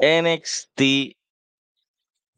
NXT 0.00 1.16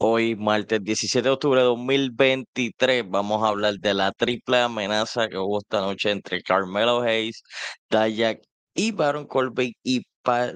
Hoy, 0.04 0.34
martes 0.34 0.82
17 0.82 1.22
de 1.22 1.30
octubre 1.30 1.60
de 1.60 1.66
2023, 1.66 3.04
vamos 3.08 3.44
a 3.44 3.48
hablar 3.48 3.74
de 3.78 3.94
la 3.94 4.10
triple 4.10 4.58
amenaza 4.58 5.28
que 5.28 5.38
hubo 5.38 5.60
esta 5.60 5.80
noche 5.80 6.10
entre 6.10 6.42
Carmelo 6.42 7.02
Hayes, 7.02 7.44
Dayak 7.88 8.40
y 8.74 8.90
Baron 8.90 9.26
Corbin 9.28 9.72
y 9.84 10.02
par 10.22 10.54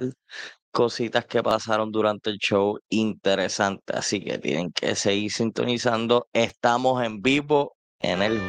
cositas 0.73 1.27
que 1.27 1.45
pasaron 1.45 1.93
durante 1.93 2.31
el 2.31 2.39
show 2.39 2.79
interesante. 2.89 3.93
Así 3.97 4.21
que 4.21 4.39
tienen 4.39 4.73
que 4.73 4.97
seguir 4.97 5.31
sintonizando. 5.31 6.27
Estamos 6.33 7.05
en 7.05 7.23
vivo 7.23 7.77
en 8.01 8.23
el 8.23 8.41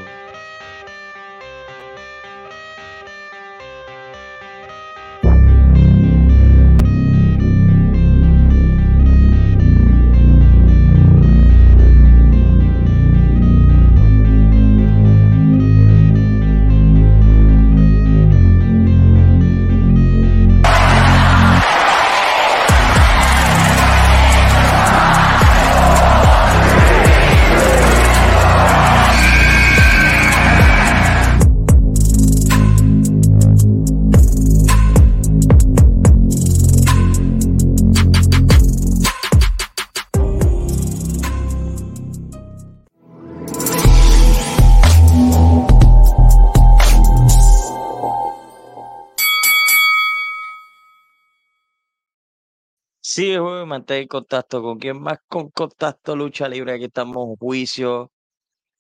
Sí, 53.18 53.36
juego 53.36 53.66
mantén 53.66 54.08
contacto 54.08 54.62
con 54.62 54.78
quien 54.78 55.02
más 55.02 55.18
con 55.28 55.50
contacto 55.50 56.16
lucha 56.16 56.48
libre. 56.48 56.74
Aquí 56.74 56.86
estamos 56.86 57.36
juicio. 57.40 58.12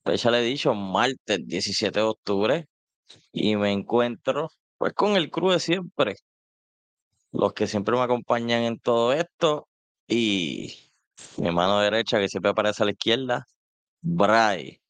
Pues 0.04 0.24
ya 0.24 0.32
le 0.32 0.42
he 0.42 0.44
dicho, 0.44 0.74
martes 0.76 1.40
17 1.48 2.00
de 2.00 2.06
octubre. 2.06 2.68
Y 3.32 3.56
me 3.58 3.72
encuentro 3.72 4.50
pues 4.78 4.94
con 4.94 5.18
el 5.18 5.32
crew 5.32 5.52
de 5.52 5.60
siempre. 5.60 6.16
Los 7.32 7.54
que 7.54 7.68
siempre 7.68 7.96
me 7.96 8.04
acompañan 8.04 8.64
en 8.64 8.80
todo 8.80 9.14
esto. 9.14 9.68
Y 10.08 10.92
mi 11.38 11.52
mano 11.52 11.80
derecha, 11.82 12.20
que 12.20 12.30
siempre 12.30 12.52
aparece 12.52 12.84
a 12.84 12.86
la 12.88 12.92
izquierda, 12.94 13.48
Bray. 14.02 14.82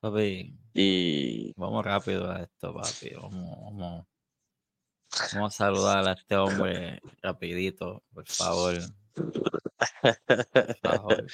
Papi, 0.00 0.56
Y 0.74 1.52
vamos 1.56 1.84
rápido 1.84 2.30
a 2.30 2.42
esto, 2.42 2.74
papi. 2.74 3.14
Vamos, 3.16 3.58
vamos. 3.64 4.06
Vamos 5.34 5.54
a 5.54 5.56
saludar 5.56 6.08
a 6.08 6.12
este 6.12 6.36
hombre 6.36 7.00
rapidito, 7.22 8.02
por 8.14 8.26
favor. 8.26 8.78
Por 9.14 10.76
favor. 10.82 11.26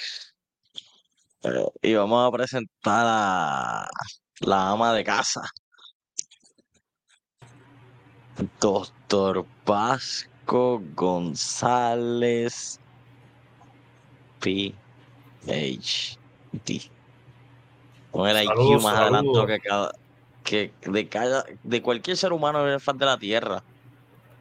Y 1.83 1.95
vamos 1.95 2.27
a 2.27 2.33
presentar 2.37 3.07
a 3.07 3.89
la 4.41 4.71
ama 4.71 4.93
de 4.95 5.05
casa. 5.05 5.43
Doctor 8.61 9.47
Vasco 9.65 10.83
González 10.95 12.81
PhD. 14.41 14.77
Con 18.11 18.29
el 18.29 18.45
IQ 18.45 18.83
más 18.83 18.97
adelantado 18.99 19.47
que, 19.47 19.61
cada, 19.61 19.93
que 20.47 20.73
de, 20.87 21.09
cada, 21.09 21.45
de 21.63 21.83
cualquier 21.83 22.17
ser 22.17 22.33
humano 22.33 22.67
en 22.67 22.75
el 22.75 22.81
fan 22.81 22.97
de 22.97 23.05
la 23.05 23.19
Tierra. 23.19 23.63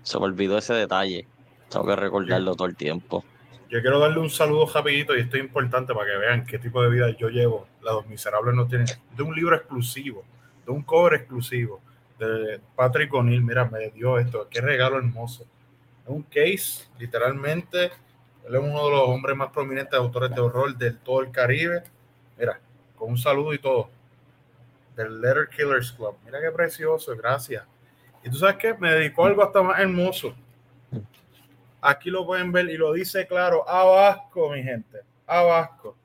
Se 0.04 0.18
me 0.20 0.26
olvidó 0.26 0.58
ese 0.58 0.74
detalle. 0.74 1.28
Tengo 1.70 1.88
que 1.88 1.96
recordarlo 1.96 2.56
todo 2.56 2.68
el 2.68 2.76
tiempo. 2.76 3.26
Yo 3.70 3.82
quiero 3.82 4.00
darle 4.00 4.20
un 4.20 4.30
saludo 4.30 4.70
rapidito 4.72 5.18
y 5.18 5.22
esto 5.22 5.36
es 5.36 5.44
importante 5.44 5.94
para 5.94 6.06
que 6.06 6.18
vean 6.18 6.46
qué 6.46 6.60
tipo 6.60 6.82
de 6.82 6.90
vida 6.90 7.10
yo 7.18 7.30
llevo. 7.30 7.68
La 7.82 7.92
Dos 7.92 8.06
Miserables 8.06 8.56
no 8.56 8.68
tienen. 8.68 8.88
De 9.18 9.24
un 9.24 9.36
libro 9.36 9.56
exclusivo, 9.56 10.24
de 10.66 10.72
un 10.72 10.84
cover 10.84 11.16
exclusivo, 11.16 11.82
de 12.20 12.62
Patrick 12.76 13.12
O'Neill. 13.12 13.42
Mira, 13.42 13.66
me 13.66 13.90
dio 13.90 14.20
esto. 14.20 14.48
Qué 14.50 14.62
regalo 14.62 14.98
hermoso. 14.98 15.44
Es 16.04 16.10
un 16.10 16.22
case, 16.22 16.88
literalmente. 17.00 17.86
Él 18.48 18.54
es 18.54 18.62
uno 18.62 18.86
de 18.86 18.92
los 18.92 19.10
hombres 19.10 19.36
más 19.36 19.52
prominentes 19.52 19.92
de 19.92 19.98
autores 19.98 20.30
de 20.30 20.40
horror 20.40 20.78
del 20.78 21.00
todo 21.00 21.22
el 21.22 21.32
Caribe. 21.32 21.84
Mira, 22.38 22.60
con 22.96 23.10
un 23.10 23.18
saludo 23.18 23.56
y 23.56 23.58
todo. 23.58 23.90
Del 24.96 25.22
Letter 25.22 25.50
Killers 25.50 25.92
Club. 25.92 26.16
Mira 26.26 26.40
qué 26.42 26.52
precioso, 26.52 27.16
gracias. 27.16 27.64
Y 28.24 28.30
tú 28.30 28.38
sabes 28.38 28.56
qué, 28.56 28.74
me 28.74 28.92
dedicó 28.92 29.26
algo 29.26 29.44
hasta 29.44 29.62
más 29.62 29.80
hermoso. 29.80 30.34
Aquí 31.82 32.10
lo 32.10 32.26
pueden 32.26 32.52
ver 32.52 32.68
y 32.70 32.78
lo 32.78 32.94
dice 32.94 33.28
claro, 33.28 33.68
a 33.70 33.84
Vasco, 33.84 34.50
mi 34.50 34.64
gente, 34.64 35.02
a 35.28 35.44
Vasco. 35.44 35.96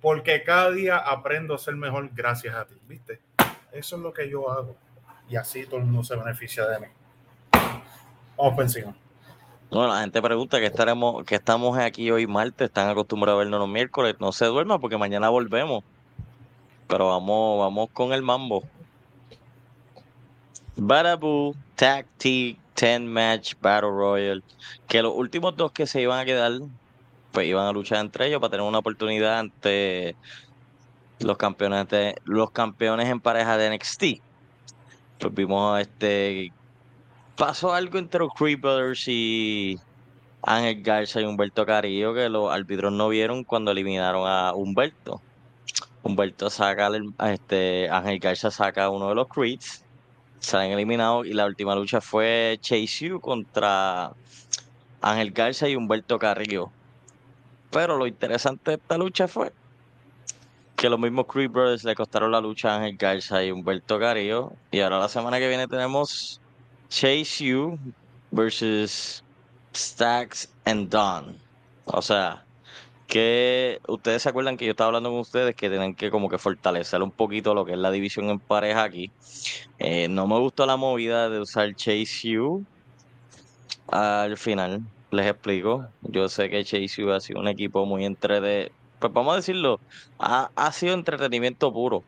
Porque 0.00 0.42
cada 0.42 0.70
día 0.70 0.98
aprendo 0.98 1.54
a 1.54 1.58
ser 1.58 1.76
mejor 1.76 2.10
gracias 2.12 2.54
a 2.54 2.66
ti, 2.66 2.74
¿viste? 2.86 3.20
Eso 3.72 3.96
es 3.96 4.02
lo 4.02 4.12
que 4.12 4.28
yo 4.28 4.50
hago. 4.50 4.76
Y 5.28 5.36
así 5.36 5.64
todo 5.64 5.76
el 5.76 5.86
mundo 5.86 6.04
se 6.04 6.16
beneficia 6.16 6.66
de 6.66 6.80
mí. 6.80 6.86
Vamos 8.36 8.54
por 8.54 8.64
encima. 8.64 8.94
La 9.70 10.00
gente 10.00 10.20
pregunta 10.20 10.58
que 10.58 10.66
estaremos, 10.66 11.24
que 11.24 11.36
estamos 11.36 11.78
aquí 11.78 12.10
hoy 12.10 12.26
martes, 12.26 12.66
están 12.66 12.88
acostumbrados 12.88 13.38
a 13.38 13.44
vernos 13.44 13.60
los 13.60 13.68
miércoles, 13.68 14.16
no 14.18 14.32
se 14.32 14.46
duerma 14.46 14.80
porque 14.80 14.98
mañana 14.98 15.28
volvemos. 15.28 15.84
Pero 16.90 17.06
vamos, 17.06 17.60
vamos 17.60 17.88
con 17.92 18.12
el 18.12 18.20
mambo. 18.20 18.64
Badabu 20.76 21.54
Tag 21.76 22.04
Team 22.18 22.56
10 22.74 23.02
Match 23.02 23.54
Battle 23.60 23.90
Royal. 23.90 24.42
Que 24.88 25.00
los 25.00 25.14
últimos 25.14 25.56
dos 25.56 25.70
que 25.70 25.86
se 25.86 26.02
iban 26.02 26.18
a 26.18 26.24
quedar, 26.24 26.52
pues 27.30 27.46
iban 27.46 27.66
a 27.66 27.72
luchar 27.72 28.00
entre 28.00 28.26
ellos 28.26 28.40
para 28.40 28.50
tener 28.50 28.66
una 28.66 28.78
oportunidad 28.78 29.38
ante 29.38 30.16
los 31.20 31.36
campeones 31.36 31.88
de, 31.88 32.16
los 32.24 32.50
campeones 32.50 33.08
en 33.08 33.20
pareja 33.20 33.56
de 33.56 33.76
NXT. 33.76 34.04
Pues 35.20 35.34
vimos 35.34 35.80
este 35.80 36.52
pasó 37.36 37.72
algo 37.72 37.98
entre 37.98 38.20
los 38.20 38.34
Creed 38.34 38.60
Brothers 38.60 39.06
y 39.06 39.78
Ángel 40.42 40.82
Garza 40.82 41.20
y 41.20 41.24
Humberto 41.24 41.64
Carillo 41.64 42.14
que 42.14 42.28
los 42.28 42.52
árbitros 42.52 42.92
no 42.92 43.08
vieron 43.08 43.44
cuando 43.44 43.70
eliminaron 43.70 44.26
a 44.26 44.52
Humberto. 44.54 45.22
Humberto 46.02 46.48
saca, 46.50 46.88
a 47.18 47.32
este, 47.32 47.88
Ángel 47.90 48.18
Garza 48.18 48.50
saca 48.50 48.90
uno 48.90 49.08
de 49.10 49.14
los 49.14 49.28
Creeds, 49.28 49.84
salen 50.38 50.72
eliminados 50.72 51.26
y 51.26 51.34
la 51.34 51.46
última 51.46 51.74
lucha 51.74 52.00
fue 52.00 52.58
Chase 52.60 53.12
U 53.12 53.20
contra 53.20 54.12
Ángel 55.02 55.30
Garza 55.32 55.68
y 55.68 55.76
Humberto 55.76 56.18
Carrillo. 56.18 56.70
Pero 57.70 57.96
lo 57.96 58.06
interesante 58.06 58.72
de 58.72 58.76
esta 58.78 58.98
lucha 58.98 59.28
fue 59.28 59.52
que 60.76 60.88
los 60.88 60.98
mismos 60.98 61.26
Creed 61.26 61.50
Brothers 61.50 61.84
le 61.84 61.94
costaron 61.94 62.32
la 62.32 62.40
lucha 62.40 62.72
a 62.72 62.76
Ángel 62.78 62.96
Garza 62.96 63.44
y 63.44 63.50
Humberto 63.50 63.98
Carrillo. 63.98 64.52
Y 64.70 64.80
ahora 64.80 64.98
la 64.98 65.08
semana 65.08 65.38
que 65.38 65.48
viene 65.48 65.68
tenemos 65.68 66.40
Chase 66.88 67.54
U 67.54 67.78
versus 68.30 69.22
Stacks 69.74 70.50
and 70.64 70.88
Don. 70.88 71.36
O 71.84 72.00
sea, 72.00 72.44
que 73.10 73.80
ustedes 73.88 74.22
se 74.22 74.30
acuerdan 74.30 74.56
que 74.56 74.64
yo 74.64 74.70
estaba 74.70 74.88
hablando 74.88 75.10
con 75.10 75.18
ustedes 75.18 75.54
que 75.54 75.68
tienen 75.68 75.94
que 75.94 76.10
como 76.10 76.30
que 76.30 76.38
fortalecer 76.38 77.02
un 77.02 77.10
poquito 77.10 77.54
lo 77.54 77.66
que 77.66 77.72
es 77.72 77.78
la 77.78 77.90
división 77.90 78.30
en 78.30 78.38
pareja 78.38 78.84
aquí. 78.84 79.10
Eh, 79.78 80.08
no 80.08 80.26
me 80.26 80.38
gustó 80.38 80.64
la 80.64 80.76
movida 80.76 81.28
de 81.28 81.40
usar 81.40 81.74
Chase 81.74 82.38
U 82.38 82.64
al 83.88 84.38
final. 84.38 84.80
Les 85.10 85.26
explico. 85.26 85.86
Yo 86.02 86.28
sé 86.28 86.48
que 86.48 86.64
Chase 86.64 87.04
U 87.04 87.12
ha 87.12 87.20
sido 87.20 87.40
un 87.40 87.48
equipo 87.48 87.84
muy 87.84 88.04
entre 88.04 88.70
pues 89.00 89.12
vamos 89.14 89.32
a 89.32 89.36
decirlo, 89.36 89.80
ha, 90.18 90.50
ha 90.54 90.72
sido 90.72 90.94
entretenimiento 90.94 91.72
puro. 91.72 92.04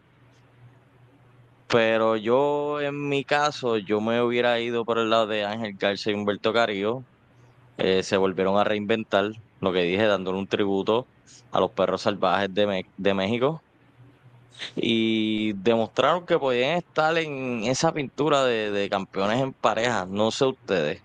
Pero 1.69 2.17
yo, 2.17 2.83
en 2.83 3.09
mi 3.09 3.25
caso, 3.25 3.79
yo 3.79 4.01
me 4.03 4.21
hubiera 4.21 4.61
ido 4.61 4.85
por 4.85 4.99
el 4.99 5.09
lado 5.09 5.27
de 5.27 5.45
Ángel 5.47 5.75
Garza 5.75 6.11
y 6.11 6.15
Humberto 6.15 6.53
Carrillo. 6.53 7.03
Eh, 7.79 8.03
se 8.03 8.19
volvieron 8.19 8.59
a 8.59 8.65
reinventar, 8.65 9.33
lo 9.63 9.73
que 9.73 9.83
dije, 9.83 10.05
dándole 10.07 10.39
un 10.39 10.47
tributo 10.47 11.07
a 11.53 11.61
los 11.61 11.71
perros 11.71 12.03
salvajes 12.03 12.53
de, 12.53 12.85
de 12.97 13.15
México. 13.15 13.63
Y 14.77 15.55
demostraron 15.55 16.27
que 16.27 16.39
podían 16.39 16.77
estar 16.77 17.17
en 17.17 17.65
esa 17.65 17.93
pintura 17.93 18.45
de, 18.45 18.71
de 18.71 18.89
campeones 18.91 19.41
en 19.41 19.53
pareja. 19.53 20.07
No 20.07 20.31
sé 20.31 20.45
ustedes. 20.45 21.01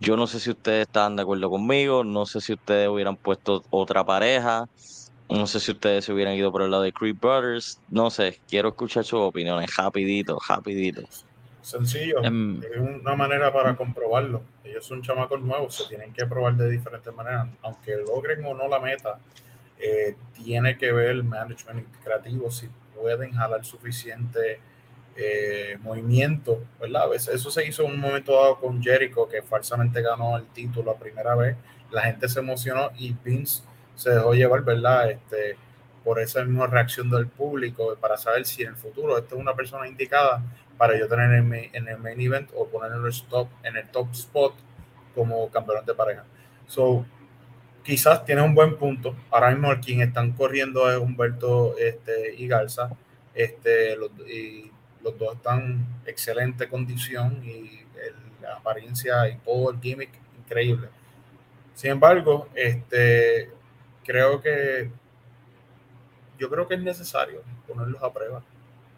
Yo 0.00 0.16
no 0.16 0.26
sé 0.26 0.38
si 0.38 0.50
ustedes 0.50 0.86
estaban 0.86 1.16
de 1.16 1.22
acuerdo 1.22 1.50
conmigo. 1.50 2.04
No 2.04 2.24
sé 2.26 2.40
si 2.40 2.52
ustedes 2.52 2.88
hubieran 2.88 3.16
puesto 3.16 3.64
otra 3.70 4.04
pareja. 4.04 4.68
No 5.28 5.46
sé 5.46 5.58
si 5.60 5.72
ustedes 5.72 6.04
se 6.04 6.12
hubieran 6.12 6.34
ido 6.34 6.52
por 6.52 6.62
el 6.62 6.70
lado 6.70 6.82
de 6.82 6.92
Creed 6.92 7.16
Brothers. 7.20 7.80
No 7.88 8.10
sé. 8.10 8.38
Quiero 8.48 8.68
escuchar 8.68 9.04
sus 9.04 9.20
opiniones. 9.20 9.74
Rapidito, 9.76 10.38
rapidito. 10.48 11.02
Sencillo. 11.60 12.22
Em, 12.22 12.62
Es 12.62 12.78
una 12.78 13.14
manera 13.14 13.52
para 13.52 13.76
comprobarlo. 13.76 14.42
Ellos 14.64 14.78
ellos 14.78 14.86
son 14.86 15.02
chamacos 15.02 15.40
nuevos, 15.40 15.74
se 15.74 15.88
tienen 15.88 16.12
que 16.12 16.24
probar 16.24 16.54
de 16.54 16.70
diferentes 16.70 17.12
maneras, 17.12 17.48
aunque 17.62 17.96
logren 17.96 18.44
o 18.46 18.54
no 18.54 18.68
la 18.68 18.78
meta, 18.78 19.18
eh, 19.78 20.14
tiene 20.32 20.78
que 20.78 20.92
ver 20.92 21.10
el 21.10 21.24
management 21.24 21.86
creativo 22.04 22.50
si 22.50 22.68
pueden 22.94 23.32
jalar 23.32 23.64
suficiente 23.64 24.60
eh, 25.16 25.76
movimiento, 25.82 26.62
¿verdad? 26.80 27.02
A 27.02 27.08
veces 27.08 27.34
eso 27.34 27.50
se 27.50 27.66
hizo 27.66 27.84
en 27.84 27.92
un 27.92 28.00
momento 28.00 28.32
dado 28.32 28.60
con 28.60 28.80
Jericho, 28.80 29.28
que 29.28 29.42
falsamente 29.42 30.00
ganó 30.00 30.36
el 30.36 30.46
título 30.46 30.92
la 30.92 30.98
primera 30.98 31.34
vez, 31.34 31.56
la 31.90 32.02
gente 32.02 32.28
se 32.28 32.38
emocionó 32.38 32.90
y 32.96 33.16
Vince 33.24 33.62
se 33.96 34.10
dejó 34.10 34.32
llevar, 34.32 34.62
¿verdad? 34.62 35.10
Este, 35.10 35.56
por 36.04 36.20
esa 36.20 36.44
misma 36.44 36.68
reacción 36.68 37.10
del 37.10 37.26
público 37.26 37.96
para 38.00 38.16
saber 38.16 38.46
si 38.46 38.62
en 38.62 38.68
el 38.68 38.76
futuro 38.76 39.18
esta 39.18 39.34
es 39.34 39.40
una 39.40 39.54
persona 39.54 39.88
indicada 39.88 40.40
para 40.78 40.98
yo 40.98 41.08
tener 41.08 41.32
en, 41.32 41.88
el 41.88 41.98
main 41.98 42.20
event 42.20 42.50
o 42.54 42.66
poner 42.68 42.92
en 42.92 43.76
el, 43.76 43.88
top 43.90 44.12
spot 44.12 44.54
como 45.14 45.50
campeón 45.50 45.84
de 45.84 45.94
pareja. 45.94 46.24
So, 46.66 47.04
quizás 47.82 48.24
tiene 48.24 48.42
un 48.42 48.54
buen 48.54 48.76
punto. 48.76 49.16
Ahora 49.30 49.50
mismo 49.50 49.68
quien 49.84 50.00
están 50.00 50.32
corriendo 50.32 50.90
es 50.90 50.96
Humberto 50.96 51.76
este, 51.76 52.34
y 52.36 52.46
Garza. 52.46 52.90
Este, 53.34 53.96
los, 53.96 54.10
y 54.26 54.70
los 55.02 55.18
dos 55.18 55.34
están 55.36 55.60
en 55.60 55.86
excelente 56.06 56.68
condición 56.68 57.42
y 57.44 57.84
la 58.40 58.56
apariencia 58.56 59.28
y 59.28 59.36
todo 59.38 59.70
el 59.70 59.80
gimmick 59.80 60.10
increíble. 60.38 60.88
Sin 61.74 61.90
embargo, 61.90 62.48
este, 62.54 63.50
creo 64.04 64.40
que 64.40 64.90
yo 66.38 66.48
creo 66.48 66.66
que 66.66 66.74
es 66.74 66.80
necesario 66.80 67.42
ponerlos 67.66 68.02
a 68.02 68.12
prueba. 68.12 68.42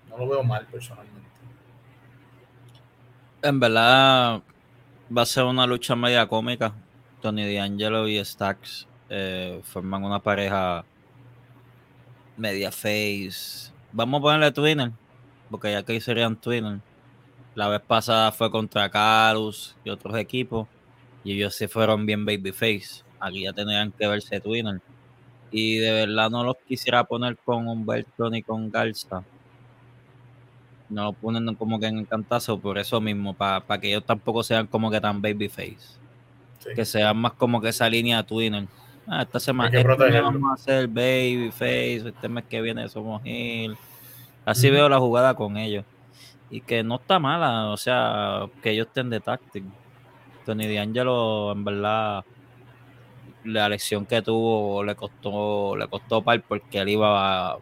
No 0.09 0.19
lo 0.19 0.29
veo 0.29 0.43
mal 0.43 0.67
personalmente. 0.67 1.30
En 3.43 3.59
verdad 3.59 4.43
va 5.17 5.23
a 5.23 5.27
ser 5.27 5.45
una 5.45 5.67
lucha 5.67 5.97
media 5.97 6.27
cómica. 6.27 6.75
Tony 7.23 7.55
D'Angelo 7.55 8.07
y 8.07 8.23
Stacks 8.23 8.87
eh, 9.09 9.63
forman 9.65 10.05
una 10.05 10.19
pareja 10.19 10.85
media 12.37 12.71
face. 12.71 13.73
Vamos 13.93 14.19
a 14.19 14.23
ponerle 14.23 14.53
Twinner, 14.53 14.93
porque 15.51 15.73
ya 15.73 15.83
que 15.83 15.99
serían 16.03 16.37
Twinner. 16.37 16.81
La 17.55 17.69
vez 17.69 17.81
pasada 17.81 18.31
fue 18.31 18.51
contra 18.51 18.91
Carlos 18.91 19.75
y 19.85 19.89
otros 19.91 20.17
equipos, 20.19 20.69
y 21.25 21.33
ellos 21.33 21.55
se 21.55 21.67
fueron 21.67 22.05
bien 22.05 22.27
babyface. 22.27 23.05
Aquí 23.21 23.45
ya 23.45 23.55
tendrían 23.55 23.91
que 23.91 24.07
verse 24.07 24.39
Twinner. 24.41 24.83
Y 25.51 25.79
de 25.79 25.93
verdad 25.93 26.29
no 26.29 26.45
los 26.45 26.57
quisiera 26.69 27.05
poner 27.05 27.39
con 27.39 27.67
Humberto 27.69 28.29
ni 28.29 28.43
con 28.43 28.71
Garza 28.71 29.25
no 30.91 31.05
lo 31.05 31.13
ponen 31.13 31.55
como 31.55 31.79
que 31.79 31.87
en 31.87 31.99
el 31.99 32.09
cantazo 32.09 32.59
por 32.59 32.79
eso 32.79 33.01
mismo, 33.01 33.35
para 33.35 33.81
que 33.81 33.89
ellos 33.89 34.05
tampoco 34.05 34.43
sean 34.43 34.67
como 34.67 34.91
que 34.91 35.01
tan 35.01 35.23
babyface. 35.23 35.99
Que 36.75 36.85
sean 36.85 37.17
más 37.17 37.33
como 37.33 37.61
que 37.61 37.71
esa 37.71 37.89
línea 37.89 38.23
Twinner. 38.23 38.67
Ah, 39.07 39.23
esta 39.23 39.41
semana 39.41 39.77
este 39.77 40.21
vamos 40.21 40.51
a 40.51 40.55
hacer 40.55 40.89
babyface, 40.89 42.09
este 42.09 42.29
mes 42.29 42.45
que 42.49 42.61
viene 42.61 42.89
somos 42.89 43.23
heel. 43.25 43.77
Así 44.45 44.69
veo 44.71 44.89
la 44.89 44.99
jugada 44.99 45.35
con 45.35 45.57
ellos. 45.57 45.85
Y 46.51 46.61
que 46.61 46.83
no 46.83 46.97
está 46.97 47.19
mala, 47.19 47.69
o 47.69 47.77
sea, 47.77 48.47
que 48.63 48.73
ellos 48.73 48.89
estén 48.89 49.09
de 49.11 49.21
táctil. 49.21 49.65
Tony 50.45 50.73
D'Angelo, 50.75 51.53
en 51.53 51.65
verdad, 51.65 52.25
la 53.45 53.69
lección 53.69 54.07
que 54.07 54.23
tuvo 54.23 54.83
le 54.83 54.95
costó, 54.95 55.77
le 55.77 55.87
costó 55.89 56.23
par 56.23 56.43
porque 56.43 56.79
él 56.79 56.91
iba, 56.91 57.59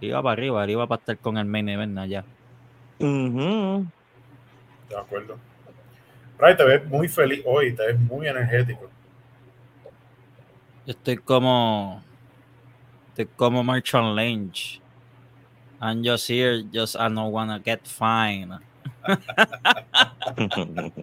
iba 0.00 0.22
para 0.22 0.32
arriba, 0.32 0.64
él 0.64 0.70
iba 0.70 0.86
para 0.86 1.00
estar 1.00 1.18
con 1.18 1.38
el 1.38 1.46
main 1.46 1.68
event 1.68 1.98
allá. 1.98 2.24
De 3.02 4.96
acuerdo. 4.96 5.36
Ray, 6.38 6.56
te 6.56 6.64
ves 6.64 6.86
muy 6.86 7.08
feliz 7.08 7.42
hoy, 7.44 7.74
te 7.74 7.86
ves 7.86 7.98
muy 7.98 8.28
energético. 8.28 8.88
Estoy 10.86 11.16
como. 11.16 12.02
Estoy 13.08 13.26
como 13.36 13.64
Marchand 13.64 14.16
Lynch. 14.16 14.80
I'm 15.80 16.04
just 16.04 16.30
here, 16.30 16.62
just 16.72 16.94
I 16.94 17.08
don't 17.08 17.32
wanna 17.32 17.58
get 17.58 17.86
fine. 17.86 18.58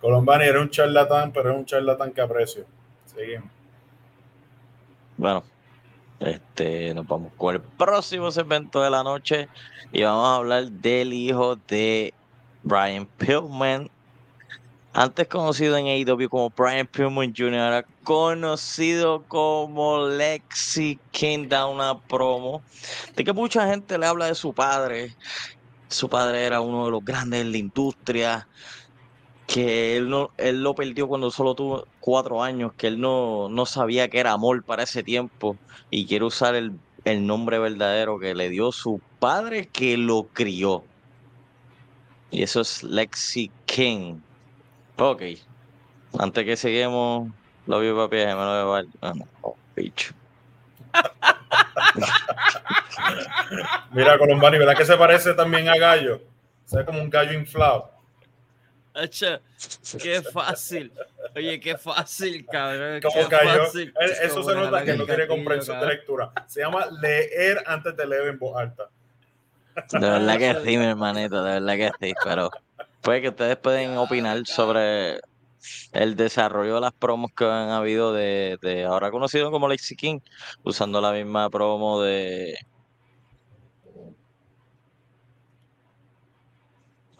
Colombani 0.00 0.44
era 0.44 0.60
un 0.60 0.70
charlatán, 0.70 1.30
pero 1.32 1.50
es 1.50 1.56
un 1.56 1.64
charlatán 1.64 2.10
que 2.12 2.20
aprecio. 2.20 2.64
Seguimos. 3.06 3.48
Bueno, 5.16 5.44
este, 6.20 6.94
nos 6.94 7.06
vamos 7.06 7.32
con 7.36 7.54
el 7.54 7.60
próximo 7.62 8.30
segmento 8.30 8.82
de 8.82 8.90
la 8.90 9.02
noche 9.02 9.48
y 9.90 10.02
vamos 10.02 10.26
a 10.26 10.36
hablar 10.36 10.70
del 10.70 11.12
hijo 11.12 11.56
de 11.56 12.12
Brian 12.62 13.06
Pillman, 13.06 13.90
antes 14.92 15.28
conocido 15.28 15.76
en 15.76 15.86
AEW 15.86 16.28
como 16.28 16.50
Brian 16.50 16.86
Pillman 16.86 17.32
Jr., 17.34 17.58
ahora 17.58 17.86
conocido 18.04 19.22
como 19.28 20.08
Lexi 20.08 20.98
King, 21.10 21.48
da 21.48 21.66
una 21.66 21.98
promo 21.98 22.62
de 23.16 23.24
que 23.24 23.32
mucha 23.32 23.66
gente 23.66 23.96
le 23.96 24.06
habla 24.06 24.26
de 24.26 24.34
su 24.34 24.52
padre. 24.52 25.14
Su 25.88 26.08
padre 26.08 26.44
era 26.44 26.60
uno 26.60 26.84
de 26.84 26.90
los 26.92 27.04
grandes 27.04 27.40
en 27.40 27.50
la 27.50 27.58
industria, 27.58 28.46
que 29.50 29.96
él, 29.96 30.08
no, 30.08 30.30
él 30.36 30.62
lo 30.62 30.76
perdió 30.76 31.08
cuando 31.08 31.32
solo 31.32 31.56
tuvo 31.56 31.88
cuatro 31.98 32.40
años, 32.40 32.72
que 32.74 32.86
él 32.86 33.00
no, 33.00 33.48
no 33.48 33.66
sabía 33.66 34.08
que 34.08 34.20
era 34.20 34.30
amor 34.30 34.62
para 34.62 34.84
ese 34.84 35.02
tiempo 35.02 35.56
y 35.90 36.06
quiere 36.06 36.24
usar 36.24 36.54
el, 36.54 36.78
el 37.04 37.26
nombre 37.26 37.58
verdadero 37.58 38.20
que 38.20 38.36
le 38.36 38.48
dio 38.48 38.70
su 38.70 39.00
padre 39.18 39.66
que 39.66 39.96
lo 39.96 40.28
crió. 40.32 40.84
Y 42.30 42.44
eso 42.44 42.60
es 42.60 42.84
Lexi 42.84 43.50
King. 43.66 44.20
Ok. 44.96 45.22
Antes 46.16 46.44
que 46.44 46.56
seguimos, 46.56 47.28
lo 47.66 47.80
vi 47.80 47.92
papi, 47.92 48.18
me 48.18 48.34
lo 48.34 48.52
veo. 48.52 48.76
Ah, 49.02 49.14
oh, 49.42 49.56
bicho. 49.74 50.14
Mira, 53.90 54.16
Colombani, 54.16 54.58
¿verdad 54.58 54.76
que 54.76 54.84
se 54.84 54.96
parece 54.96 55.34
también 55.34 55.68
a 55.68 55.76
Gallo? 55.76 56.20
Se 56.66 56.84
como 56.84 57.00
un 57.00 57.10
gallo 57.10 57.32
inflado. 57.32 57.99
Qué 60.00 60.22
fácil. 60.22 60.92
Oye, 61.34 61.60
qué 61.60 61.76
fácil, 61.76 62.46
cabrón. 62.46 63.00
Como 63.00 63.28
gallo. 63.28 63.64
Eso 64.22 64.42
se 64.42 64.54
nota 64.54 64.84
que 64.84 64.94
no 64.94 65.06
tiene 65.06 65.26
comprensión 65.26 65.80
de 65.80 65.86
lectura. 65.86 66.32
Se 66.46 66.60
llama 66.60 66.86
leer 67.00 67.62
antes 67.66 67.96
de 67.96 68.06
leer 68.06 68.28
en 68.28 68.38
voz 68.38 68.56
alta. 68.56 68.88
De 69.92 69.98
verdad 70.00 70.38
que 70.38 70.54
sí, 70.64 70.76
mi 70.76 70.84
hermanito, 70.84 71.42
de 71.42 71.60
verdad 71.60 71.76
que 71.76 72.06
sí, 72.06 72.14
pero 72.24 72.50
pues 73.00 73.22
que 73.22 73.28
ustedes 73.28 73.56
pueden 73.56 73.96
opinar 73.96 74.44
sobre 74.46 75.20
el 75.92 76.16
desarrollo 76.16 76.76
de 76.76 76.80
las 76.80 76.92
promos 76.92 77.30
que 77.36 77.44
han 77.44 77.70
habido 77.70 78.12
de, 78.12 78.58
de 78.62 78.84
ahora 78.84 79.10
conocido 79.10 79.50
como 79.50 79.68
Lexi 79.68 79.96
King, 79.96 80.20
usando 80.64 81.00
la 81.00 81.12
misma 81.12 81.48
promo 81.50 82.02
de 82.02 82.58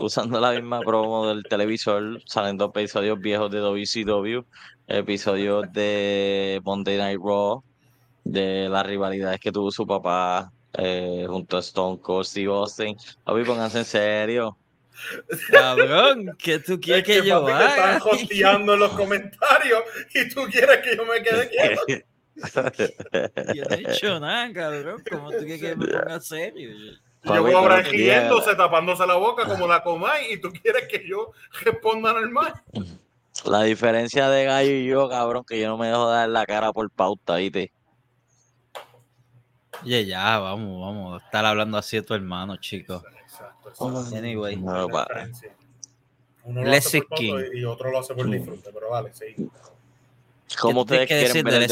usando 0.01 0.41
la 0.41 0.53
misma 0.53 0.81
promo 0.81 1.29
del 1.29 1.45
televisor, 1.45 2.21
saliendo 2.27 2.67
episodios 2.67 3.21
viejos 3.21 3.51
de 3.51 3.61
WCW, 3.61 4.45
episodios 4.89 5.73
de 5.73 6.61
Monday 6.65 6.97
Night 6.99 7.21
Raw, 7.23 7.63
de 8.25 8.69
las 8.69 8.87
rivalidades 8.87 9.41
que 9.41 9.53
tuvo 9.53 9.71
su 9.71 9.87
papá 9.87 10.53
eh, 10.75 11.27
junto 11.29 11.57
a 11.57 11.61
Stone 11.61 12.01
Cold 12.01 12.27
Steve 12.27 12.53
Austin. 12.53 12.97
Papi, 13.25 13.45
pónganse 13.45 13.79
en 13.79 13.85
serio. 13.85 14.57
Cabrón, 15.51 16.37
¿qué 16.39 16.59
tú 16.59 16.79
quieres 16.79 17.05
que, 17.05 17.25
yo 17.25 17.47
haga? 17.47 17.59
Te 17.59 17.67
están 17.67 18.03
hosteando 18.03 18.75
en 18.75 18.81
los 18.81 18.93
comentarios 18.93 19.83
y 20.15 20.29
tú 20.29 20.43
quieres 20.51 20.79
que 20.79 20.97
yo 20.97 21.05
me 21.07 21.23
quede 21.23 21.49
quieto. 21.49 22.05
yo 23.55 23.65
no 23.65 23.77
he 23.77 23.93
hecho 23.93 24.21
nada, 24.21 24.53
cabrón. 24.53 25.03
¿Cómo 25.11 25.31
tú 25.31 25.39
quieres 25.39 25.61
que 25.61 25.77
me 25.77 25.87
ponga 25.87 26.21
serio? 26.21 26.71
Yo 27.23 27.43
voy 27.43 27.53
ahora 27.53 27.83
riéndose, 27.83 28.55
tapándose 28.57 29.07
la 29.07 29.17
boca 29.17 29.47
como 29.47 29.67
la 29.67 29.83
comay 29.83 30.33
y 30.33 30.41
tú 30.41 30.51
quieres 30.51 30.89
que 30.89 31.07
yo 31.07 31.33
responda 31.63 32.13
normal. 32.13 32.55
La 33.45 33.63
diferencia 33.63 34.29
de 34.29 34.45
Gallo 34.45 34.71
y 34.71 34.87
yo, 34.87 35.09
cabrón, 35.09 35.45
que 35.47 35.61
yo 35.61 35.69
no 35.69 35.79
me 35.79 35.89
dejo 35.89 36.09
dar 36.09 36.29
la 36.29 36.47
cara 36.47 36.73
por 36.73 36.91
pauta, 36.91 37.37
¿viste? 37.37 37.73
Oye, 39.83 40.07
ya, 40.07 40.39
vamos, 40.39 40.81
vamos. 40.81 41.23
Estar 41.23 41.45
hablando 41.45 41.79
así 41.79 41.97
de 41.97 42.03
tu 42.03 42.15
hermano, 42.15 42.57
chicos. 42.57 43.03
Anyway. 44.15 44.57
Uno 44.57 44.89
lo 46.65 46.73
hace 46.73 47.03
por 47.03 47.55
y 47.55 47.65
otro 47.65 47.91
lo 47.91 47.99
hace 48.01 48.15
por 48.15 48.29
disfrute, 48.29 48.71
pero 48.73 48.91
vale, 48.91 49.13
sí. 49.13 49.51
¿Cómo 50.59 50.83
ustedes 50.83 51.07
quieren 51.07 51.45
ver 51.45 51.63
el 51.63 51.69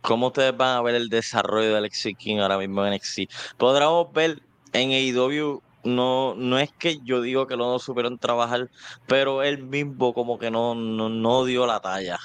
¿Cómo 0.00 0.28
ustedes 0.28 0.56
van 0.56 0.76
a 0.76 0.82
ver 0.82 0.94
el 0.94 1.08
desarrollo 1.08 1.70
de 1.70 1.76
Alexis 1.78 2.16
King 2.16 2.38
ahora 2.38 2.58
mismo 2.58 2.84
en 2.84 2.94
NXT? 2.94 3.30
Podremos 3.56 4.12
ver 4.12 4.42
en 4.72 4.90
AEW, 4.90 5.62
no, 5.84 6.34
no 6.34 6.58
es 6.58 6.72
que 6.72 6.98
yo 7.04 7.20
digo 7.20 7.46
que 7.46 7.56
lo 7.56 7.70
no 7.70 7.78
supieron 7.78 8.18
trabajar, 8.18 8.70
pero 9.06 9.42
él 9.42 9.62
mismo 9.62 10.12
como 10.14 10.38
que 10.38 10.50
no, 10.50 10.74
no 10.74 11.44
dio 11.44 11.66
la 11.66 11.80
talla 11.80 12.18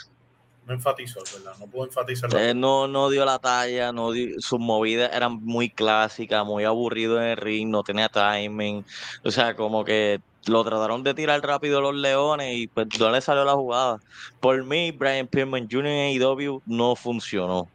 no 0.66 0.74
enfatizó, 0.74 1.22
¿verdad? 1.34 1.54
No 1.60 1.68
pudo 1.68 1.86
enfatizar. 1.86 2.34
Eh, 2.36 2.54
no, 2.54 2.88
no 2.88 3.10
dio 3.10 3.26
la 3.26 3.40
talla, 3.40 3.92
no 3.92 4.12
sus 4.40 4.60
movidas 4.60 5.12
eran 5.14 5.44
muy 5.44 5.70
clásicas, 5.70 6.46
muy 6.46 6.64
aburrido 6.64 7.22
en 7.22 7.30
el 7.30 7.38
ring, 7.38 7.70
no 7.70 7.84
tenía 7.84 8.10
timing. 8.10 8.86
O 9.24 9.32
sea, 9.32 9.56
como 9.56 9.84
que 9.84 10.22
lo 10.48 10.64
trataron 10.64 11.04
de 11.04 11.14
tirar 11.14 11.42
rápido 11.42 11.82
los 11.82 11.96
Leones 11.96 12.56
y 12.58 12.68
pues 12.68 12.88
no 13.00 13.10
le 13.12 13.22
salió 13.22 13.46
la 13.46 13.54
jugada. 13.54 14.00
Por 14.40 14.64
mí, 14.66 14.92
Brian 14.92 15.28
Pillman 15.28 15.68
Jr. 15.70 15.88
en 15.88 16.22
AEW 16.22 16.62
no 16.66 16.96
funcionó. 16.96 17.70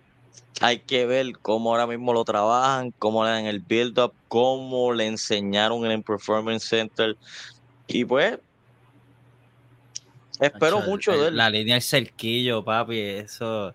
Hay 0.60 0.80
que 0.80 1.06
ver 1.06 1.38
cómo 1.40 1.70
ahora 1.70 1.86
mismo 1.86 2.12
lo 2.12 2.24
trabajan, 2.24 2.92
cómo 2.98 3.24
le 3.24 3.30
dan 3.30 3.46
el 3.46 3.60
build-up, 3.60 4.12
cómo 4.26 4.92
le 4.92 5.06
enseñaron 5.06 5.84
en 5.84 5.92
el 5.92 6.02
Performance 6.02 6.64
Center. 6.64 7.16
Y 7.86 8.04
pues, 8.04 8.38
espero 10.40 10.80
mucho 10.80 11.12
el- 11.12 11.20
de 11.20 11.26
él. 11.28 11.36
La 11.36 11.50
línea 11.50 11.74
del 11.76 11.82
cerquillo, 11.82 12.64
papi, 12.64 12.98
eso, 12.98 13.74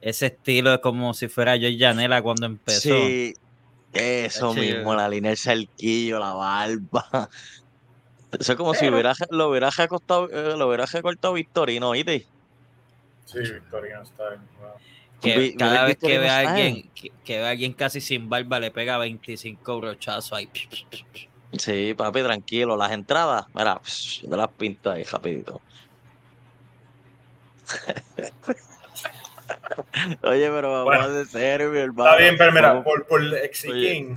ese 0.00 0.26
estilo 0.26 0.72
es 0.72 0.80
como 0.80 1.12
si 1.14 1.28
fuera 1.28 1.56
Joy 1.56 1.78
Janela 1.78 2.22
cuando 2.22 2.46
empezó. 2.46 2.80
Sí, 2.80 3.34
eso 3.92 4.54
yo- 4.54 4.60
mismo, 4.62 4.94
la 4.94 5.08
línea 5.08 5.30
del 5.30 5.38
cerquillo, 5.38 6.18
la 6.18 6.32
barba. 6.32 7.28
Eso 8.38 8.52
es 8.52 8.58
como 8.58 8.74
si 8.74 8.88
hubiera, 8.88 9.12
lo 9.30 9.50
hubiera 9.50 9.70
recortado, 9.70 10.28
eh, 10.30 10.56
lo 10.56 10.68
hubiera 10.68 10.86
recortado 10.86 11.34
Victorino, 11.34 11.90
¿oíste? 11.90 12.26
Sí, 13.24 13.38
Victoriano 13.38 14.02
está 14.02 14.30
bien. 14.30 14.42
wow. 14.60 14.70
Que 15.20 15.38
Vi- 15.38 15.56
cada 15.56 15.84
vez 15.84 15.96
que 15.98 16.08
Victorino 16.08 16.20
ve 16.22 16.30
a 16.30 16.38
alguien, 16.38 16.90
que, 16.94 17.10
que 17.24 17.38
ve 17.38 17.46
a 17.46 17.50
alguien 17.50 17.72
casi 17.74 18.00
sin 18.00 18.28
barba, 18.28 18.60
le 18.60 18.70
pega 18.70 18.98
25 18.98 19.80
brochazos 19.80 20.32
ahí. 20.32 20.50
Sí, 21.52 21.94
papi, 21.94 22.22
tranquilo. 22.22 22.76
Las 22.76 22.92
entradas, 22.92 23.44
mira, 23.54 23.80
psh, 23.84 24.28
yo 24.28 24.36
las 24.36 24.48
pinto 24.56 24.90
ahí 24.90 25.04
rapidito. 25.04 25.60
Oye, 30.22 30.48
pero 30.50 30.72
vamos 30.72 30.84
Bueno, 30.86 31.04
a 31.04 31.24
ser 31.24 31.26
serio, 31.26 31.70
mi 31.70 31.78
hermano. 31.78 32.10
Está 32.10 32.22
bien, 32.22 32.36
pero 32.38 32.52
mira, 32.52 32.84
por, 32.84 33.06
por 33.06 33.20
Oye. 33.20 33.94
King, 33.94 34.14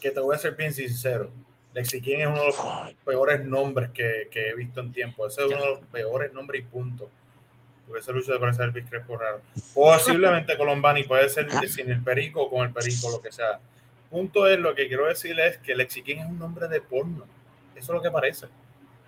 que 0.00 0.10
te 0.10 0.20
voy 0.20 0.34
a 0.34 0.38
ser 0.38 0.56
bien 0.56 0.72
sincero. 0.72 1.30
Lexi 1.74 2.00
King 2.00 2.18
es 2.18 2.26
uno 2.26 2.40
de 2.40 2.46
los 2.46 2.94
peores 3.04 3.44
nombres 3.44 3.90
que, 3.90 4.28
que 4.30 4.48
he 4.48 4.54
visto 4.54 4.80
en 4.80 4.92
tiempo. 4.92 5.26
Ese 5.26 5.42
es 5.42 5.46
uno 5.48 5.60
de 5.60 5.66
los 5.66 5.80
peores 5.86 6.32
nombres 6.32 6.62
y 6.62 6.64
punto. 6.64 7.10
Porque 7.86 8.00
ese 8.00 8.12
lucho 8.12 8.32
de 8.32 8.38
parecer 8.38 8.70
el 8.74 8.84
Crespo 8.84 9.16
raro. 9.16 9.40
Posiblemente 9.74 10.56
Colombani 10.58 11.04
puede 11.04 11.28
ser 11.28 11.50
sin 11.68 11.90
el 11.90 12.02
perico 12.02 12.42
o 12.42 12.50
con 12.50 12.66
el 12.66 12.72
perico, 12.72 13.10
lo 13.10 13.20
que 13.20 13.32
sea. 13.32 13.60
Punto 14.10 14.46
es, 14.46 14.58
lo 14.58 14.74
que 14.74 14.88
quiero 14.88 15.06
decirle 15.06 15.46
es 15.48 15.58
que 15.58 15.74
Lexi 15.74 16.02
King 16.02 16.16
es 16.16 16.26
un 16.26 16.38
nombre 16.38 16.68
de 16.68 16.80
porno. 16.80 17.24
Eso 17.74 17.92
es 17.92 17.96
lo 17.96 18.02
que 18.02 18.10
parece. 18.10 18.46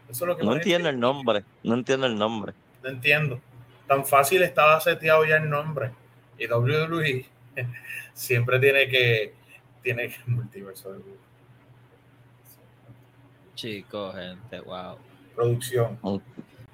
Eso 0.08 0.24
es 0.24 0.28
lo 0.28 0.36
que 0.36 0.42
No 0.42 0.50
parece. 0.50 0.68
entiendo 0.68 0.88
el 0.88 1.00
nombre, 1.00 1.44
no 1.62 1.74
entiendo 1.74 2.06
el 2.06 2.16
nombre. 2.16 2.52
No 2.82 2.88
entiendo. 2.90 3.40
Tan 3.86 4.06
fácil 4.06 4.42
estaba 4.42 4.80
seteado 4.80 5.24
ya 5.24 5.36
el 5.36 5.48
nombre. 5.50 5.90
Y 6.38 6.46
WWE 6.46 7.26
siempre 8.14 8.58
tiene 8.60 8.88
que. 8.88 9.34
Tiene 9.82 10.08
que. 10.08 10.16
Multiverso 10.26 10.92
de 10.92 10.98
Google. 10.98 11.29
Chicos, 13.60 14.14
gente, 14.14 14.60
wow. 14.60 14.96
Producción. 15.36 15.92
Esto 15.92 16.22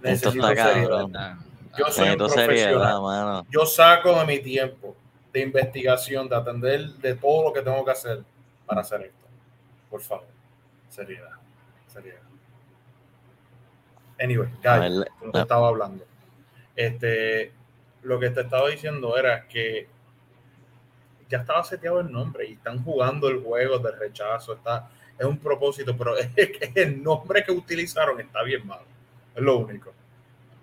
Necesito 0.03 0.49
está 0.49 0.73
seriedad. 0.73 1.37
Yo 1.77 1.87
soy 1.91 2.11
un 2.11 2.19
Necesito 2.19 2.29
seriedad, 2.29 2.71
profesional. 2.71 3.03
mano. 3.03 3.47
Yo 3.51 3.67
saco 3.67 4.19
de 4.21 4.25
mi 4.27 4.39
tiempo 4.39 4.97
de 5.33 5.41
investigación, 5.41 6.29
de 6.29 6.37
atender 6.37 6.89
de 6.95 7.15
todo 7.17 7.49
lo 7.49 7.53
que 7.53 7.61
tengo 7.63 7.85
que 7.85 7.91
hacer 7.91 8.23
para 8.65 8.83
hacer 8.83 9.03
esto. 9.03 9.27
Por 9.91 10.01
favor. 10.01 10.27
Seriedad. 10.89 11.33
Seriedad. 11.89 12.21
Anyway, 14.21 14.49
ver, 14.63 15.11
como 15.19 15.33
te 15.33 15.41
estaba 15.41 15.67
hablando. 15.67 16.05
Este, 16.77 17.53
lo 18.03 18.21
que 18.21 18.31
te 18.31 18.43
estaba 18.43 18.69
diciendo 18.69 19.17
era 19.19 19.49
que 19.49 19.89
ya 21.29 21.39
estaba 21.39 21.65
seteado 21.65 21.99
el 21.99 22.13
nombre 22.13 22.47
y 22.47 22.53
están 22.53 22.85
jugando 22.85 23.29
el 23.29 23.43
juego 23.43 23.81
del 23.81 23.99
rechazo. 23.99 24.53
Está, 24.53 24.89
es 25.19 25.27
un 25.27 25.39
propósito, 25.39 25.97
pero 25.97 26.17
es 26.19 26.31
que 26.35 26.73
el 26.75 27.03
nombre 27.03 27.45
que 27.45 27.53
utilizaron 27.53 28.21
está 28.21 28.43
bien 28.43 28.67
malo. 28.67 28.85
Es 29.35 29.43
lo 29.43 29.59
único. 29.59 29.93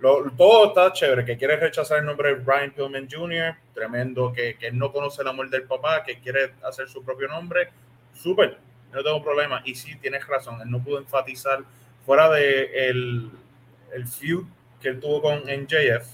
Todo 0.01 0.67
está 0.67 0.91
chévere. 0.91 1.23
Que 1.23 1.37
quiere 1.37 1.55
rechazar 1.55 1.99
el 1.99 2.05
nombre 2.05 2.35
de 2.35 2.35
Brian 2.35 2.71
Pillman 2.71 3.07
Jr., 3.09 3.55
tremendo. 3.73 4.33
Que, 4.33 4.57
que 4.57 4.71
no 4.71 4.91
conoce 4.91 5.21
el 5.21 5.29
amor 5.29 5.49
del 5.49 5.63
papá, 5.63 6.03
que 6.03 6.19
quiere 6.19 6.53
hacer 6.63 6.89
su 6.89 7.03
propio 7.03 7.27
nombre. 7.27 7.69
Súper, 8.13 8.57
no 8.91 9.03
tengo 9.03 9.23
problema. 9.23 9.61
Y 9.65 9.75
sí, 9.75 9.95
tienes 9.97 10.27
razón, 10.27 10.61
él 10.61 10.69
no 10.69 10.83
pudo 10.83 10.99
enfatizar 10.99 11.63
fuera 12.05 12.29
de 12.29 12.89
el, 12.89 13.31
el 13.93 14.07
feud 14.07 14.45
que 14.81 14.89
él 14.89 14.99
tuvo 14.99 15.21
con 15.21 15.39
MJF, 15.39 16.07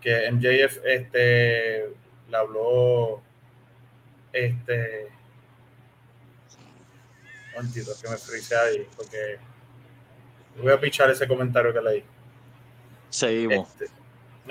que 0.00 0.30
MJF 0.30 0.78
este, 0.84 1.88
le 2.30 2.36
habló, 2.36 3.20
este, 4.32 5.08
momentito, 7.56 7.90
que 8.02 8.08
me 8.08 8.16
frisé 8.16 8.56
ahí, 8.56 8.86
porque 8.96 9.38
voy 10.62 10.72
a 10.72 10.80
pichar 10.80 11.10
ese 11.10 11.26
comentario 11.26 11.72
que 11.72 11.80
leí. 11.80 12.04
Seguimos. 13.10 13.68
Este, 13.80 13.86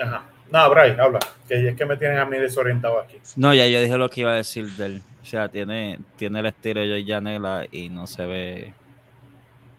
ajá. 0.02 0.24
No, 0.50 0.68
Bray, 0.70 0.94
habla, 1.00 1.18
que 1.48 1.68
es 1.68 1.76
que 1.76 1.86
me 1.86 1.96
tienen 1.96 2.18
a 2.18 2.26
mí 2.26 2.36
desorientado 2.38 3.00
aquí. 3.00 3.18
No, 3.36 3.54
ya 3.54 3.66
yo 3.66 3.80
dije 3.80 3.96
lo 3.96 4.10
que 4.10 4.20
iba 4.20 4.32
a 4.32 4.36
decir 4.36 4.70
de 4.72 4.86
él. 4.86 5.02
O 5.22 5.24
sea, 5.24 5.48
tiene, 5.48 5.98
tiene 6.16 6.40
el 6.40 6.46
estilo 6.46 6.80
de 6.80 6.88
Joy 6.88 7.06
Janela 7.06 7.64
y 7.70 7.88
no 7.88 8.06
se 8.06 8.26
ve. 8.26 8.74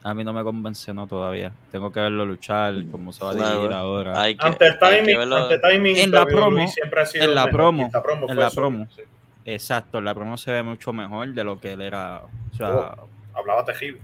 A 0.01 0.13
mí 0.13 0.23
no 0.23 0.33
me 0.33 0.43
convence, 0.43 0.93
no 0.93 1.05
todavía. 1.05 1.53
Tengo 1.71 1.91
que 1.91 1.99
verlo 1.99 2.25
luchar, 2.25 2.73
cómo 2.91 3.13
se 3.13 3.23
va 3.23 3.31
a 3.31 3.33
Claro, 3.35 3.49
dirigir 3.55 3.73
ahora. 3.73 4.19
Hay 4.21 4.35
que, 4.35 4.45
Ante 4.47 4.67
el 4.67 4.79
timing, 4.79 5.17
verlo. 5.17 5.35
ante 5.37 5.59
timing, 5.59 5.97
En 5.97 6.11
la 6.11 6.25
promo, 6.25 6.67
siempre 6.67 7.01
ha 7.01 7.05
sido 7.05 7.23
en 7.25 7.35
la 7.35 7.45
mejor, 7.45 7.51
promo, 7.57 7.91
en 8.29 8.35
la 8.37 8.47
eso, 8.47 8.55
promo. 8.55 8.87
sí. 8.95 9.01
Exacto, 9.45 10.01
la 10.01 10.13
promo 10.15 10.37
se 10.37 10.51
ve 10.53 10.63
mucho 10.63 10.91
mejor 10.91 11.33
de 11.33 11.43
lo 11.43 11.59
que 11.59 11.73
él 11.73 11.81
era. 11.81 12.21
O 12.51 12.55
sea, 12.57 12.69
Oh. 12.69 13.09
Hablaba 13.33 13.65
terrible. 13.65 14.01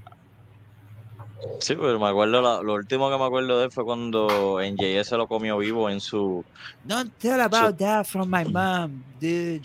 Sí, 1.59 1.75
pero 1.75 2.00
me 2.00 2.07
acuerdo, 2.09 2.41
la- 2.41 2.62
lo 2.62 2.74
último 2.74 3.09
que 3.09 3.17
me 3.17 3.24
acuerdo 3.25 3.59
de 3.59 3.65
él 3.65 3.71
fue 3.71 3.86
cuando 3.86 4.59
NJS 4.62 5.07
se 5.09 5.17
lo 5.17 5.27
comió 5.27 5.57
vivo 5.57 5.89
en 5.89 6.01
su... 6.01 6.43
Don't 6.83 7.13
tell 7.17 7.39
about 7.39 7.77
that 7.77 8.05
from 8.05 8.29
my 8.29 8.43
mom, 8.45 9.01
dude. 9.19 9.62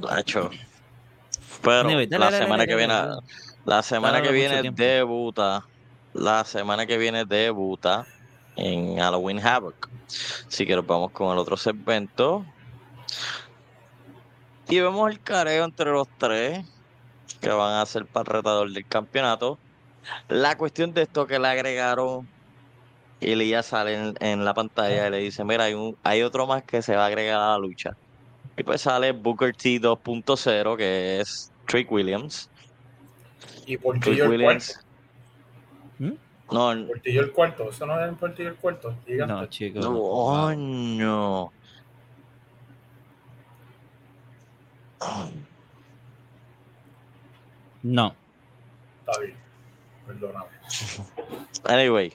Nacho. 0.00 0.50
Pero 1.62 1.80
Anyway, 1.80 2.06
dale, 2.06 2.24
la 2.24 2.30
dale, 2.30 2.38
semana 2.44 2.56
dale, 2.62 2.68
que 2.68 2.76
viene, 2.76 2.94
dale. 2.94 3.20
la 3.66 3.82
semana 3.82 4.12
Dale 4.14 4.26
que 4.28 4.32
viene 4.34 4.62
debuta, 4.72 5.64
la 6.14 6.44
semana 6.44 6.86
que 6.86 6.96
viene 6.98 7.24
debuta 7.26 8.06
en 8.56 8.96
Halloween 8.96 9.38
Havoc. 9.46 9.88
Así 10.48 10.66
que 10.66 10.74
nos 10.74 10.86
vamos 10.86 11.10
con 11.12 11.32
el 11.32 11.38
otro 11.38 11.56
segmento. 11.58 12.44
Y 14.68 14.80
vemos 14.80 15.10
el 15.10 15.20
careo 15.20 15.64
entre 15.64 15.90
los 15.90 16.08
tres 16.18 16.64
que 17.42 17.50
van 17.50 17.74
a 17.74 17.84
ser 17.86 18.06
para 18.06 18.30
el 18.30 18.36
retador 18.36 18.72
del 18.72 18.86
campeonato. 18.86 19.58
La 20.28 20.56
cuestión 20.56 20.94
de 20.94 21.02
esto 21.02 21.26
que 21.26 21.38
le 21.38 21.48
agregaron, 21.48 22.26
Elías 23.20 23.66
sale 23.66 23.94
en, 23.94 24.14
en 24.20 24.44
la 24.44 24.54
pantalla 24.54 25.08
y 25.08 25.10
le 25.10 25.18
dice, 25.18 25.44
mira, 25.44 25.64
hay, 25.64 25.74
un, 25.74 25.96
hay 26.04 26.22
otro 26.22 26.46
más 26.46 26.62
que 26.62 26.80
se 26.82 26.96
va 26.96 27.04
a 27.04 27.06
agregar 27.08 27.40
a 27.40 27.50
la 27.50 27.58
lucha. 27.58 27.96
Y 28.56 28.62
pues 28.62 28.82
sale 28.82 29.12
Booker 29.12 29.54
T 29.54 29.80
2.0, 29.80 30.76
que 30.76 31.20
es 31.20 31.52
Trick 31.66 31.90
Williams. 31.90 32.48
Y 33.62 33.76
Trick 33.76 33.82
Portillo 33.82 34.24
el 34.24 34.30
Williams. 34.30 34.80
¿Mm? 35.98 36.12
No. 36.52 36.86
Portillo 36.86 37.22
el 37.22 37.32
cuarto. 37.32 37.70
Eso 37.70 37.86
no 37.86 38.00
es 38.00 38.08
el 38.08 38.16
Portillo 38.16 38.50
el 38.50 38.56
cuarto. 38.56 38.94
Gigante. 39.06 39.34
No, 39.34 39.46
chicos. 39.46 39.84
no, 39.84 39.98
coño. 39.98 41.50
No. 45.00 45.51
Está 49.00 49.20
bien. 49.20 49.36
Perdóname. 50.06 50.46
Anyway. 51.64 52.12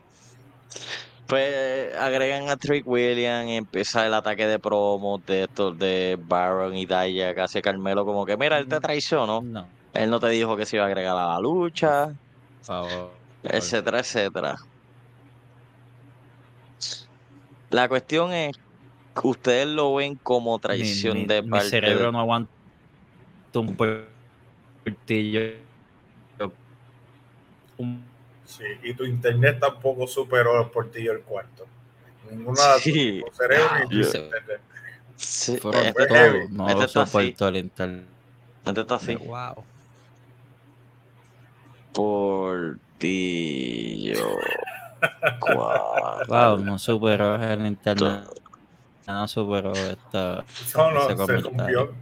Pues 1.28 1.94
agregan 1.98 2.48
a 2.50 2.56
Trick 2.56 2.88
Williams 2.88 3.50
y 3.50 3.56
empieza 3.56 4.06
el 4.08 4.14
ataque 4.14 4.48
de 4.48 4.60
promos 4.60 5.26
de 5.26 5.44
estos 5.44 5.78
de 5.78 6.18
Baron 6.22 6.76
y 6.78 6.86
Daya, 6.86 7.36
casi 7.36 7.62
Carmelo, 7.62 8.06
como 8.06 8.26
que 8.26 8.38
mira, 8.38 8.58
él 8.58 8.68
te 8.68 8.80
traicionó. 8.80 9.42
No. 9.42 9.68
Él 9.94 10.10
no 10.10 10.20
te 10.22 10.30
dijo 10.30 10.56
que 10.56 10.66
se 10.66 10.78
iba 10.78 10.86
a 10.86 10.88
agregar 10.88 11.18
a 11.18 11.28
la 11.34 11.40
lucha, 11.42 12.06
Por 12.06 12.66
favor. 12.66 13.12
etcétera, 13.44 14.00
etcétera. 14.00 14.56
La 17.72 17.90
cuestión 17.90 18.32
es 18.32 18.56
que 19.20 19.28
ustedes 19.28 19.68
lo 19.68 19.96
ven 19.96 20.16
como 20.16 20.58
traición 20.60 21.16
Mi- 21.16 21.22
mi- 21.24 21.28
de 21.28 21.42
mi 21.42 21.50
parte 21.50 21.70
cerebro 21.70 22.06
de- 22.06 22.12
no 22.14 22.20
aguanta 22.22 22.50
un 23.56 23.76
portillo. 23.76 24.06
Un 27.78 28.04
Sí, 28.46 28.64
y 28.84 28.94
tu 28.94 29.04
internet 29.04 29.58
tampoco 29.60 30.08
superó 30.08 30.62
el 30.64 30.70
Portillo 30.72 31.12
el 31.12 31.20
cuarto. 31.22 31.66
Ninguna 32.32 32.76
de 32.76 32.80
Sí. 32.80 33.22
tu 33.26 33.36
cerebro 33.36 33.70
ni 33.90 34.02
Yo- 34.02 34.08
internet. 34.08 34.62
Sí, 35.18 35.58
fueron 35.58 35.86
este, 35.86 36.08
heavy. 36.08 36.48
todo. 36.48 36.58
No 36.58 36.70
este 36.70 36.88
soporto 36.88 37.48
el 37.50 37.58
internet. 37.58 38.06
este 38.66 38.82
está 38.82 38.96
así. 38.96 39.16
Wow. 39.16 39.64
Portillo. 42.88 44.28
Cuatro. 45.40 46.26
Wow, 46.28 46.58
no 46.60 46.80
superó 46.80 47.36
el 47.36 47.66
internet. 47.66 48.24
No 49.08 49.28
superó 49.28 49.72
esta. 49.74 50.44
No, 50.76 50.92
no, 50.92 51.08
se 51.10 51.16
comentario. 51.16 51.42
rompió. 51.86 51.94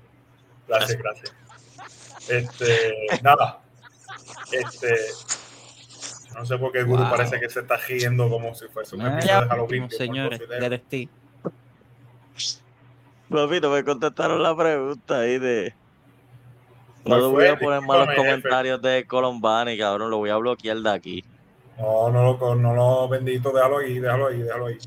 Gracias, 0.68 0.98
gracias. 0.98 1.36
Este, 2.30 2.94
nada. 3.24 3.60
Este, 4.52 4.96
No 6.34 6.46
sé 6.46 6.58
por 6.58 6.72
qué 6.72 6.80
el 6.80 6.86
gurú 6.86 7.02
Wow. 7.04 7.12
parece 7.12 7.40
que 7.40 7.50
se 7.50 7.62
está 7.62 7.78
riendo 7.78 8.30
como 8.30 8.54
si 8.56 8.68
fuese 8.68 8.96
un 8.96 9.02
Ah, 9.04 9.18
episodio 9.20 9.42
de 9.42 9.48
Halloween. 9.48 9.82
no, 9.84 9.90
señores. 9.90 10.40
DLT. 10.40 11.10
Papi, 13.30 13.60
no 13.62 13.70
me 13.72 13.84
contestaron 13.84 14.42
la 14.44 14.56
pregunta 14.56 15.20
ahí 15.20 15.40
de. 15.40 15.74
No 17.04 17.10
¿Cuál 17.10 17.22
lo 17.22 17.30
voy 17.32 17.46
a 17.48 17.58
poner 17.60 17.82
malos 17.82 18.08
jefe. 18.10 18.18
comentarios 18.18 18.82
de 18.82 19.06
Colombani, 19.08 19.78
cabrón. 19.78 20.10
Lo 20.10 20.18
voy 20.18 20.30
a 20.30 20.38
bloquear 20.38 20.78
de 20.78 20.90
aquí. 20.92 21.24
No, 21.78 22.10
no 22.10 22.24
lo, 22.38 22.56
no 22.56 22.74
lo 22.74 23.10
bendito, 23.10 23.52
déjalo 23.52 23.80
ahí, 23.80 24.00
déjalo 24.00 24.28
ahí, 24.28 24.42
déjalo 24.42 24.66
ahí. 24.68 24.78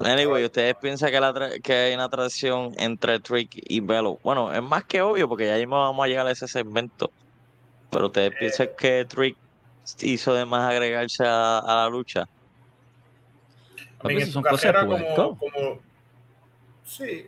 Anyway, 0.00 0.44
¿ustedes 0.44 0.74
piensan 0.80 1.10
que, 1.10 1.20
la 1.20 1.32
tra- 1.32 1.62
que 1.62 1.72
hay 1.72 1.94
una 1.94 2.04
atracción 2.04 2.72
entre 2.78 3.20
Trick 3.20 3.50
y 3.54 3.80
Velo? 3.80 4.18
Bueno, 4.22 4.52
es 4.52 4.62
más 4.62 4.84
que 4.84 5.00
obvio 5.00 5.28
porque 5.28 5.46
ya 5.46 5.56
mismo 5.56 5.78
vamos 5.78 6.04
a 6.04 6.08
llegar 6.08 6.26
a 6.26 6.32
ese 6.32 6.48
segmento. 6.48 7.12
Pero 7.90 8.06
¿ustedes 8.06 8.32
Eh. 8.32 8.36
piensan 8.40 8.68
que 8.76 9.04
Trick 9.04 9.36
hizo 10.00 10.34
de 10.34 10.44
más 10.44 10.70
agregarse 10.70 11.24
a, 11.24 11.58
a 11.58 11.74
la 11.84 11.88
lucha? 11.88 12.24
A 14.00 14.08
mí, 14.08 14.20
son 14.22 14.42
cosas 14.42 14.60
de 14.60 14.72
carrera 14.72 14.86
puerco. 14.86 15.38
como, 15.38 15.38
como... 15.38 15.82
Sí, 16.84 17.26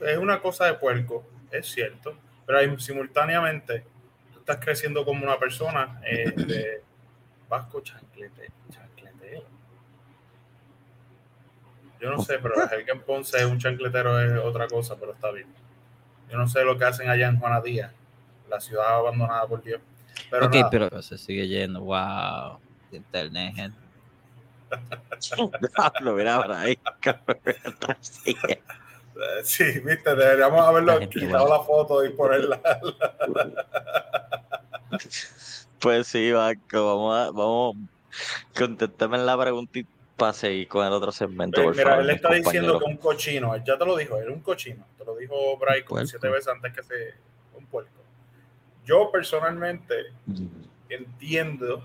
es 0.00 0.18
una 0.18 0.40
cosa 0.40 0.66
de 0.66 0.74
puerco, 0.74 1.24
es 1.50 1.66
cierto. 1.66 2.16
Pero 2.46 2.58
ahí, 2.58 2.74
simultáneamente, 2.78 3.84
tú 4.32 4.38
estás 4.38 4.58
creciendo 4.58 5.04
como 5.04 5.24
una 5.24 5.38
persona 5.38 6.00
eh, 6.06 6.32
de 6.34 6.82
vasco 7.48 7.80
chanclete, 7.82 8.50
chancletero. 8.70 8.91
Yo 12.02 12.10
no 12.10 12.20
sé, 12.20 12.38
pero 12.40 12.54
el 12.70 12.84
que 12.84 12.90
en 12.90 13.00
Ponce 13.00 13.38
es 13.38 13.44
un 13.44 13.58
chancletero 13.58 14.20
es 14.20 14.44
otra 14.44 14.66
cosa, 14.66 14.96
pero 14.98 15.12
está 15.12 15.30
bien. 15.30 15.46
Yo 16.30 16.36
no 16.36 16.48
sé 16.48 16.64
lo 16.64 16.76
que 16.76 16.84
hacen 16.84 17.08
allá 17.08 17.28
en 17.28 17.38
Juana 17.38 17.60
Díaz, 17.60 17.92
la 18.50 18.60
ciudad 18.60 18.96
abandonada 18.96 19.46
por 19.46 19.62
Dios. 19.62 19.80
Pero 20.30 20.46
ok, 20.46 20.54
nada. 20.54 20.70
pero 20.70 21.02
se 21.02 21.16
sigue 21.16 21.46
yendo. 21.46 21.80
Wow. 21.80 22.58
Internet, 22.90 23.54
gente. 23.54 23.78
Lo 26.00 26.14
mira 26.14 26.42
por 26.42 26.52
ahí. 26.52 26.78
Sí. 29.44 29.64
Viste, 29.80 30.14
deberíamos 30.16 30.66
haberlo 30.66 30.98
La 30.98 31.06
quitado 31.08 31.44
buena. 31.46 31.56
la 31.58 31.62
foto 31.62 32.04
y 32.04 32.08
ponerla. 32.10 32.60
Pues 35.78 36.06
sí, 36.06 36.32
Vasco, 36.32 36.86
vamos 36.86 37.16
a, 37.16 37.30
vamos, 37.30 37.76
contéstame 38.56 39.18
la 39.18 39.36
pregunta 39.38 39.78
y 39.78 39.86
para 40.16 40.32
seguir 40.32 40.68
con 40.68 40.86
el 40.86 40.92
otro 40.92 41.10
segmento, 41.12 41.62
por 41.62 41.74
Mira, 41.74 41.90
favor, 41.90 42.04
él 42.04 42.10
está 42.10 42.32
diciendo 42.32 42.78
que 42.78 42.84
un 42.84 42.96
cochino, 42.96 43.54
él 43.54 43.62
ya 43.64 43.78
te 43.78 43.84
lo 43.84 43.96
dijo, 43.96 44.18
era 44.18 44.30
un 44.30 44.40
cochino, 44.40 44.86
te 44.98 45.04
lo 45.04 45.16
dijo 45.16 45.58
Puerco. 45.58 46.06
siete 46.06 46.28
veces 46.28 46.48
antes 46.48 46.72
que 46.72 46.82
se 46.82 47.14
un 47.56 47.66
puerco. 47.66 47.90
Yo 48.84 49.10
personalmente 49.10 49.94
entiendo 50.88 51.84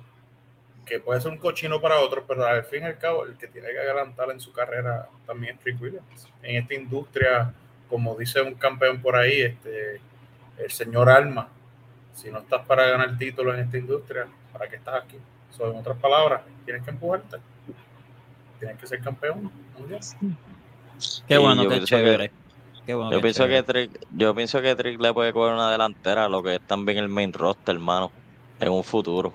que 0.86 1.00
puede 1.00 1.22
ser 1.22 1.32
un 1.32 1.38
cochino 1.38 1.82
para 1.82 2.00
otros, 2.00 2.24
pero 2.28 2.46
al 2.46 2.64
fin 2.64 2.84
y 2.84 2.86
al 2.86 2.98
cabo 2.98 3.26
el 3.26 3.38
que 3.38 3.48
tiene 3.48 3.70
que 3.70 3.80
adelantar 3.80 4.32
en 4.32 4.40
su 4.40 4.52
carrera 4.52 5.08
también 5.26 5.56
es 5.56 5.62
Trick 5.62 5.82
Williams. 5.82 6.28
En 6.42 6.56
esta 6.56 6.74
industria, 6.74 7.54
como 7.90 8.16
dice 8.16 8.42
un 8.42 8.56
campeón 8.56 9.02
por 9.02 9.16
ahí, 9.16 9.42
este, 9.42 10.00
el 10.58 10.72
señor 10.72 11.10
Alma, 11.10 11.50
si 12.14 12.32
no 12.32 12.40
estás 12.40 12.66
para 12.66 12.88
ganar 12.88 13.18
títulos 13.18 13.54
en 13.56 13.62
esta 13.62 13.78
industria, 13.78 14.28
¿para 14.52 14.68
qué 14.68 14.78
estás 14.78 15.04
aquí? 15.04 15.18
So, 15.56 15.72
en 15.72 15.78
otras 15.78 15.98
palabras, 15.98 16.42
tienes 16.66 16.84
que 16.84 16.90
empujarte. 16.92 17.38
Tienes 18.60 18.78
que 18.78 18.88
ser 18.88 19.02
campeón 19.02 19.52
mundial. 19.78 20.00
Qué 21.28 21.38
bueno, 21.38 21.68
qué 21.68 21.84
chévere. 21.84 22.32
Qué 22.86 22.94
bueno, 22.94 23.12
Yo 23.12 23.18
qué 23.18 23.22
pienso 23.24 23.44
que 23.44 23.64
chévere. 23.64 23.88
Trick, 23.90 24.08
yo 24.12 24.36
pienso 24.36 24.62
que 24.62 24.76
Trick 24.76 25.00
le 25.00 25.14
puede 25.14 25.34
coger 25.34 25.54
una 25.54 25.72
delantera 25.72 26.26
a 26.26 26.30
lo 26.30 26.42
que 26.42 26.56
es 26.56 26.62
también 26.62 26.98
el 26.98 27.10
main 27.10 27.34
roster, 27.34 27.76
hermano, 27.76 28.12
en 28.60 28.70
un 28.70 28.84
futuro. 28.84 29.34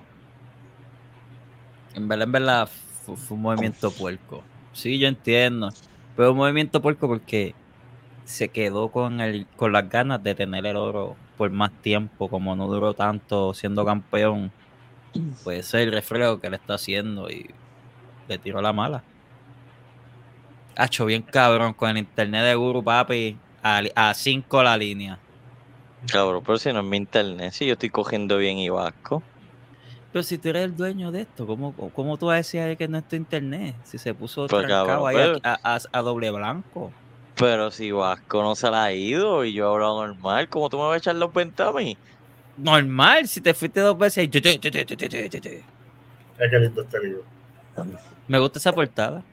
En 1.93 2.07
verdad, 2.07 2.25
en 2.25 2.31
verdad, 2.31 2.67
fu- 3.05 3.15
fue, 3.15 3.37
un 3.37 3.43
movimiento 3.43 3.91
puerco. 3.91 4.43
Sí, 4.73 4.97
yo 4.99 5.07
entiendo. 5.07 5.69
Fue 6.15 6.29
un 6.29 6.37
movimiento 6.37 6.81
puerco 6.81 7.07
porque 7.07 7.55
se 8.25 8.49
quedó 8.49 8.89
con 8.91 9.21
el, 9.21 9.47
con 9.55 9.71
las 9.71 9.89
ganas 9.89 10.23
de 10.23 10.35
tener 10.35 10.65
el 10.65 10.75
oro 10.75 11.15
por 11.37 11.51
más 11.51 11.71
tiempo, 11.81 12.29
como 12.29 12.55
no 12.55 12.67
duró 12.67 12.93
tanto 12.93 13.53
siendo 13.53 13.85
campeón. 13.85 14.51
Pues 15.43 15.67
ese 15.67 15.81
es 15.81 15.87
el 15.87 15.93
reflejo 15.93 16.39
que 16.39 16.49
le 16.49 16.55
está 16.55 16.75
haciendo 16.75 17.29
y 17.29 17.49
le 18.27 18.37
tiró 18.39 18.61
la 18.61 18.73
mala. 18.73 19.03
Hacho 20.75 21.05
bien 21.05 21.21
cabrón 21.21 21.73
con 21.73 21.89
el 21.91 21.97
internet 21.99 22.43
de 22.43 22.55
Guru 22.55 22.83
Papi 22.83 23.37
a 23.63 24.13
5 24.13 24.63
la 24.63 24.75
línea. 24.77 25.19
Cabrón, 26.11 26.43
pero 26.45 26.57
si 26.57 26.73
no 26.73 26.79
es 26.79 26.85
mi 26.85 26.97
internet, 26.97 27.53
si 27.53 27.65
yo 27.65 27.73
estoy 27.73 27.89
cogiendo 27.89 28.37
bien 28.37 28.57
y 28.57 28.69
Vasco. 28.69 29.23
Pero 30.11 30.21
si 30.23 30.37
tú 30.37 30.49
eres 30.49 30.65
el 30.65 30.75
dueño 30.75 31.11
de 31.11 31.21
esto, 31.21 31.47
¿cómo, 31.47 31.73
cómo 31.73 32.17
tú 32.17 32.27
vas 32.27 32.33
a 32.33 32.37
decir 32.37 32.77
que 32.77 32.87
no 32.87 32.97
es 32.99 33.07
tu 33.07 33.15
internet? 33.15 33.75
Si 33.83 33.97
se 33.97 34.13
puso 34.13 34.47
Pues, 34.47 34.59
trancado 34.67 34.87
cabrón, 34.87 35.07
ahí 35.09 35.15
pero- 35.15 35.39
a, 35.43 35.75
a- 35.75 35.79
a 35.91 36.01
doble 36.01 36.29
blanco. 36.31 36.91
Pero 37.35 37.71
si 37.71 37.91
Vasco 37.91 38.43
no 38.43 38.53
se 38.55 38.69
la 38.69 38.83
ha 38.85 38.93
ido 38.93 39.43
y 39.43 39.53
yo 39.53 39.65
he 39.65 39.73
hablado 39.73 40.05
normal, 40.05 40.49
¿cómo 40.49 40.69
tú 40.69 40.77
me 40.77 40.83
vas 40.83 40.93
a 40.95 40.97
echar 40.97 41.15
los 41.15 41.33
ventas 41.33 41.67
a 41.69 41.71
mí? 41.71 41.97
Normal, 42.57 43.27
si 43.27 43.41
te 43.41 43.55
fuiste 43.55 43.79
dos 43.79 43.97
veces. 43.97 44.25
y 44.25 44.29
que 44.29 44.39
lindo 46.59 46.81
este 46.81 46.99
libro. 46.99 47.23
Me 48.27 48.37
gusta 48.39 48.59
esa 48.59 48.71
portada. 48.71 49.23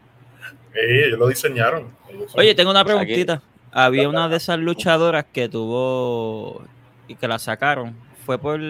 Eh, 0.75 1.07
ellos 1.07 1.19
lo 1.19 1.29
diseñaron. 1.29 1.89
Ellos 2.09 2.31
son- 2.31 2.41
Oye, 2.41 2.55
tengo 2.55 2.71
una 2.71 2.81
Aquí- 2.81 2.89
preguntita. 2.89 3.43
Había 3.73 4.09
una 4.09 4.29
de 4.29 4.37
esas 4.37 4.59
luchadoras 4.59 5.25
que 5.33 5.49
tuvo 5.49 6.63
y 7.07 7.15
que 7.15 7.29
la 7.29 7.39
sacaron. 7.39 7.95
Fue 8.27 8.37
por 8.39 8.61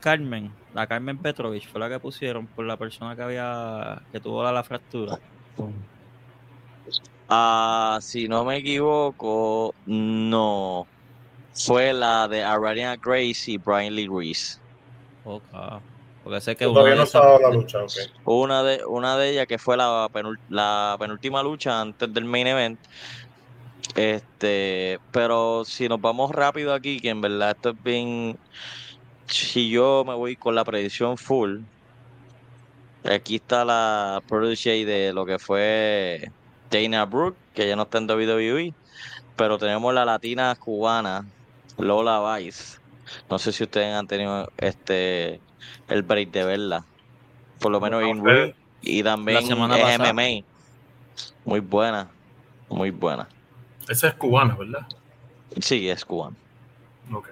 Carmen, 0.00 0.50
la 0.74 0.86
Carmen 0.86 1.18
Petrovich, 1.18 1.68
fue 1.68 1.80
la 1.80 1.88
que 1.88 1.98
pusieron 2.00 2.46
por 2.46 2.64
la 2.64 2.76
persona 2.76 3.14
que 3.14 3.22
había 3.22 4.02
que 4.10 4.20
tuvo 4.20 4.42
la, 4.42 4.52
la 4.52 4.62
fractura. 4.64 5.18
Ah, 7.28 7.98
si 8.00 8.26
no 8.28 8.44
me 8.44 8.56
equivoco, 8.56 9.74
no. 9.86 10.86
Fue 11.54 11.92
la 11.92 12.26
de 12.28 12.42
Ariana 12.42 12.96
Grace 12.96 13.50
y 13.50 13.58
Brian 13.58 13.94
Lee 13.94 14.08
Reese. 14.10 14.58
Ok. 15.24 15.42
Porque 16.28 16.42
sé 16.42 16.56
que 16.56 16.66
todavía 16.66 16.92
una 16.92 16.96
no 16.96 17.04
de 17.04 17.10
se 17.10 17.16
ha 17.16 17.20
dado 17.22 17.38
la 17.38 17.48
lucha. 17.48 17.78
Una 18.26 18.62
de, 18.62 18.84
una 18.84 19.16
de 19.16 19.30
ellas 19.30 19.46
que 19.46 19.56
fue 19.56 19.78
la, 19.78 20.10
penul- 20.12 20.38
la 20.50 20.94
penúltima 20.98 21.42
lucha 21.42 21.80
antes 21.80 22.12
del 22.12 22.26
main 22.26 22.46
event. 22.46 22.78
Este, 23.94 25.00
pero 25.10 25.64
si 25.64 25.88
nos 25.88 25.98
vamos 25.98 26.30
rápido 26.32 26.74
aquí, 26.74 27.00
que 27.00 27.08
en 27.08 27.22
verdad 27.22 27.52
esto 27.52 27.70
es 27.70 27.82
bien. 27.82 28.38
Si 29.26 29.70
yo 29.70 30.04
me 30.06 30.12
voy 30.12 30.36
con 30.36 30.54
la 30.54 30.66
predicción 30.66 31.16
full, 31.16 31.60
aquí 33.04 33.36
está 33.36 33.64
la 33.64 34.22
protege 34.28 34.84
de 34.84 35.14
lo 35.14 35.24
que 35.24 35.38
fue 35.38 36.30
Dana 36.70 37.06
Brooke, 37.06 37.38
que 37.54 37.66
ya 37.66 37.74
no 37.74 37.84
está 37.84 37.96
en 37.96 38.06
WWE, 38.06 38.74
pero 39.34 39.56
tenemos 39.56 39.94
la 39.94 40.04
latina 40.04 40.54
cubana, 40.56 41.24
Lola 41.78 42.36
Vice. 42.36 42.76
No 43.30 43.38
sé 43.38 43.50
si 43.50 43.64
ustedes 43.64 43.94
han 43.94 44.06
tenido 44.06 44.52
este 44.58 45.40
el 45.88 46.02
break 46.02 46.30
de 46.30 46.44
verla. 46.44 46.84
Por 47.60 47.72
lo 47.72 47.80
menos 47.80 48.00
No, 48.02 48.08
en 48.08 48.24
Ring 48.24 48.54
y 48.82 49.02
también 49.02 49.38
es 49.38 49.48
pasada. 49.54 50.12
MMA. 50.12 50.44
Muy 51.44 51.60
buena, 51.60 52.08
muy 52.68 52.90
buena. 52.90 53.28
Esa 53.88 54.08
es 54.08 54.14
cubana, 54.14 54.54
¿verdad? 54.54 54.86
Sí, 55.60 55.88
es 55.88 56.04
cubana. 56.04 56.36
Ok. 57.12 57.28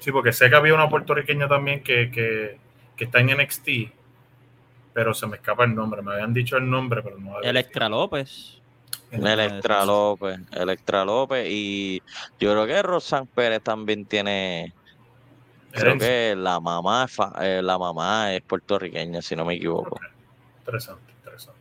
Sí, 0.00 0.10
porque 0.10 0.32
sé 0.32 0.48
que 0.48 0.56
había 0.56 0.74
una 0.74 0.88
puertorriqueña 0.88 1.46
también 1.46 1.82
que, 1.82 2.10
que, 2.10 2.58
que 2.96 3.04
está 3.04 3.20
en 3.20 3.36
NXT, 3.36 3.68
pero 4.94 5.12
se 5.14 5.26
me 5.26 5.36
escapa 5.36 5.64
el 5.64 5.74
nombre. 5.74 6.02
Me 6.02 6.12
habían 6.12 6.32
dicho 6.32 6.56
el 6.56 6.68
nombre, 6.68 7.02
pero 7.02 7.18
no. 7.18 7.36
había 7.36 7.50
Electra 7.50 7.88
López. 7.88 8.56
Electra. 9.10 9.84
López, 9.84 10.38
Electra 10.52 11.04
López 11.04 11.46
y 11.50 12.00
yo 12.38 12.52
creo 12.52 12.66
que 12.66 12.80
Rosan 12.82 13.26
Pérez 13.26 13.60
también 13.60 14.04
tiene, 14.06 14.72
creo 15.72 15.98
que 15.98 16.34
la 16.36 16.60
mamá, 16.60 17.04
es 17.04 17.12
fa- 17.12 17.32
eh, 17.40 17.60
la 17.62 17.78
mamá 17.78 18.34
es 18.34 18.42
puertorriqueña, 18.42 19.22
si 19.22 19.34
no 19.36 19.44
me 19.44 19.54
equivoco. 19.54 19.98
Interesante, 20.58 21.12
interesante. 21.18 21.60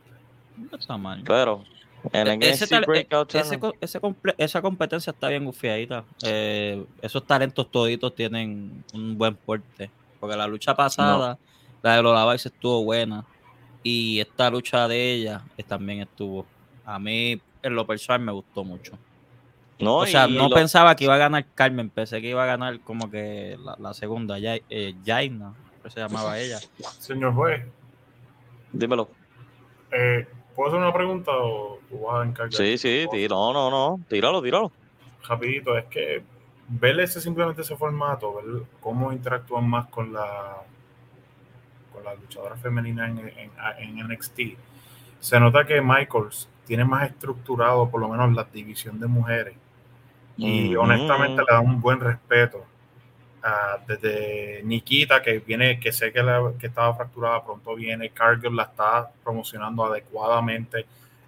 No 0.58 0.78
está 0.78 0.98
mal. 0.98 1.22
Pero 1.26 1.64
en 2.12 2.28
el 2.28 2.44
E- 2.44 2.50
ese 2.50 2.68
tal- 2.68 2.86
Breakout 2.86 3.34
Ese 3.36 3.44
Channel- 3.44 3.60
co- 3.60 3.76
ese 3.80 4.00
comple- 4.02 4.36
esa 4.38 4.62
competencia 4.62 5.12
está 5.12 5.30
bien 5.30 5.46
gufiadita. 5.46 6.04
Eh, 6.24 6.86
esos 7.02 7.26
talentos 7.26 7.70
toditos 7.72 8.14
tienen 8.16 8.84
un 8.94 9.18
buen 9.18 9.36
porte. 9.36 9.90
Porque 10.20 10.36
la 10.36 10.48
lucha 10.48 10.76
pasada, 10.76 11.38
la 11.82 11.96
de 11.96 12.04
Lola 12.04 12.32
Vice 12.32 12.50
estuvo 12.50 12.84
buena. 12.84 13.24
Y 13.84 14.20
esta 14.20 14.50
lucha 14.50 14.88
de 14.88 15.14
ella 15.14 15.42
eh, 15.58 15.64
también 15.64 16.02
estuvo. 16.02 16.46
A 16.86 17.00
mí, 17.00 17.40
en 17.64 17.76
lo 17.76 17.86
personal, 17.88 18.20
me 18.22 18.32
gustó 18.34 18.64
mucho. 18.64 18.98
No, 19.80 19.98
o 19.98 20.06
sea, 20.06 20.28
no 20.28 20.50
lo- 20.50 20.56
pensaba 20.56 20.96
que 20.96 21.06
iba 21.06 21.16
a 21.16 21.18
ganar 21.18 21.46
Carmen, 21.56 21.90
pensé 21.90 22.22
que 22.22 22.30
iba 22.30 22.44
a 22.44 22.48
ganar 22.48 22.80
como 22.82 23.10
que 23.10 23.58
la, 23.64 23.76
la 23.80 23.94
segunda, 23.94 24.38
Yai- 24.40 24.64
eh, 24.70 24.94
Jaina, 25.06 25.54
que 25.84 25.90
se 25.90 26.00
llamaba 26.00 26.38
ella. 26.40 26.60
Señor 27.00 27.34
juez, 27.34 27.66
dímelo. 28.72 29.10
eh, 29.92 30.28
¿puedo 30.56 30.70
hacer 30.70 30.80
una 30.82 30.94
pregunta 30.94 31.32
o 31.34 31.80
tú 31.90 32.02
vas 32.02 32.22
a 32.22 32.30
encargar? 32.30 32.54
Sí, 32.54 32.78
sí, 32.78 33.08
tí- 33.10 33.28
no, 33.28 33.54
no, 33.54 33.70
no, 33.72 34.00
tíralo, 34.08 34.42
tíralo. 34.42 34.72
Rapidito, 35.28 35.78
es 35.78 35.86
que 35.86 36.24
ver 36.68 37.00
ese 37.00 37.20
simplemente 37.22 37.62
ese 37.62 37.76
formato, 37.76 38.36
ver 38.36 38.64
cómo 38.80 39.12
interactúan 39.12 39.68
más 39.68 39.88
con 39.88 40.14
la 40.14 40.58
con 41.94 42.04
las 42.04 42.20
luchadoras 42.20 42.62
femeninas 42.62 43.10
en, 43.10 43.20
en, 43.20 43.52
en, 43.80 44.12
NXT, 44.12 44.40
se 45.20 45.40
nota 45.40 45.66
que 45.66 45.82
Michaels 45.82 46.48
tiene 46.66 46.86
más 46.86 47.10
estructurado 47.10 47.90
por 47.90 48.00
lo 48.00 48.08
menos 48.10 48.32
la 48.34 48.44
división 48.44 49.00
de 49.00 49.08
mujeres. 49.08 49.56
Y 50.40 50.76
honestamente 50.76 51.42
le 51.42 51.54
da 51.54 51.60
un 51.60 51.82
buen 51.82 52.00
respeto. 52.00 52.66
desde 53.88 54.62
Nikita, 54.64 55.22
que 55.22 55.40
viene, 55.40 55.80
que 55.80 55.92
sé 55.92 56.12
que, 56.12 56.24
que 56.60 56.68
estaba 56.68 56.96
fracturada, 56.96 57.44
pronto 57.44 57.76
viene. 57.76 58.10
Cargill 58.10 58.56
la 58.56 58.64
está 58.64 59.10
promocionando 59.24 59.86
adecuadamente. 59.86 60.86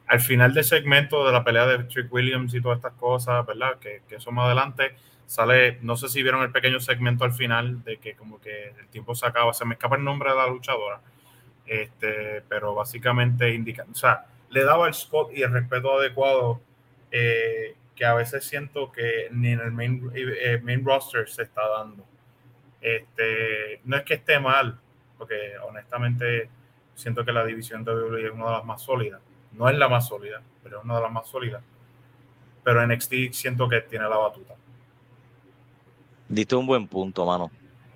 Al 0.08 0.20
final 0.20 0.54
del 0.54 0.64
segmento 0.64 1.26
de 1.26 1.32
la 1.32 1.44
pelea 1.44 1.66
de 1.68 1.84
Trick 1.86 2.12
Williams 2.12 2.54
y 2.54 2.62
todas 2.62 2.78
estas 2.78 2.94
cosas, 2.94 3.46
¿verdad? 3.46 3.78
Que, 3.80 4.02
que 4.08 4.16
eso 4.16 4.32
más 4.32 4.46
adelante 4.46 4.96
sale, 5.32 5.78
no 5.82 5.96
sé 5.96 6.10
si 6.10 6.22
vieron 6.22 6.44
el 6.44 6.52
pequeño 6.52 6.82
segmento 6.82 7.24
al 7.24 7.32
final 7.32 7.82
de 7.86 7.98
que 7.98 8.16
como 8.16 8.42
que 8.42 8.74
el 8.78 8.88
tiempo 8.88 9.16
se 9.16 9.26
acaba, 9.26 9.54
se 9.54 9.64
me 9.64 9.76
escapa 9.76 9.96
el 9.96 10.04
nombre 10.04 10.30
de 10.30 10.36
la 10.36 10.48
luchadora, 10.48 11.00
este, 11.66 12.42
pero 12.50 12.76
básicamente 12.76 13.54
indica, 13.54 13.86
o 13.90 13.96
sea, 13.96 14.26
le 14.50 14.66
daba 14.66 14.88
el 14.88 14.92
spot 14.92 15.32
y 15.34 15.42
el 15.42 15.54
respeto 15.54 15.98
adecuado 15.98 16.60
eh, 17.12 17.76
que 17.96 18.06
a 18.06 18.14
veces 18.14 18.44
siento 18.46 18.92
que 18.92 19.30
ni 19.32 19.52
en 19.52 19.60
el 19.60 19.72
main, 19.72 20.12
eh, 20.14 20.60
main 20.64 20.84
roster 20.84 21.30
se 21.30 21.44
está 21.44 21.68
dando. 21.68 22.04
Este, 22.80 23.82
no 23.84 23.98
es 23.98 24.04
que 24.04 24.16
esté 24.16 24.40
mal, 24.40 24.80
porque 25.18 25.54
honestamente 25.68 26.50
siento 26.96 27.24
que 27.24 27.32
la 27.32 27.46
división 27.46 27.84
de 27.84 27.94
WWE 27.94 28.28
es 28.28 28.34
una 28.34 28.46
de 28.46 28.52
las 28.52 28.66
más 28.66 28.82
sólidas. 28.82 29.22
No 29.54 29.70
es 29.70 29.78
la 29.78 29.90
más 29.90 30.08
sólida, 30.08 30.42
pero 30.64 30.80
es 30.80 30.84
una 30.84 30.96
de 30.96 31.02
las 31.02 31.12
más 31.12 31.28
sólidas. 31.28 31.64
Pero 32.64 32.86
NXT 32.86 33.14
siento 33.32 33.68
que 33.68 33.82
tiene 33.82 34.08
la 34.08 34.18
batuta. 34.18 34.56
Diste 36.28 36.56
un 36.56 36.66
buen 36.66 36.88
punto, 36.88 37.26
mano. 37.26 37.52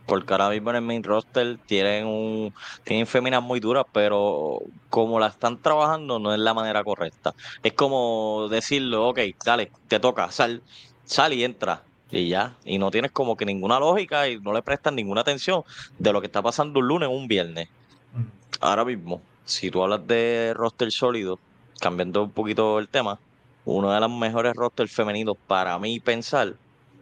Porque 0.05 0.33
ahora 0.33 0.49
mismo 0.49 0.69
en 0.69 0.75
el 0.77 0.81
main 0.83 1.03
roster 1.03 1.57
tienen 1.65 2.05
un 2.05 2.53
tienen 2.83 3.07
féminas 3.07 3.41
muy 3.41 3.59
duras, 3.59 3.85
pero 3.91 4.59
como 4.89 5.19
la 5.19 5.27
están 5.27 5.61
trabajando 5.61 6.19
no 6.19 6.33
es 6.33 6.39
la 6.39 6.53
manera 6.53 6.83
correcta. 6.83 7.33
Es 7.63 7.73
como 7.73 8.47
decirlo, 8.49 9.09
ok, 9.09 9.19
dale, 9.43 9.71
te 9.87 9.99
toca, 9.99 10.31
sal, 10.31 10.61
sal 11.05 11.33
y 11.33 11.43
entra. 11.43 11.83
Y 12.11 12.29
ya, 12.29 12.55
y 12.63 12.77
no 12.77 12.91
tienes 12.91 13.11
como 13.11 13.35
que 13.35 13.45
ninguna 13.45 13.79
lógica 13.79 14.29
y 14.29 14.39
no 14.39 14.53
le 14.53 14.61
prestan 14.61 14.95
ninguna 14.95 15.21
atención 15.21 15.63
de 15.97 16.13
lo 16.13 16.21
que 16.21 16.27
está 16.27 16.41
pasando 16.41 16.79
un 16.79 16.87
lunes 16.87 17.09
o 17.09 17.11
un 17.11 17.27
viernes. 17.27 17.67
Mm. 18.13 18.23
Ahora 18.61 18.85
mismo, 18.85 19.21
si 19.43 19.71
tú 19.71 19.83
hablas 19.83 20.05
de 20.05 20.53
roster 20.55 20.91
sólido, 20.91 21.39
cambiando 21.79 22.23
un 22.23 22.31
poquito 22.31 22.79
el 22.79 22.87
tema, 22.87 23.19
uno 23.65 23.91
de 23.91 23.99
los 23.99 24.11
mejores 24.11 24.53
rosters 24.53 24.91
femeninos 24.91 25.35
para 25.47 25.77
mí 25.79 25.99
pensar 25.99 26.53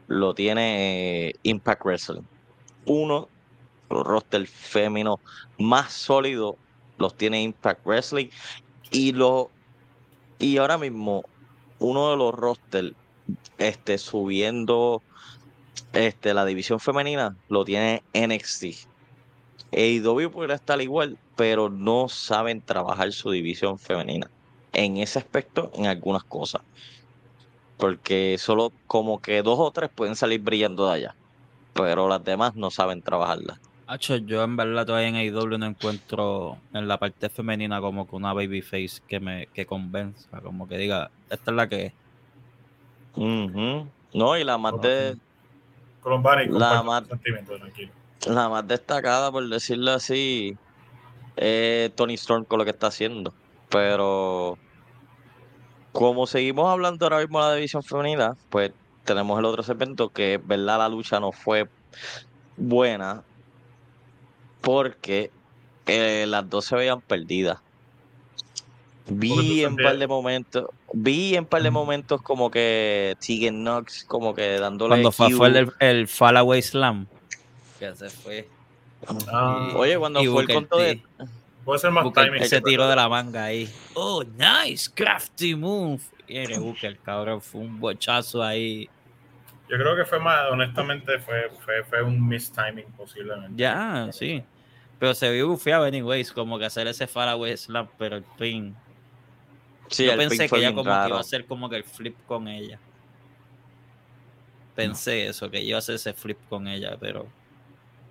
lo 0.07 0.33
tiene 0.33 1.27
eh, 1.29 1.35
Impact 1.43 1.85
Wrestling. 1.85 2.23
Uno, 2.85 3.29
los 3.89 4.05
roster 4.05 4.47
femeninos 4.47 5.19
más 5.57 5.93
sólidos 5.93 6.55
los 6.97 7.15
tiene 7.15 7.41
Impact 7.41 7.85
Wrestling. 7.85 8.27
Y, 8.91 9.11
lo, 9.11 9.49
y 10.39 10.57
ahora 10.57 10.77
mismo, 10.77 11.23
uno 11.79 12.11
de 12.11 12.17
los 12.17 12.33
rosters 12.33 12.93
este, 13.57 13.97
subiendo 13.97 15.01
este, 15.93 16.33
la 16.33 16.45
división 16.45 16.79
femenina 16.79 17.35
lo 17.49 17.65
tiene 17.65 18.03
NXT. 18.13 18.87
AEW 19.71 20.29
puede 20.31 20.53
estar 20.53 20.79
igual, 20.81 21.17
pero 21.35 21.69
no 21.69 22.09
saben 22.09 22.61
trabajar 22.61 23.11
su 23.11 23.31
división 23.31 23.79
femenina. 23.79 24.29
En 24.73 24.97
ese 24.97 25.19
aspecto, 25.19 25.71
en 25.75 25.87
algunas 25.87 26.23
cosas 26.23 26.61
porque 27.83 28.37
solo 28.39 28.71
como 28.87 29.21
que 29.21 29.41
dos 29.41 29.59
o 29.59 29.71
tres 29.71 29.89
pueden 29.93 30.15
salir 30.15 30.39
brillando 30.39 30.87
de 30.87 30.93
allá, 30.93 31.15
pero 31.73 32.07
las 32.07 32.23
demás 32.23 32.55
no 32.55 32.71
saben 32.71 33.01
trabajarla. 33.01 33.59
Hacho, 33.85 34.15
yo 34.15 34.43
en 34.43 34.55
verdad 34.55 34.85
todavía 34.85 35.09
en 35.09 35.15
AEW 35.15 35.57
no 35.57 35.65
encuentro 35.65 36.57
en 36.73 36.87
la 36.87 36.97
parte 36.97 37.29
femenina 37.29 37.81
como 37.81 38.07
que 38.07 38.15
una 38.15 38.33
babyface 38.33 39.01
que 39.07 39.19
me 39.19 39.47
que 39.47 39.65
convenza, 39.65 40.39
como 40.41 40.67
que 40.67 40.77
diga, 40.77 41.11
esta 41.29 41.51
es 41.51 41.57
la 41.57 41.67
que 41.67 41.85
es. 41.87 41.93
No, 43.15 44.37
y 44.37 44.43
la 44.43 44.57
más 44.57 44.79
de... 44.81 45.17
la 46.03 46.83
más, 46.83 47.03
la 48.25 48.49
más 48.49 48.67
destacada, 48.67 49.31
por 49.31 49.47
decirlo 49.47 49.91
así, 49.91 50.57
es 51.35 51.93
Tony 51.95 52.13
Storm 52.13 52.45
con 52.45 52.59
lo 52.59 52.65
que 52.65 52.71
está 52.71 52.87
haciendo. 52.87 53.33
Pero 53.69 54.57
como 55.91 56.25
seguimos 56.25 56.67
hablando 56.69 57.05
ahora 57.05 57.19
mismo 57.19 57.43
de 57.43 57.49
la 57.49 57.55
división 57.55 57.83
femenina, 57.83 58.35
pues 58.49 58.71
tenemos 59.03 59.39
el 59.39 59.45
otro 59.45 59.63
segmento 59.63 60.09
que, 60.09 60.39
verdad, 60.43 60.79
la 60.79 60.89
lucha 60.89 61.19
no 61.19 61.31
fue 61.31 61.67
buena 62.57 63.23
porque 64.61 65.31
eh, 65.85 66.25
las 66.27 66.49
dos 66.49 66.65
se 66.65 66.75
veían 66.75 67.01
perdidas. 67.01 67.59
Vi 69.05 69.65
en 69.65 69.75
par 69.75 69.97
de 69.97 70.07
momentos, 70.07 70.67
vi 70.93 71.35
en 71.35 71.45
par 71.45 71.61
de 71.61 71.71
momentos 71.71 72.21
como 72.21 72.49
que 72.49 73.17
Tegan 73.19 73.61
Knox 73.61 74.05
como 74.05 74.33
que 74.33 74.59
dándole 74.59 74.91
cuando 74.91 75.11
fue, 75.11 75.47
el, 75.49 75.73
el 75.79 76.07
Fallaway 76.07 76.61
Slam 76.61 77.05
que 77.79 77.95
se 77.95 78.09
fue. 78.09 78.47
Ah. 79.27 79.73
Oye, 79.75 79.97
cuando 79.97 80.23
fue 80.23 80.43
el 80.43 80.53
conto 80.53 80.77
de 80.77 81.01
Puede 81.65 81.79
ser 81.79 81.91
más 81.91 82.11
timing. 82.11 82.41
Ese 82.41 82.61
tiro 82.61 82.87
de 82.87 82.95
la 82.95 83.07
manga 83.07 83.45
ahí. 83.45 83.69
Oh, 83.93 84.23
nice, 84.23 84.91
crafty 84.93 85.55
move. 85.55 86.01
Y 86.27 86.37
el 86.85 86.99
cabrón, 87.01 87.41
fue 87.41 87.61
un 87.61 87.79
bochazo 87.79 88.43
ahí. 88.43 88.89
Yo 89.73 89.79
creo 89.79 89.95
que 89.95 90.05
fue 90.05 90.19
más, 90.19 90.51
honestamente, 90.51 91.17
fue, 91.17 91.49
fue, 91.65 91.83
fue 91.83 92.03
un 92.03 92.27
mistiming 92.27 92.85
posiblemente. 92.95 93.55
Ya, 93.55 94.07
sí. 94.11 94.43
Pero 94.99 95.15
se 95.15 95.31
vio 95.31 95.47
bufiado 95.47 95.85
anyways, 95.85 96.31
como 96.31 96.59
que 96.59 96.65
hacer 96.65 96.85
ese 96.85 97.07
faraway 97.07 97.57
slap, 97.57 97.89
pero 97.97 98.17
el 98.17 98.23
pin. 98.37 98.75
Sí, 99.87 100.05
Yo 100.05 100.15
pensé 100.15 100.47
que 100.47 100.57
ella 100.57 100.75
como 100.75 100.83
que 100.83 101.07
iba 101.07 101.17
a 101.17 101.21
hacer 101.21 101.47
como 101.47 101.71
que 101.71 101.77
el 101.77 101.83
flip 101.83 102.15
con 102.27 102.47
ella. 102.47 102.77
Pensé 104.75 105.25
eso, 105.25 105.49
que 105.49 105.59
iba 105.63 105.77
a 105.77 105.79
hacer 105.79 105.95
ese 105.95 106.13
flip 106.13 106.37
con 106.49 106.67
ella, 106.67 106.95
pero. 106.99 107.25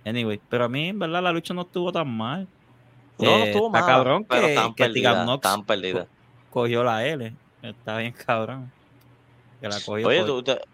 Anyway, 0.03 0.41
pero 0.49 0.65
a 0.65 0.69
mí, 0.69 0.89
en 0.89 0.99
verdad, 0.99 1.23
la 1.23 1.31
lucha 1.31 1.53
no 1.53 1.61
estuvo 1.61 1.93
tan 1.93 2.09
mal. 2.09 2.45
No, 3.19 3.37
no 3.37 3.37
eh, 3.37 3.51
estuvo 3.51 3.69
mal. 3.69 3.85
cabrón 3.85 4.25
pero 4.25 4.47
que, 4.47 4.55
tan 4.55 4.73
que 4.73 4.83
perdida, 4.83 5.39
tan 5.39 5.63
perdida. 5.63 6.07
cogió 6.49 6.83
la 6.83 7.05
L. 7.05 7.33
Está 7.61 7.99
bien 7.99 8.11
cabrón. 8.11 8.69
Que 9.63 9.69
la 9.69 9.79
cogió 9.79 10.09
Oye, 10.09 10.25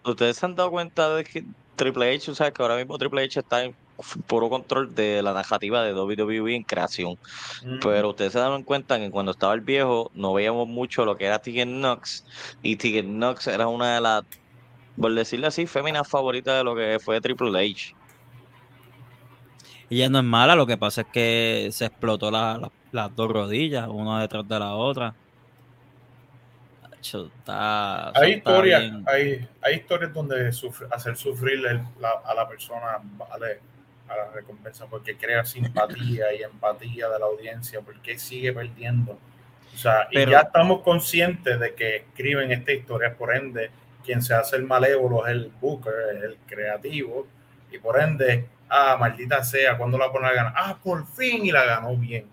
¿ustedes 0.03 0.37
se 0.37 0.45
han 0.47 0.55
dado 0.55 0.71
cuenta 0.71 1.13
de 1.13 1.23
que 1.23 1.45
Triple 1.75 2.15
H, 2.15 2.31
o 2.31 2.33
sea, 2.33 2.49
que 2.49 2.59
ahora 2.63 2.75
mismo 2.75 2.97
Triple 2.97 3.23
H 3.23 3.39
está 3.39 3.63
en 3.63 3.75
puro 4.25 4.49
control 4.49 4.95
de 4.95 5.21
la 5.21 5.31
narrativa 5.31 5.83
de 5.83 5.93
WWE 5.93 6.55
en 6.55 6.63
creación. 6.63 7.19
Mm. 7.63 7.79
Pero 7.83 8.09
ustedes 8.09 8.33
se 8.33 8.39
dan 8.39 8.63
cuenta 8.63 8.97
que 8.97 9.11
cuando 9.11 9.31
estaba 9.31 9.53
el 9.53 9.61
viejo 9.61 10.09
no 10.15 10.33
veíamos 10.33 10.67
mucho 10.67 11.05
lo 11.05 11.17
que 11.17 11.25
era 11.25 11.37
Tegan 11.37 11.81
Knox. 11.81 12.25
Y 12.63 12.77
Tegan 12.77 13.17
Knox 13.17 13.45
era 13.45 13.67
una 13.67 13.93
de 13.93 14.01
las, 14.01 14.23
por 14.99 15.13
decirlo 15.13 15.45
así, 15.49 15.67
féminas 15.67 16.07
favoritas 16.07 16.57
de 16.57 16.63
lo 16.63 16.75
que 16.75 16.97
fue 16.99 17.21
Triple 17.21 17.59
H. 17.59 17.95
Ella 19.91 20.09
no 20.09 20.17
es 20.17 20.25
mala, 20.25 20.55
lo 20.55 20.65
que 20.65 20.77
pasa 20.77 21.01
es 21.01 21.07
que 21.13 21.69
se 21.71 21.85
explotó 21.85 22.31
las 22.31 23.15
dos 23.15 23.31
rodillas, 23.31 23.87
una 23.87 24.19
detrás 24.19 24.47
de 24.47 24.57
la 24.57 24.73
otra. 24.73 25.13
Hay, 28.13 28.33
historias, 28.33 28.93
hay, 29.05 29.47
hay, 29.61 29.75
historias 29.75 30.13
donde 30.13 30.51
hacer 30.91 31.15
sufrir 31.15 31.65
a 31.67 32.33
la 32.33 32.47
persona 32.47 32.99
vale 33.17 33.59
a 34.07 34.15
la 34.15 34.31
recompensa 34.31 34.87
porque 34.87 35.17
crea 35.17 35.45
simpatía 35.45 36.33
y 36.33 36.43
empatía 36.43 37.09
de 37.09 37.19
la 37.19 37.25
audiencia, 37.25 37.81
porque 37.81 38.17
sigue 38.17 38.51
perdiendo. 38.53 39.17
O 39.73 39.77
sea, 39.77 40.07
y 40.11 40.25
ya 40.25 40.39
estamos 40.39 40.81
conscientes 40.81 41.59
de 41.59 41.73
que 41.75 41.97
escriben 41.97 42.51
esta 42.51 42.71
historia, 42.71 43.15
por 43.15 43.35
ende, 43.35 43.69
quien 44.03 44.21
se 44.21 44.33
hace 44.33 44.55
el 44.55 44.63
malévolo 44.63 45.25
es 45.27 45.31
el 45.33 45.51
booker, 45.61 45.93
es 46.17 46.23
el 46.23 46.37
creativo, 46.47 47.27
y 47.71 47.77
por 47.77 47.99
ende 47.99 48.47
ah, 48.69 48.97
maldita 48.99 49.43
sea, 49.43 49.77
cuando 49.77 49.97
la 49.97 50.11
pone 50.11 50.27
a 50.27 50.33
ganar, 50.33 50.53
ah, 50.55 50.77
por 50.81 51.05
fin 51.07 51.45
y 51.45 51.51
la 51.51 51.65
ganó 51.65 51.95
bien. 51.95 52.25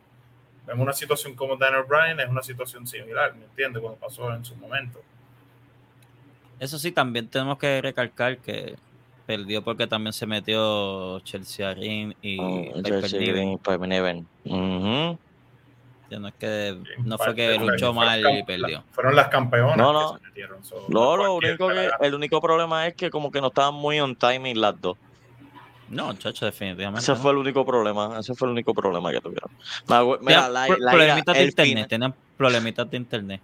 En 0.68 0.80
una 0.80 0.92
situación 0.92 1.34
como 1.34 1.56
Daniel 1.56 1.84
Bryan 1.88 2.20
es 2.20 2.28
una 2.28 2.42
situación 2.42 2.86
similar, 2.86 3.34
¿me 3.34 3.44
entiendes? 3.44 3.80
Cuando 3.80 3.98
pasó 4.00 4.32
en 4.32 4.44
su 4.44 4.56
momento. 4.56 5.00
Eso 6.58 6.78
sí, 6.78 6.90
también 6.90 7.28
tenemos 7.28 7.58
que 7.58 7.80
recalcar 7.82 8.38
que 8.38 8.76
perdió 9.26 9.62
porque 9.62 9.86
también 9.86 10.12
se 10.12 10.26
metió 10.26 11.20
Chelsea 11.20 11.74
Ring 11.74 12.14
y 12.22 12.38
oh, 12.40 12.82
Chelsea 12.82 13.20
y 13.20 13.32
No, 16.18 16.28
es 16.28 16.34
que, 16.34 16.78
no 17.04 17.18
fue 17.18 17.34
que 17.34 17.58
luchó 17.58 17.92
mal 17.92 18.24
y 18.38 18.44
perdió. 18.44 18.84
Fueron 18.92 19.16
las 19.16 19.28
campeonas 19.28 19.76
no, 19.76 19.92
no. 19.92 20.12
que 20.14 20.20
se 20.20 20.26
metieron. 20.26 20.60
no, 20.88 21.16
lo 21.16 21.34
único 21.34 21.68
que, 21.68 21.90
el 22.00 22.14
único 22.14 22.40
problema 22.40 22.86
es 22.86 22.94
que 22.94 23.10
como 23.10 23.30
que 23.30 23.40
no 23.40 23.48
estaban 23.48 23.74
muy 23.74 23.98
on 24.00 24.14
timing 24.14 24.60
las 24.60 24.80
dos. 24.80 24.96
No, 25.88 26.12
chacho, 26.14 26.46
definitivamente. 26.46 27.00
Ese 27.00 27.14
fue 27.14 27.30
el 27.30 27.38
único 27.38 27.64
problema. 27.64 28.18
Ese 28.18 28.34
fue 28.34 28.48
el 28.48 28.52
único 28.52 28.74
problema 28.74 29.12
que 29.12 29.20
tuvieron. 29.20 29.50
Mira, 30.22 30.48
la, 30.48 30.66
problemitas 30.66 31.36
de 31.36 31.44
internet. 31.44 31.88
Tenían 31.88 32.14
problemitas 32.36 32.90
de 32.90 32.96
internet. 32.96 33.40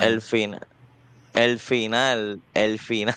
el 0.00 0.20
final. 0.20 0.66
El 1.34 1.58
final, 1.58 2.40
el 2.54 2.78
final, 2.90 3.16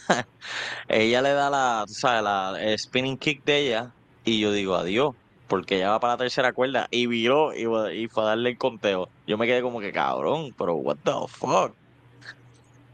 ella 0.87 1.21
le 1.21 1.33
da 1.33 1.49
la, 1.51 1.85
¿sabes? 1.87 2.23
La, 2.23 2.55
el 2.59 2.77
spinning 2.79 3.17
kick 3.17 3.43
de 3.45 3.59
ella 3.59 3.91
y 4.25 4.39
yo 4.39 4.51
digo 4.51 4.75
adiós. 4.75 5.13
porque 5.47 5.79
ya 5.79 5.91
va 5.91 5.99
para 5.99 6.13
la 6.13 6.17
tercera 6.17 6.51
cuerda 6.53 6.87
y 6.91 7.05
viró 7.07 7.53
y, 7.53 7.61
y 7.95 8.07
fue 8.07 8.23
a 8.23 8.27
darle 8.27 8.49
el 8.51 8.57
conteo. 8.57 9.09
Yo 9.27 9.37
me 9.37 9.45
quedé 9.45 9.61
como 9.61 9.79
que 9.79 9.91
cabrón, 9.91 10.53
pero 10.57 10.75
what 10.75 10.97
the 11.03 11.11
fuck. 11.27 11.73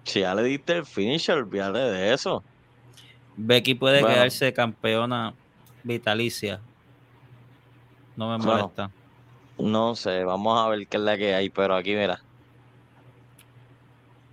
Si 0.04 0.20
ya 0.20 0.36
le 0.36 0.44
diste 0.44 0.74
el 0.78 0.86
finisher, 0.86 1.38
olvídate 1.38 1.80
de 1.80 2.14
eso. 2.14 2.44
Becky 3.36 3.76
puede 3.76 4.00
quedarse 4.00 4.54
campeona 4.54 5.34
vitalicia. 5.84 6.60
No 8.16 8.30
me 8.30 8.44
molesta. 8.44 8.92
no 9.58 9.96
sé, 9.96 10.24
vamos 10.24 10.60
a 10.60 10.70
ver 10.70 10.88
qué 10.88 10.98
es 10.98 11.04
la 11.04 11.18
que 11.18 11.34
hay, 11.34 11.50
pero 11.50 11.76
aquí 11.76 11.96
mira. 11.96 12.22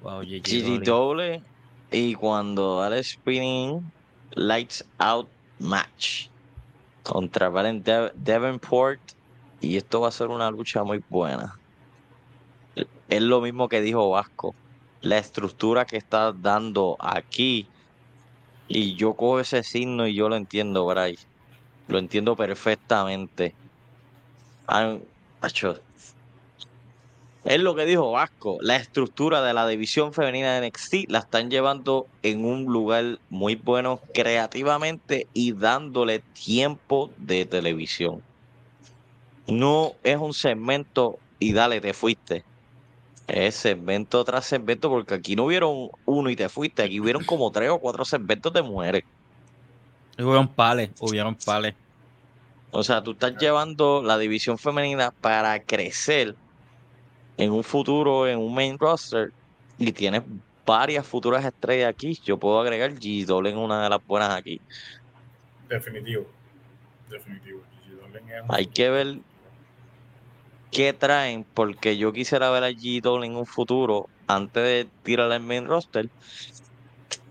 Wow, 0.02 0.22
Gigi 0.22 0.78
doble 0.78 1.42
y 1.90 2.14
cuando 2.14 2.84
el 2.86 3.04
spinning 3.04 3.90
lights 4.34 4.84
out 4.98 5.28
match 5.58 6.28
contra 7.02 7.48
Valen 7.48 7.82
Devonport 8.14 9.00
y 9.60 9.76
esto 9.76 10.00
va 10.00 10.08
a 10.08 10.12
ser 10.12 10.28
una 10.28 10.50
lucha 10.50 10.84
muy 10.84 11.02
buena. 11.08 11.58
Es 13.08 13.22
lo 13.22 13.40
mismo 13.40 13.68
que 13.68 13.80
dijo 13.80 14.08
Vasco. 14.10 14.54
La 15.02 15.18
estructura 15.18 15.84
que 15.84 15.96
está 15.96 16.32
dando 16.32 16.96
aquí 16.98 17.66
y 18.70 18.94
yo 18.94 19.14
cojo 19.14 19.40
ese 19.40 19.64
signo 19.64 20.06
y 20.06 20.14
yo 20.14 20.28
lo 20.28 20.36
entiendo, 20.36 20.86
Bryce. 20.86 21.26
Lo 21.88 21.98
entiendo 21.98 22.36
perfectamente. 22.36 23.52
Ah, 24.68 24.96
es 27.44 27.60
lo 27.60 27.74
que 27.74 27.84
dijo 27.84 28.12
Vasco. 28.12 28.58
La 28.60 28.76
estructura 28.76 29.42
de 29.42 29.54
la 29.54 29.66
división 29.66 30.12
femenina 30.12 30.54
de 30.54 30.68
NXT 30.68 31.08
la 31.08 31.18
están 31.18 31.50
llevando 31.50 32.06
en 32.22 32.44
un 32.44 32.66
lugar 32.66 33.18
muy 33.28 33.56
bueno 33.56 34.00
creativamente 34.14 35.26
y 35.34 35.50
dándole 35.50 36.20
tiempo 36.20 37.10
de 37.16 37.46
televisión. 37.46 38.22
No 39.48 39.94
es 40.04 40.16
un 40.16 40.32
segmento 40.32 41.18
y 41.40 41.52
dale, 41.52 41.80
te 41.80 41.92
fuiste. 41.92 42.44
Es 43.32 43.54
segmento 43.54 44.24
tras 44.24 44.44
segmento, 44.46 44.90
porque 44.90 45.14
aquí 45.14 45.36
no 45.36 45.44
hubieron 45.44 45.90
uno 46.04 46.30
y 46.30 46.36
te 46.36 46.48
fuiste. 46.48 46.82
Aquí 46.82 46.98
hubieron 46.98 47.24
como 47.24 47.50
tres 47.52 47.70
o 47.70 47.78
cuatro 47.78 48.04
segmentos 48.04 48.52
de 48.52 48.62
mujeres. 48.62 49.04
Hubieron 50.18 50.48
pales, 50.48 50.90
hubieron 51.00 51.36
pales. 51.36 51.74
O 52.72 52.82
sea, 52.82 53.02
tú 53.02 53.12
estás 53.12 53.36
llevando 53.38 54.02
la 54.02 54.18
división 54.18 54.58
femenina 54.58 55.12
para 55.12 55.60
crecer 55.62 56.34
en 57.36 57.52
un 57.52 57.64
futuro, 57.64 58.26
en 58.28 58.38
un 58.38 58.52
main 58.52 58.78
roster, 58.78 59.32
y 59.78 59.92
tienes 59.92 60.22
varias 60.66 61.06
futuras 61.06 61.44
estrellas 61.44 61.88
aquí. 61.88 62.20
Yo 62.24 62.36
puedo 62.36 62.60
agregar 62.60 62.92
G 62.94 63.48
en 63.48 63.56
una 63.56 63.84
de 63.84 63.90
las 63.90 64.04
buenas 64.06 64.30
aquí. 64.30 64.60
Definitivo. 65.68 66.26
Definitivo. 67.08 67.60
Hay 68.48 68.66
que 68.66 68.90
ver 68.90 69.18
qué 70.70 70.92
traen, 70.92 71.44
porque 71.54 71.96
yo 71.96 72.12
quisiera 72.12 72.50
ver 72.50 72.64
a 72.64 72.70
G 72.70 73.24
en 73.24 73.36
un 73.36 73.46
futuro, 73.46 74.08
antes 74.26 74.62
de 74.62 74.88
tirarla 75.02 75.36
en 75.36 75.46
main 75.46 75.66
roster, 75.66 76.08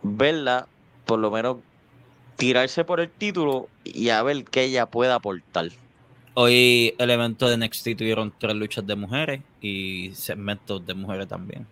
verla, 0.04 0.67
por 1.06 1.19
lo 1.19 1.32
menos 1.32 1.58
tirarse 2.36 2.86
por 2.86 2.99
el 2.99 3.10
título 3.10 3.67
y 3.84 4.10
a 4.10 4.23
ver 4.23 4.43
qué 4.45 4.63
ella 4.63 4.86
pueda 4.86 5.15
aportar. 5.15 5.69
Hoy 6.36 6.95
el 6.97 7.10
evento 7.10 7.49
de 7.49 7.58
NXT 7.58 7.97
tuvieron 7.97 8.34
tres 8.38 8.56
luchas 8.56 8.86
de 8.88 8.95
mujeres 8.95 9.41
y 9.60 10.12
segmentos 10.13 10.86
de 10.86 10.93
mujeres 10.93 11.28
también. 11.28 11.67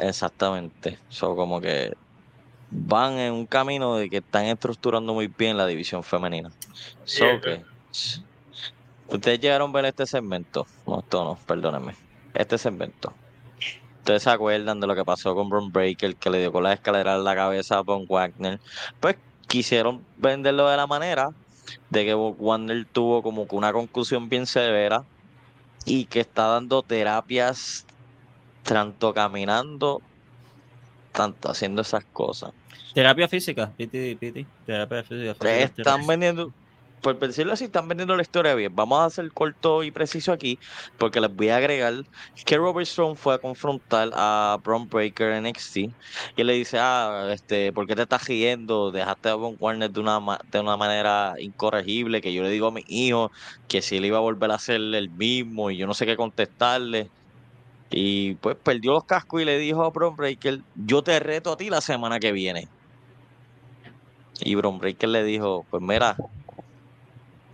Exactamente. 0.00 0.98
Son 1.08 1.36
como 1.36 1.60
que 1.60 1.94
van 2.70 3.18
en 3.18 3.32
un 3.32 3.46
camino 3.46 3.96
de 3.96 4.10
que 4.10 4.16
están 4.16 4.46
estructurando 4.46 5.14
muy 5.14 5.28
bien 5.28 5.56
la 5.56 5.66
división 5.66 6.02
femenina. 6.02 6.50
Ustedes 9.08 9.40
llegaron 9.40 9.70
a 9.70 9.72
ver 9.72 9.84
este 9.86 10.06
segmento. 10.06 10.66
No, 10.86 11.00
esto 11.00 11.24
no, 11.24 11.38
perdónenme. 11.46 11.94
Este 12.32 12.58
segmento. 12.58 13.12
Ustedes 13.98 14.22
se 14.22 14.30
acuerdan 14.30 14.80
de 14.80 14.86
lo 14.86 14.94
que 14.94 15.04
pasó 15.04 15.34
con 15.34 15.48
Braun 15.48 15.72
Breaker, 15.72 16.16
que 16.16 16.30
le 16.30 16.40
dio 16.40 16.52
con 16.52 16.62
la 16.62 16.74
escalera 16.74 17.14
en 17.14 17.24
la 17.24 17.34
cabeza 17.34 17.78
a 17.78 17.80
Von 17.82 18.06
Wagner. 18.06 18.60
Pues 19.00 19.16
quisieron 19.46 20.04
venderlo 20.16 20.68
de 20.68 20.76
la 20.76 20.86
manera 20.86 21.30
de 21.90 22.04
que 22.04 22.14
Wander 22.14 22.86
tuvo 22.86 23.22
como 23.22 23.46
que 23.48 23.56
una 23.56 23.72
conclusión 23.72 24.28
bien 24.28 24.46
severa 24.46 25.04
y 25.84 26.06
que 26.06 26.20
está 26.20 26.46
dando 26.48 26.82
terapias 26.82 27.86
tanto 28.62 29.12
caminando, 29.14 30.02
tanto 31.12 31.50
haciendo 31.50 31.82
esas 31.82 32.04
cosas. 32.04 32.52
Terapia 32.94 33.28
física, 33.28 33.70
piti, 33.76 34.14
piti, 34.14 34.46
terapia 34.66 35.02
física. 35.02 35.50
Están 35.56 36.06
vendiendo, 36.06 36.52
por 37.04 37.18
decirlo 37.18 37.52
así, 37.52 37.64
están 37.64 37.86
vendiendo 37.86 38.16
la 38.16 38.22
historia 38.22 38.54
bien. 38.54 38.74
Vamos 38.74 38.98
a 38.98 39.04
hacer 39.04 39.30
corto 39.32 39.84
y 39.84 39.90
preciso 39.90 40.32
aquí, 40.32 40.58
porque 40.98 41.20
les 41.20 41.34
voy 41.34 41.50
a 41.50 41.58
agregar 41.58 41.92
que 42.46 42.56
Robert 42.56 42.86
Strong 42.86 43.16
fue 43.16 43.34
a 43.34 43.38
confrontar 43.38 44.10
a 44.14 44.58
Braun 44.64 44.88
Breaker 44.88 45.32
en 45.32 45.44
NXT 45.46 45.76
y 46.36 46.44
le 46.44 46.54
dice, 46.54 46.78
ah, 46.80 47.28
este, 47.30 47.72
¿por 47.74 47.86
qué 47.86 47.94
te 47.94 48.02
estás 48.02 48.26
riendo? 48.26 48.90
Dejaste 48.90 49.28
a 49.28 49.34
Von 49.34 49.56
Warner 49.60 49.90
de 49.90 50.00
una, 50.00 50.18
de 50.50 50.60
una 50.60 50.76
manera 50.78 51.34
incorregible, 51.38 52.22
que 52.22 52.32
yo 52.32 52.42
le 52.42 52.48
digo 52.48 52.68
a 52.68 52.72
mi 52.72 52.84
hijo 52.88 53.30
que 53.68 53.82
si 53.82 53.98
él 53.98 54.06
iba 54.06 54.16
a 54.18 54.20
volver 54.22 54.50
a 54.50 54.58
ser 54.58 54.76
el 54.76 55.10
mismo 55.10 55.70
y 55.70 55.76
yo 55.76 55.86
no 55.86 55.94
sé 55.94 56.06
qué 56.06 56.16
contestarle. 56.16 57.10
Y 57.90 58.36
pues 58.36 58.56
perdió 58.56 58.92
los 58.92 59.04
cascos 59.04 59.42
y 59.42 59.44
le 59.44 59.58
dijo 59.58 59.84
a 59.84 59.90
Braun 59.90 60.16
Breaker, 60.16 60.62
yo 60.74 61.02
te 61.02 61.20
reto 61.20 61.52
a 61.52 61.56
ti 61.58 61.68
la 61.70 61.82
semana 61.82 62.18
que 62.18 62.32
viene. 62.32 62.70
Y 64.40 64.54
Braun 64.54 64.78
Breaker 64.78 65.08
le 65.10 65.24
dijo, 65.24 65.66
pues 65.70 65.82
mira, 65.82 66.16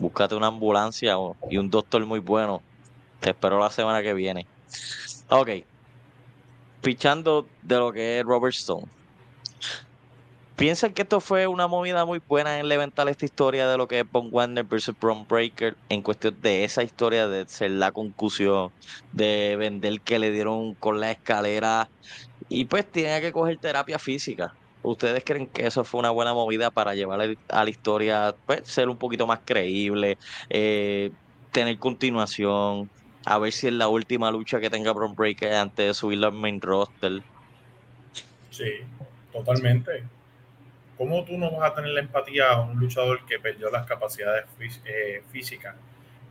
búscate 0.00 0.34
una 0.34 0.48
ambulancia 0.48 1.14
y 1.48 1.58
un 1.58 1.70
doctor 1.70 2.04
muy 2.06 2.18
bueno. 2.18 2.62
Te 3.20 3.30
espero 3.30 3.60
la 3.60 3.70
semana 3.70 4.02
que 4.02 4.14
viene. 4.14 4.46
Ok. 5.28 5.50
Fichando 6.82 7.46
de 7.62 7.76
lo 7.76 7.92
que 7.92 8.18
es 8.18 8.24
Robert 8.24 8.54
Stone. 8.54 8.86
¿Piensan 10.56 10.92
que 10.92 11.02
esto 11.02 11.20
fue 11.20 11.46
una 11.46 11.68
movida 11.68 12.04
muy 12.04 12.20
buena 12.26 12.58
en 12.58 12.68
levantar 12.68 13.08
esta 13.08 13.24
historia 13.24 13.66
de 13.66 13.78
lo 13.78 13.88
que 13.88 14.00
es 14.00 14.10
Von 14.10 14.30
Wagner 14.30 14.64
versus 14.64 14.94
Bron 14.98 15.26
Breaker 15.26 15.74
en 15.88 16.02
cuestión 16.02 16.38
de 16.40 16.64
esa 16.64 16.82
historia 16.82 17.28
de 17.28 17.46
ser 17.46 17.70
la 17.70 17.92
concusión, 17.92 18.70
de 19.12 19.56
vender 19.58 20.02
que 20.02 20.18
le 20.18 20.30
dieron 20.30 20.74
con 20.74 21.00
la 21.00 21.12
escalera 21.12 21.88
y 22.50 22.66
pues 22.66 22.90
tiene 22.90 23.22
que 23.22 23.32
coger 23.32 23.58
terapia 23.58 23.98
física? 23.98 24.54
¿Ustedes 24.82 25.22
creen 25.24 25.46
que 25.46 25.66
eso 25.66 25.84
fue 25.84 26.00
una 26.00 26.10
buena 26.10 26.32
movida 26.32 26.70
para 26.70 26.94
llevar 26.94 27.20
a 27.48 27.64
la 27.64 27.70
historia, 27.70 28.34
pues, 28.46 28.62
ser 28.64 28.88
un 28.88 28.96
poquito 28.96 29.26
más 29.26 29.40
creíble, 29.44 30.16
eh, 30.48 31.10
tener 31.52 31.78
continuación, 31.78 32.90
a 33.26 33.38
ver 33.38 33.52
si 33.52 33.66
es 33.66 33.74
la 33.74 33.88
última 33.88 34.30
lucha 34.30 34.58
que 34.58 34.70
tenga 34.70 34.92
Bron 34.92 35.14
Breaker 35.14 35.52
antes 35.52 35.86
de 35.86 35.94
subirlo 35.94 36.28
al 36.28 36.32
main 36.32 36.60
roster? 36.60 37.22
Sí, 38.50 38.72
totalmente. 39.32 40.04
¿Cómo 40.96 41.24
tú 41.24 41.36
no 41.36 41.50
vas 41.50 41.72
a 41.72 41.74
tener 41.74 41.90
la 41.90 42.00
empatía 42.00 42.50
a 42.50 42.60
un 42.60 42.78
luchador 42.78 43.24
que 43.26 43.38
perdió 43.38 43.70
las 43.70 43.86
capacidades 43.86 44.46
eh, 44.84 45.22
físicas, 45.30 45.74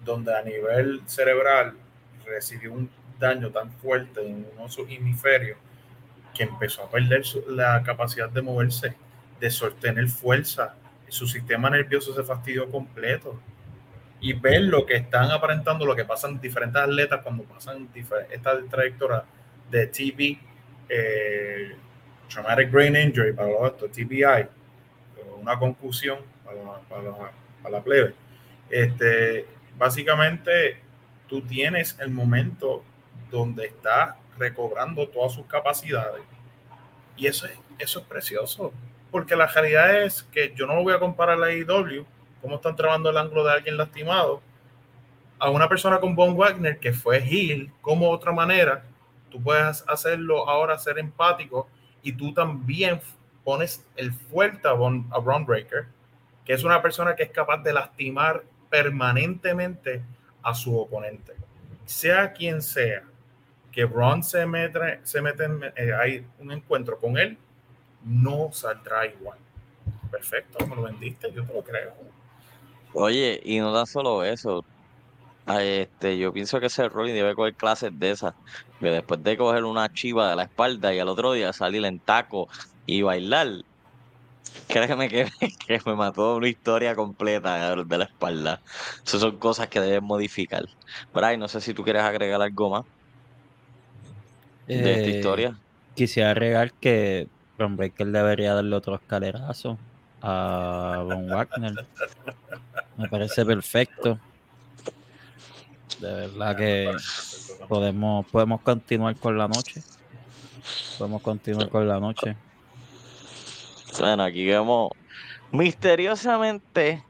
donde 0.04 0.36
a 0.36 0.42
nivel 0.42 1.02
cerebral 1.06 1.76
recibió 2.26 2.74
un 2.74 2.90
daño 3.20 3.52
tan 3.52 3.72
fuerte 3.74 4.26
en 4.26 4.48
uno 4.54 4.64
de 4.64 4.70
sus 4.70 4.90
hemisferios? 4.90 5.58
Que 6.34 6.44
empezó 6.44 6.84
a 6.84 6.90
perder 6.90 7.24
la 7.48 7.82
capacidad 7.84 8.30
de 8.30 8.42
moverse, 8.42 8.96
de 9.40 9.50
sostener 9.50 10.08
fuerza, 10.08 10.76
su 11.10 11.28
sistema 11.28 11.70
nervioso 11.70 12.14
se 12.14 12.24
fastidió 12.24 12.70
completo. 12.70 13.40
Y 14.22 14.34
ver 14.34 14.64
lo 14.64 14.86
que 14.86 14.98
están 14.98 15.32
aparentando, 15.32 15.86
lo 15.86 15.96
que 15.96 16.04
pasan 16.04 16.42
diferentes 16.42 16.82
atletas 16.82 17.22
cuando 17.24 17.44
pasan 17.44 17.88
esta 18.30 18.60
trayectoria 18.70 19.24
de 19.72 19.88
TB, 19.88 20.38
eh, 20.90 21.76
Traumatic 22.28 22.70
Brain 22.70 22.96
Injury, 22.96 23.34
para 23.34 23.50
los 23.50 23.62
otros, 23.62 23.92
TBI, 23.92 24.48
una 25.40 25.58
concusión 25.58 26.20
para, 26.44 27.32
para 27.62 27.78
la 27.78 27.82
plebe. 27.82 28.14
Este, 28.70 29.46
básicamente, 29.78 30.78
tú 31.28 31.42
tienes 31.42 31.98
el 32.00 32.10
momento 32.10 32.84
donde 33.32 33.68
está 33.68 34.18
recobrando 34.40 35.08
todas 35.08 35.34
sus 35.34 35.46
capacidades. 35.46 36.24
Y 37.16 37.28
eso 37.28 37.46
es, 37.46 37.60
eso 37.78 38.00
es 38.00 38.06
precioso, 38.06 38.72
porque 39.12 39.36
la 39.36 39.48
realidad 39.48 40.04
es 40.04 40.24
que 40.24 40.54
yo 40.56 40.66
no 40.66 40.82
voy 40.82 40.94
a 40.94 41.00
comparar 41.00 41.38
la 41.38 41.52
IW, 41.52 42.06
cómo 42.42 42.56
están 42.56 42.76
trabajando 42.76 43.10
el 43.10 43.18
ángulo 43.18 43.44
de 43.44 43.52
alguien 43.52 43.78
lastimado, 43.78 44.42
a 45.38 45.50
una 45.50 45.68
persona 45.68 46.00
con 46.00 46.16
Von 46.16 46.36
Wagner 46.36 46.80
que 46.80 46.94
fue 46.94 47.18
heel, 47.18 47.72
como 47.82 48.10
otra 48.10 48.32
manera, 48.32 48.84
tú 49.30 49.42
puedes 49.42 49.84
hacerlo 49.88 50.50
ahora, 50.50 50.78
ser 50.78 50.98
empático, 51.00 51.68
y 52.02 52.14
tú 52.14 52.34
también 52.34 53.02
pones 53.44 53.86
el 53.96 54.14
fuerte 54.14 54.68
a, 54.68 54.74
Von, 54.74 55.10
a 55.12 55.46
que 56.46 56.54
es 56.54 56.64
una 56.64 56.82
persona 56.82 57.16
que 57.16 57.24
es 57.24 57.32
capaz 57.32 57.58
de 57.64 57.74
lastimar 57.74 58.44
permanentemente 58.70 60.02
a 60.42 60.54
su 60.54 60.78
oponente, 60.78 61.34
sea 61.86 62.32
quien 62.32 62.62
sea 62.62 63.04
que 63.72 63.86
Braun 63.86 64.24
se 64.24 64.46
mete, 64.46 65.00
se 65.04 65.22
mete 65.22 65.46
eh, 65.76 65.94
hay 65.94 66.26
un 66.40 66.52
encuentro 66.52 66.98
con 67.00 67.18
él, 67.18 67.38
no 68.04 68.52
saldrá 68.52 69.06
igual. 69.06 69.38
Perfecto, 70.12 70.66
me 70.66 70.76
lo 70.76 70.84
vendiste, 70.84 71.32
yo 71.32 71.46
te 71.46 71.54
lo 71.54 71.64
creo. 71.64 71.94
Oye, 72.94 73.40
y 73.44 73.60
no 73.60 73.74
tan 73.74 73.86
solo 73.86 74.24
eso. 74.24 74.66
Este, 75.48 76.18
yo 76.18 76.32
pienso 76.32 76.60
que 76.60 76.68
ese 76.68 76.90
Rolling 76.90 77.14
debe 77.14 77.36
coger 77.36 77.56
clases 77.56 77.98
de 77.98 78.12
esas. 78.12 78.34
Que 78.80 78.90
después 78.90 79.24
de 79.24 79.38
coger 79.38 79.64
una 79.64 79.92
chiva 79.94 80.30
de 80.30 80.36
la 80.36 80.44
espalda 80.44 80.94
y 80.94 81.00
al 81.00 81.10
otro 81.10 81.34
día 81.34 81.54
salir 81.54 81.86
en 81.86 82.00
taco 82.00 82.48
y 82.86 83.04
bailar, 83.04 83.64
créeme 84.68 85.10
que, 85.10 85.30
que 85.68 85.80
me 85.86 85.96
mató 85.96 86.38
una 86.38 86.48
historia 86.48 86.96
completa 86.96 87.76
de 87.76 87.98
la 87.98 88.06
espalda. 88.06 88.62
Esas 89.06 89.22
son 89.22 89.38
cosas 89.38 89.68
que 89.68 89.80
debes 89.80 90.02
modificar. 90.02 90.66
Brian, 91.14 91.40
no 91.40 91.48
sé 91.48 91.62
si 91.62 91.74
tú 91.74 91.84
quieres 91.84 92.04
agregar 92.04 92.42
algo 92.42 92.70
más 92.70 92.86
de 94.78 94.92
esta 94.94 95.08
Eh, 95.08 95.18
historia. 95.18 95.56
Quisiera 95.96 96.32
agregar 96.32 96.72
que 96.74 97.28
Ron 97.58 97.76
Breaker 97.76 98.08
debería 98.08 98.54
darle 98.54 98.76
otro 98.76 98.96
escalerazo 98.96 99.78
a 100.22 101.02
Von 101.06 101.28
Wagner. 101.30 101.86
Me 102.98 103.08
parece 103.10 103.46
perfecto. 103.46 104.20
De 106.00 106.14
verdad 106.14 106.56
que 106.56 106.96
podemos, 107.68 108.26
podemos 108.28 108.62
continuar 108.62 109.16
con 109.18 109.38
la 109.38 109.48
noche. 109.48 109.82
Podemos 110.98 111.22
continuar 111.22 111.68
con 111.70 111.88
la 111.88 112.00
noche. 112.00 112.36
Bueno, 114.00 114.24
aquí 114.24 114.46
vemos 114.46 114.92
misteriosamente 115.52 117.04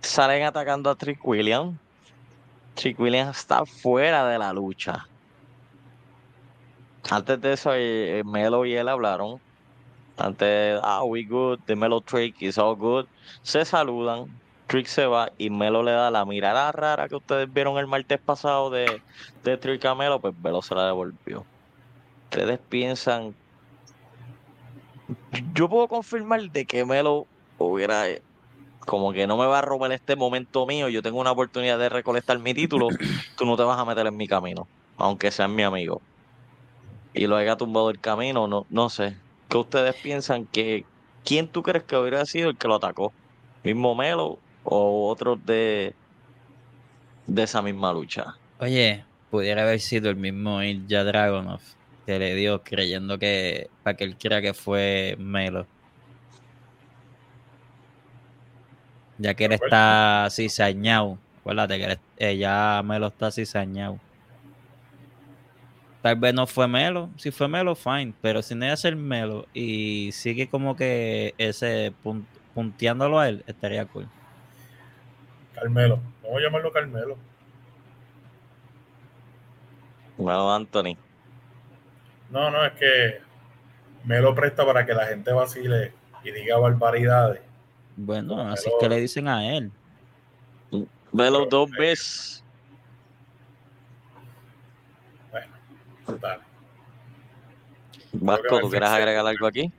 salen 0.00 0.44
atacando 0.44 0.88
a 0.90 0.94
Trick 0.94 1.22
Williams. 1.26 1.76
Trick 2.74 2.98
Williams 2.98 3.36
está 3.38 3.66
fuera 3.66 4.26
de 4.26 4.38
la 4.38 4.52
lucha. 4.52 5.06
Antes 7.10 7.40
de 7.40 7.52
eso, 7.52 7.74
eh, 7.74 8.18
eh, 8.18 8.24
Melo 8.24 8.64
y 8.64 8.74
él 8.74 8.88
hablaron. 8.88 9.38
Antes, 10.16 10.80
ah, 10.82 11.02
we 11.04 11.24
good, 11.24 11.58
the 11.66 11.76
Melo 11.76 12.00
Trick 12.00 12.40
is 12.40 12.58
all 12.58 12.76
good. 12.76 13.06
Se 13.42 13.64
saludan, 13.64 14.26
Trick 14.68 14.86
se 14.86 15.06
va 15.06 15.30
y 15.38 15.50
Melo 15.50 15.82
le 15.82 15.92
da 15.92 16.10
la 16.10 16.24
mirada 16.24 16.70
rara 16.72 17.08
que 17.08 17.16
ustedes 17.16 17.52
vieron 17.52 17.78
el 17.78 17.86
martes 17.86 18.20
pasado 18.20 18.70
de, 18.70 19.02
de 19.42 19.56
Trick 19.56 19.84
a 19.84 19.94
Melo, 19.94 20.20
pues 20.20 20.34
Melo 20.42 20.62
se 20.62 20.74
la 20.74 20.86
devolvió. 20.86 21.44
Ustedes 22.30 22.58
piensan 22.68 23.34
yo 25.54 25.68
puedo 25.68 25.88
confirmar 25.88 26.50
de 26.50 26.64
que 26.64 26.84
Melo 26.84 27.26
hubiera 27.58 28.08
eh, 28.08 28.22
como 28.80 29.12
que 29.12 29.26
no 29.26 29.36
me 29.36 29.46
va 29.46 29.58
a 29.60 29.62
robar 29.62 29.92
este 29.92 30.16
momento 30.16 30.66
mío, 30.66 30.88
yo 30.88 31.02
tengo 31.02 31.20
una 31.20 31.32
oportunidad 31.32 31.78
de 31.78 31.88
recolectar 31.88 32.38
mi 32.38 32.54
título, 32.54 32.88
tú 33.36 33.46
no 33.46 33.56
te 33.56 33.62
vas 33.62 33.78
a 33.78 33.84
meter 33.84 34.06
en 34.06 34.16
mi 34.16 34.26
camino, 34.26 34.68
aunque 34.96 35.30
seas 35.30 35.50
mi 35.50 35.62
amigo. 35.62 36.02
Y 37.14 37.26
lo 37.26 37.36
haya 37.36 37.56
tumbado 37.56 37.90
el 37.90 38.00
camino, 38.00 38.48
no, 38.48 38.66
no 38.70 38.90
sé. 38.90 39.16
¿Qué 39.48 39.56
ustedes 39.56 39.94
piensan 39.94 40.46
que 40.46 40.84
quién 41.24 41.48
tú 41.48 41.62
crees 41.62 41.84
que 41.84 41.96
hubiera 41.96 42.26
sido 42.26 42.50
el 42.50 42.56
que 42.58 42.66
lo 42.68 42.74
atacó? 42.74 43.12
¿Mismo 43.62 43.94
Melo 43.94 44.38
o 44.64 45.08
otros 45.08 45.38
de, 45.46 45.94
de 47.28 47.42
esa 47.42 47.62
misma 47.62 47.92
lucha? 47.92 48.34
Oye, 48.58 49.04
pudiera 49.30 49.62
haber 49.62 49.80
sido 49.80 50.10
el 50.10 50.16
mismo 50.16 50.62
Ilja 50.62 51.04
Dragonov 51.04 51.60
que 52.04 52.18
le 52.18 52.34
dio 52.34 52.62
creyendo 52.62 53.18
que 53.18 53.70
para 53.82 53.96
que 53.96 54.04
él 54.04 54.16
crea 54.18 54.42
que 54.42 54.52
fue 54.52 55.16
Melo. 55.18 55.66
Ya 59.18 59.34
que 59.34 59.44
él 59.44 59.52
está 59.52 60.26
cizañado. 60.30 61.18
Acuérdate 61.40 61.78
que 61.78 61.84
él- 61.84 61.98
eh, 62.16 62.36
ya 62.36 62.82
Melo 62.84 63.06
está 63.06 63.30
cizañado. 63.30 63.98
Tal 66.04 66.16
vez 66.16 66.34
no 66.34 66.46
fue 66.46 66.68
Melo. 66.68 67.08
Si 67.16 67.30
fue 67.30 67.48
Melo, 67.48 67.74
fine. 67.74 68.12
Pero 68.20 68.42
si 68.42 68.54
no 68.54 68.66
iba 68.66 68.74
a 68.74 68.76
ser 68.76 68.94
Melo 68.94 69.46
y 69.54 70.10
sigue 70.12 70.50
como 70.50 70.76
que 70.76 71.34
ese 71.38 71.94
pun- 72.04 72.26
punteándolo 72.52 73.18
a 73.18 73.30
él, 73.30 73.42
estaría 73.46 73.86
cool. 73.86 74.06
Carmelo. 75.54 75.98
Vamos 76.22 76.38
a 76.38 76.42
llamarlo 76.42 76.70
Carmelo. 76.72 77.16
Bueno, 80.18 80.54
Anthony. 80.54 80.98
No, 82.30 82.50
no, 82.50 82.64
es 82.66 82.72
que 82.74 83.20
me 84.04 84.20
lo 84.20 84.34
presta 84.34 84.66
para 84.66 84.84
que 84.84 84.92
la 84.92 85.06
gente 85.06 85.32
vacile 85.32 85.94
y 86.22 86.32
diga 86.32 86.58
barbaridades. 86.58 87.40
Bueno, 87.96 88.36
No, 88.36 88.50
así 88.52 88.66
es 88.68 88.74
Melo- 88.74 88.78
que 88.80 88.88
le 88.90 89.00
dicen 89.00 89.26
a 89.26 89.56
él. 89.56 89.72
Melo 91.12 91.46
dos 91.46 91.70
veces. 91.70 92.43
Dale. 96.20 96.42
Vasco, 98.12 98.60
¿tú 98.60 98.70
quieres 98.70 98.88
agregar 98.88 99.26
algo 99.26 99.46
aquí? 99.46 99.72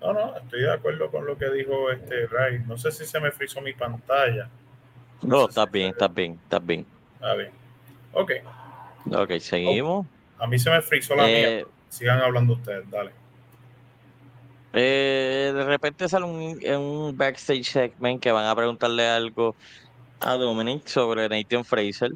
No, 0.00 0.12
no, 0.14 0.36
estoy 0.36 0.62
de 0.62 0.72
acuerdo 0.72 1.10
con 1.10 1.26
lo 1.26 1.36
que 1.36 1.50
dijo 1.50 1.90
este 1.90 2.26
Ray. 2.26 2.60
No 2.66 2.78
sé 2.78 2.90
si 2.90 3.04
se 3.04 3.20
me 3.20 3.30
frizó 3.30 3.60
mi 3.60 3.74
pantalla. 3.74 4.48
No, 5.22 5.48
estás 5.48 5.70
bien, 5.70 5.90
estás 5.90 6.14
bien, 6.14 6.38
estás 6.42 6.64
bien. 6.64 6.86
A 7.20 7.34
ver. 7.34 7.50
Ok, 8.12 8.32
Ok, 9.12 9.32
seguimos. 9.40 10.06
a 10.38 10.46
mí 10.46 10.58
se 10.58 10.70
me 10.70 10.80
frizó 10.80 11.14
la 11.14 11.28
Eh, 11.30 11.56
mía. 11.56 11.66
Sigan 11.90 12.20
hablando 12.20 12.54
ustedes, 12.54 12.88
dale. 12.90 13.10
Eh, 14.72 15.52
de 15.54 15.64
repente 15.64 16.08
sale 16.08 16.24
un, 16.24 16.58
un 16.76 17.16
backstage 17.16 17.64
segment 17.64 18.22
que 18.22 18.30
van 18.32 18.46
a 18.46 18.54
preguntarle 18.54 19.06
algo 19.08 19.54
a 20.20 20.34
Dominic 20.34 20.86
sobre 20.86 21.28
Nathan 21.28 21.64
Fraser. 21.64 22.12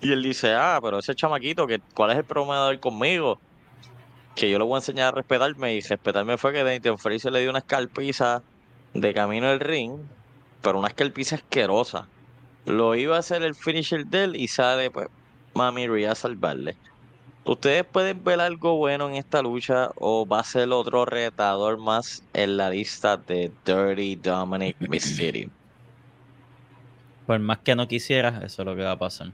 Y 0.00 0.12
él 0.12 0.22
dice, 0.22 0.54
ah, 0.54 0.78
pero 0.82 0.98
ese 0.98 1.14
chamaquito, 1.14 1.66
que, 1.66 1.80
¿cuál 1.94 2.10
es 2.10 2.18
el 2.18 2.24
problema 2.24 2.68
de 2.68 2.78
conmigo? 2.78 3.38
Que 4.34 4.50
yo 4.50 4.58
le 4.58 4.64
voy 4.64 4.74
a 4.74 4.78
enseñar 4.78 5.08
a 5.08 5.16
respetarme. 5.16 5.74
Y 5.74 5.80
respetarme 5.80 6.36
fue 6.36 6.52
que 6.52 6.62
Nathan 6.62 6.98
Fraser 6.98 7.32
le 7.32 7.40
dio 7.40 7.50
una 7.50 7.60
escalpiza 7.60 8.42
de 8.92 9.14
camino 9.14 9.48
al 9.48 9.60
ring, 9.60 9.98
pero 10.62 10.78
una 10.78 10.88
escalpiza 10.88 11.36
asquerosa. 11.36 12.08
Lo 12.66 12.94
iba 12.94 13.16
a 13.16 13.20
hacer 13.20 13.42
el 13.42 13.54
finisher 13.54 14.06
de 14.06 14.24
él 14.24 14.36
y 14.36 14.48
sale, 14.48 14.90
pues, 14.90 15.08
Mami 15.54 15.86
Rhea 15.86 16.12
a 16.12 16.14
salvarle. 16.14 16.76
¿Ustedes 17.44 17.84
pueden 17.84 18.24
ver 18.24 18.40
algo 18.40 18.76
bueno 18.76 19.08
en 19.08 19.14
esta 19.14 19.40
lucha 19.40 19.92
o 19.94 20.26
va 20.26 20.40
a 20.40 20.44
ser 20.44 20.68
otro 20.72 21.04
retador 21.04 21.78
más 21.78 22.24
en 22.34 22.56
la 22.56 22.70
lista 22.70 23.16
de 23.16 23.52
Dirty 23.64 24.16
Dominic 24.16 24.76
Mysterio? 24.80 25.48
Por 27.24 27.38
más 27.38 27.58
que 27.58 27.76
no 27.76 27.86
quisiera, 27.86 28.40
eso 28.44 28.62
es 28.62 28.66
lo 28.66 28.74
que 28.74 28.82
va 28.82 28.92
a 28.92 28.98
pasar. 28.98 29.28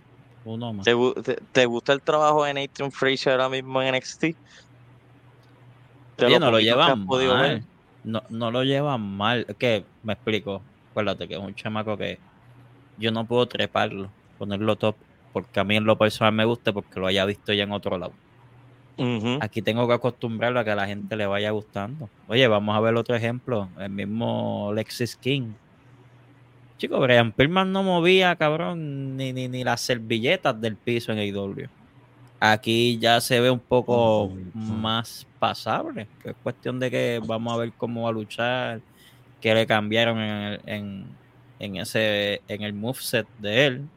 Uno 0.44 0.72
más. 0.72 0.85
¿Te, 0.85 0.94
te- 1.22 1.38
te 1.52 1.66
gusta 1.66 1.92
el 1.92 2.02
trabajo 2.02 2.44
de 2.44 2.55
Nathan 2.55 2.90
Fraser 2.90 3.33
ahora 3.33 3.48
mismo 3.48 3.81
en 3.83 3.94
NXT? 3.94 4.20
¿Te 6.16 6.26
Oye, 6.26 6.38
no 6.38 6.50
lo 6.50 6.61
llevan 6.61 7.07
mal. 7.07 7.66
No, 8.05 8.22
no 8.31 8.50
lo 8.50 8.64
llevan 8.64 9.00
mal. 9.00 9.46
Que 9.59 9.85
me 10.02 10.14
explico. 10.14 10.62
Acuérdate 10.90 11.28
que 11.28 11.35
es 11.35 11.40
un 11.40 11.55
chamaco 11.55 11.96
que 11.96 12.18
yo 12.96 13.11
no 13.12 13.26
puedo 13.26 13.46
treparlo, 13.48 14.12
ponerlo 14.37 14.76
top, 14.76 14.96
porque 15.33 15.61
a 15.61 15.64
mí 15.64 15.76
en 15.76 15.85
lo 15.85 15.96
personal 15.96 16.35
me 16.35 16.44
gusta 16.44 16.72
porque 16.72 17.00
lo 17.00 17.07
haya 17.07 17.24
visto 17.24 17.52
ya 17.52 17.62
en 17.64 17.72
otro 17.72 17.96
lado. 17.98 18.12
Aquí 19.40 19.62
tengo 19.62 19.88
que 19.88 19.94
acostumbrarlo 19.94 20.61
a 20.61 20.64
que 20.64 20.70
a 20.70 20.76
la 20.76 20.87
gente 20.87 21.16
le 21.16 21.26
vaya 21.26 21.50
gustando. 21.50 22.11
Oye, 22.26 22.46
vamos 22.46 22.76
a 22.76 22.81
ver 22.81 22.94
otro 22.96 23.14
ejemplo. 23.16 23.70
El 23.78 23.90
mismo 23.90 24.72
Lexis 24.74 25.16
King. 25.16 25.55
Chico, 26.83 26.99
Brian 26.99 27.31
Pillman 27.31 27.71
no 27.71 27.85
movía, 27.85 28.35
cabrón, 28.35 29.16
ni, 29.16 29.33
ni, 29.33 29.47
ni 29.47 29.62
las 29.62 29.81
servilletas 29.83 30.61
del 30.61 30.75
piso 30.77 31.12
en 31.12 31.18
AEW. 31.21 31.68
Aquí 32.40 32.99
ya 32.99 33.21
se 33.21 33.38
ve 33.38 33.53
un 33.53 33.61
poco 33.61 34.33
más 34.53 35.25
pasable. 35.38 36.09
Que 36.21 36.31
es 36.31 36.37
cuestión 36.42 36.81
de 36.81 36.90
que 36.90 37.21
vamos 37.25 37.55
a 37.55 37.57
ver 37.59 37.73
cómo 37.77 38.03
va 38.03 38.09
a 38.09 38.12
luchar, 38.12 38.81
qué 39.40 39.55
le 39.55 39.64
cambiaron 39.64 40.18
en, 40.18 40.31
el- 40.31 40.61
en, 40.66 41.07
en 41.61 41.77
ese 41.77 42.42
en 42.49 42.62
el 42.62 42.73
moveset 42.73 43.29
de 43.38 43.66
él. 43.66 43.88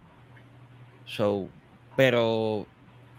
So, 1.05 1.49
pero 1.95 2.67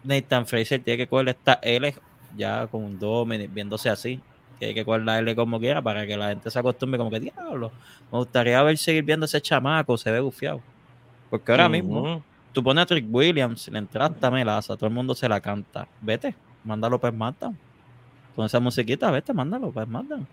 Nathan 0.04 0.46
Fraser 0.46 0.80
tiene 0.80 0.98
que 0.98 1.08
coger 1.08 1.30
esta 1.30 1.54
L 1.60 1.92
ya 2.36 2.68
con 2.68 2.84
un 2.84 2.98
Dominic 3.00 3.52
viéndose 3.52 3.88
así. 3.90 4.20
Que 4.58 4.84
coger 4.84 5.02
la 5.02 5.18
L 5.18 5.36
como 5.36 5.60
quiera 5.60 5.82
para 5.82 6.06
que 6.06 6.16
la 6.16 6.28
gente 6.30 6.50
se 6.50 6.58
acostumbre 6.58 6.96
como 6.98 7.10
que 7.10 7.20
diablo. 7.20 7.70
Me 8.10 8.18
gustaría 8.18 8.62
ver 8.62 8.78
seguir 8.78 9.04
viendo 9.04 9.26
ese 9.26 9.40
chamaco, 9.40 9.96
se 9.98 10.10
ve 10.10 10.20
bufiado. 10.20 10.60
Porque 11.28 11.52
ahora 11.52 11.68
mismo, 11.68 12.22
tú 12.52 12.62
pones 12.62 12.82
a 12.82 12.86
Trick 12.86 13.06
Williams, 13.10 13.68
le 13.68 13.78
entraste 13.78 14.24
a 14.24 14.30
melaza, 14.30 14.76
todo 14.76 14.86
el 14.86 14.94
mundo 14.94 15.14
se 15.14 15.28
la 15.28 15.40
canta. 15.40 15.86
Vete, 16.00 16.34
mándalo 16.64 16.98
para 16.98 17.12
SmackDown. 17.14 17.58
Con 18.34 18.46
esa 18.46 18.60
musiquita, 18.60 19.10
vete, 19.10 19.32
mándalo 19.34 19.70
para 19.72 19.86
SmackDown. 19.86 20.26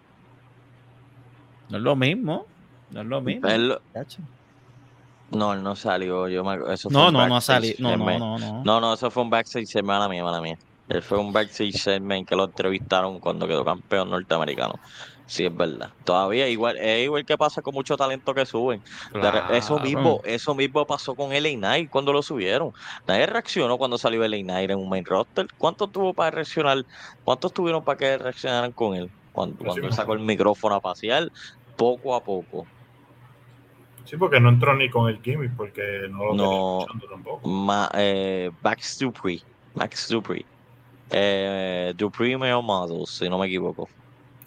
No 1.70 1.78
es 1.78 1.84
lo 1.84 1.96
mismo. 1.96 2.46
No 2.92 3.02
es 3.02 3.08
lo 3.08 3.22
mismo. 3.22 3.48
Chacho. 3.94 4.22
no, 5.32 5.56
no 5.56 5.76
salió. 5.76 6.28
Yo 6.28 6.44
me- 6.44 6.74
eso 6.74 6.90
No, 6.92 7.12
no, 7.12 7.28
no 7.28 7.42
salido. 7.42 7.76
No, 7.80 7.98
no, 7.98 8.06
segment. 8.06 8.20
no, 8.20 8.38
no. 8.38 8.64
No, 8.64 8.80
no, 8.82 8.94
eso 8.94 9.10
fue 9.10 9.24
un 9.24 9.30
backstage 9.30 9.82
mala 9.84 10.08
mía, 10.08 10.24
mala 10.24 10.40
mía. 10.42 10.58
Él 10.94 11.02
fue 11.02 11.18
un 11.18 11.34
backstage 11.34 11.74
segment 11.74 12.28
que 12.28 12.36
lo 12.36 12.46
entrevistaron 12.46 13.20
cuando 13.20 13.48
quedó 13.48 13.66
campeón 13.66 14.12
norteamericano. 14.12 14.76
Sí, 15.26 15.46
es 15.46 15.56
verdad. 15.56 15.90
Todavía 16.04 16.48
igual, 16.48 16.78
es 16.78 17.06
igual 17.06 17.26
que 17.26 17.38
pasa 17.38 17.62
con 17.62 17.74
mucho 17.74 17.98
talento 17.98 18.34
que 18.34 18.46
suben. 18.46 18.84
Eso 19.50 19.80
mismo, 19.80 20.20
eso 20.24 20.54
mismo 20.54 20.86
pasó 20.86 21.16
con 21.16 21.34
LA 21.34 21.56
Knight 21.56 21.90
cuando 21.90 22.14
lo 22.14 22.22
subieron. 22.22 22.72
Nadie 23.08 23.26
reaccionó 23.26 23.78
cuando 23.78 23.98
salió 23.98 24.24
LA 24.24 24.44
Knight 24.44 24.70
en 24.70 24.78
un 24.78 24.90
main 24.90 25.04
roster. 25.06 25.48
¿Cuántos 25.58 25.92
tuvo 25.92 26.14
para 26.14 26.30
reaccionar? 26.30 26.84
¿Cuántos 27.24 27.52
tuvieron 27.54 27.84
para 27.84 27.98
que 27.98 28.18
reaccionaran 28.18 28.72
con 28.74 28.96
él? 28.96 29.10
Cuando, 29.32 29.58
cuando 29.58 29.88
él 29.88 29.94
sacó 29.94 30.14
el 30.14 30.20
micrófono 30.20 30.76
a 30.76 30.82
pasear, 30.82 31.28
poco 31.76 32.14
a 32.14 32.24
poco. 32.24 32.68
Sí, 34.06 34.18
porque 34.18 34.40
no 34.40 34.50
entró 34.50 34.76
ni 34.76 34.90
con 34.90 35.10
el 35.10 35.22
gimmick, 35.22 35.56
porque 35.56 36.08
no 36.10 36.26
lo 36.26 36.36
No. 36.36 36.86
tampoco. 37.10 37.48
Ma, 37.48 37.90
eh, 37.96 38.52
Max 38.62 38.98
Dupree. 39.00 39.42
Max 39.74 40.08
Dupree. 40.10 40.46
Eh, 41.14 41.94
Dupree 41.96 42.38
Male 42.38 42.62
Models, 42.62 43.10
si 43.10 43.30
no 43.30 43.38
me 43.38 43.48
equivoco. 43.48 43.88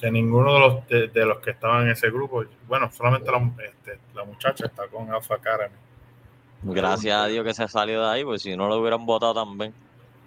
Que 0.00 0.10
ninguno 0.10 0.52
de 0.54 0.60
los, 0.60 0.88
de, 0.88 1.08
de 1.08 1.24
los 1.24 1.38
que 1.38 1.52
estaban 1.52 1.84
en 1.84 1.92
ese 1.92 2.10
grupo, 2.10 2.44
bueno, 2.68 2.90
solamente 2.92 3.30
la, 3.30 3.38
este, 3.64 3.98
la 4.14 4.24
muchacha 4.24 4.66
está 4.66 4.86
con 4.88 5.10
Alpha 5.10 5.36
Academy. 5.36 5.74
Gracias 6.62 7.16
a 7.16 7.26
Dios 7.26 7.44
que 7.44 7.54
se 7.54 7.68
salió 7.68 8.02
de 8.02 8.08
ahí, 8.08 8.24
porque 8.24 8.40
si 8.40 8.56
no 8.56 8.68
lo 8.68 8.78
hubieran 8.78 9.06
votado 9.06 9.34
también. 9.34 9.72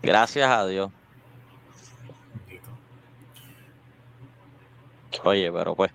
Gracias 0.01 0.49
a 0.49 0.65
Dios. 0.65 0.89
Oye, 5.23 5.51
pero 5.51 5.75
pues, 5.75 5.91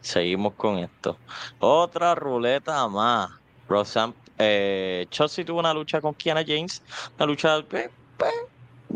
seguimos 0.00 0.52
con 0.54 0.78
esto. 0.78 1.16
Otra 1.58 2.14
ruleta 2.14 2.86
más. 2.88 3.30
Roxanne, 3.68 4.12
eh, 4.38 5.06
Chelsea 5.08 5.44
tuvo 5.44 5.60
una 5.60 5.72
lucha 5.72 6.00
con 6.00 6.14
Kiana 6.14 6.44
James. 6.46 6.82
Una 7.16 7.26
lucha 7.26 7.62
pues, 7.68 7.88
pues, 8.18 8.34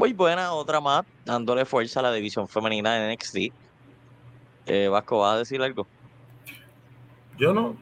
muy 0.01 0.15
buena, 0.15 0.53
otra 0.55 0.81
más, 0.81 1.05
dándole 1.27 1.67
fuerza 1.67 2.01
a 2.01 2.05
la 2.05 2.13
división 2.13 2.49
femenina 2.49 2.95
de 2.95 3.13
NXT. 3.15 3.37
Eh, 4.67 4.89
Vasco, 4.89 5.19
¿vas 5.19 5.35
a 5.35 5.39
decir 5.39 5.61
algo? 5.61 5.87
Yo 7.39 7.53
no, 7.53 7.77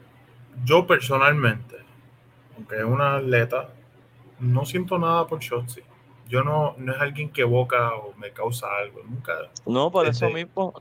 yo 0.64 0.84
personalmente, 0.84 1.76
aunque 2.56 2.76
es 2.78 2.84
una 2.84 3.16
atleta, 3.16 3.68
no 4.40 4.64
siento 4.66 4.98
nada 4.98 5.28
por 5.28 5.38
Shotzi. 5.38 5.80
Yo 6.28 6.42
no, 6.42 6.74
no 6.76 6.92
es 6.92 7.00
alguien 7.00 7.30
que 7.30 7.42
evoca 7.42 7.94
o 7.94 8.12
me 8.16 8.32
causa 8.32 8.66
algo, 8.82 9.00
nunca. 9.04 9.34
No, 9.64 9.90
por 9.90 10.06
eso 10.08 10.26
Este- 10.26 10.44
mismo. 10.44 10.74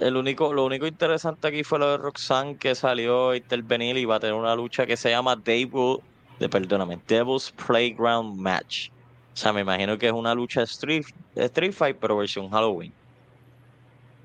El 0.00 0.16
único, 0.16 0.52
lo 0.52 0.64
único 0.64 0.86
interesante 0.86 1.46
aquí 1.48 1.62
fue 1.64 1.78
lo 1.78 1.88
de 1.90 1.98
Roxanne 1.98 2.56
que 2.56 2.74
salió 2.74 3.30
a 3.30 3.36
intervenir 3.36 3.96
y 3.96 4.04
va 4.04 4.16
a 4.16 4.20
tener 4.20 4.34
una 4.34 4.54
lucha 4.56 4.86
que 4.86 4.96
se 4.96 5.10
llama 5.10 5.34
Devil, 5.36 5.98
de, 6.38 6.48
perdóname, 6.48 6.98
Devil's 7.08 7.52
Playground 7.66 8.38
Match. 8.40 8.90
O 9.32 9.36
sea, 9.36 9.52
me 9.52 9.60
imagino 9.60 9.96
que 9.96 10.06
es 10.06 10.12
una 10.12 10.34
lucha 10.34 10.62
street, 10.62 11.04
street 11.34 11.72
fight, 11.72 11.96
pero 12.00 12.16
versión 12.16 12.50
Halloween. 12.50 12.92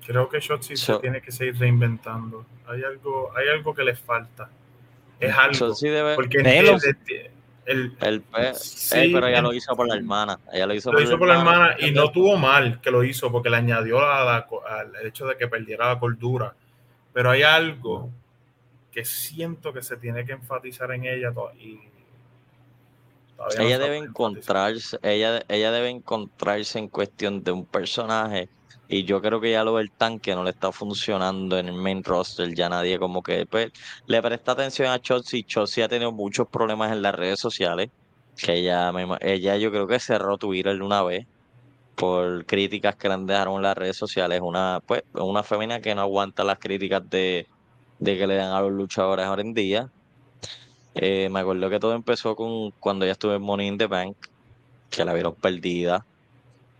Creo 0.06 0.28
que 0.28 0.40
Shotzi 0.40 0.76
So- 0.76 0.96
se 0.96 1.00
tiene 1.00 1.20
que 1.20 1.32
seguir 1.32 1.58
reinventando. 1.58 2.44
Hay 2.66 2.82
algo, 2.82 3.30
hay 3.36 3.48
algo 3.48 3.74
que 3.74 3.82
le 3.84 3.94
falta. 3.96 4.48
Es 5.18 5.34
algo. 5.34 5.74
Debe, 5.80 6.14
porque 6.14 6.38
el, 6.38 7.96
el- 8.00 8.24
sí, 8.54 8.96
eh, 8.96 9.10
pero 9.12 9.26
ella 9.26 9.42
lo 9.42 9.52
hizo 9.52 9.74
por 9.74 9.88
la 9.88 9.96
hermana. 9.96 10.38
Ella 10.52 10.66
lo 10.66 10.74
hizo 10.74 10.92
lo 10.92 11.00
hizo 11.00 11.18
por 11.18 11.26
la 11.26 11.38
hermana 11.38 11.76
y 11.78 11.90
no 11.90 12.10
tuvo 12.12 12.36
mal 12.36 12.80
que 12.80 12.90
lo 12.90 13.02
hizo 13.02 13.32
porque 13.32 13.50
le 13.50 13.56
añadió 13.56 13.98
al 14.00 14.44
hecho 15.04 15.26
de 15.26 15.36
que 15.36 15.48
perdiera 15.48 15.88
la 15.88 15.98
cordura. 15.98 16.54
Pero 17.12 17.30
hay 17.30 17.42
algo 17.42 18.10
que 18.92 19.04
siento 19.04 19.72
que 19.72 19.82
se 19.82 19.96
tiene 19.96 20.24
que 20.24 20.32
enfatizar 20.32 20.92
en 20.92 21.04
ella 21.06 21.32
y 21.58 21.80
todavía 23.36 23.66
Ella 23.66 23.78
debe 23.78 23.96
encontrarse, 23.98 24.98
ella, 25.02 25.42
ella 25.48 25.70
debe 25.70 25.90
encontrarse 25.90 26.78
en 26.78 26.88
cuestión 26.88 27.42
de 27.44 27.52
un 27.52 27.66
personaje 27.66 28.48
y 28.88 29.04
yo 29.04 29.20
creo 29.20 29.40
que 29.40 29.50
ya 29.50 29.64
lo 29.64 29.76
del 29.76 29.90
tanque 29.90 30.34
no 30.34 30.44
le 30.44 30.50
está 30.50 30.70
funcionando 30.72 31.58
en 31.58 31.68
el 31.68 31.74
main 31.74 32.04
roster, 32.04 32.54
ya 32.54 32.68
nadie 32.68 32.98
como 32.98 33.22
que 33.22 33.46
pues, 33.46 33.72
le 34.06 34.22
presta 34.22 34.52
atención 34.52 34.88
a 34.88 35.00
Chelsea, 35.00 35.42
Chelsea 35.44 35.84
ha 35.84 35.88
tenido 35.88 36.12
muchos 36.12 36.48
problemas 36.48 36.92
en 36.92 37.02
las 37.02 37.14
redes 37.14 37.40
sociales, 37.40 37.90
que 38.36 38.54
ella, 38.54 38.92
ella 39.20 39.56
yo 39.56 39.70
creo 39.70 39.86
que 39.86 39.98
cerró 39.98 40.38
Twitter 40.38 40.80
una 40.82 41.02
vez 41.02 41.26
por 41.96 42.44
críticas 42.46 42.96
que 42.96 43.08
le 43.08 43.14
han 43.14 43.26
dejaron 43.26 43.56
en 43.56 43.62
las 43.62 43.76
redes 43.76 43.96
sociales, 43.96 44.40
una 44.42 44.80
pues 44.86 45.02
una 45.14 45.42
femina 45.42 45.80
que 45.80 45.94
no 45.94 46.02
aguanta 46.02 46.44
las 46.44 46.58
críticas 46.58 47.08
de, 47.10 47.48
de 47.98 48.18
que 48.18 48.26
le 48.26 48.36
dan 48.36 48.52
a 48.52 48.60
los 48.60 48.72
luchadores 48.72 49.26
ahora 49.26 49.42
en 49.42 49.54
día. 49.54 49.90
Eh, 50.98 51.28
me 51.30 51.40
acuerdo 51.40 51.68
que 51.68 51.78
todo 51.78 51.94
empezó 51.94 52.34
con 52.34 52.70
cuando 52.72 53.04
ella 53.04 53.12
estuvo 53.12 53.34
en 53.34 53.42
Money 53.42 53.68
in 53.68 53.78
the 53.78 53.86
Bank, 53.86 54.16
que 54.90 55.04
la 55.04 55.12
vieron 55.12 55.34
perdida, 55.34 56.04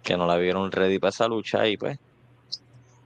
que 0.03 0.17
no 0.17 0.27
la 0.27 0.37
vieron 0.37 0.73
ready 0.73 0.99
para 0.99 1.11
esa 1.11 1.29
lucha 1.29 1.67
y 1.69 1.77
pues 1.77 1.99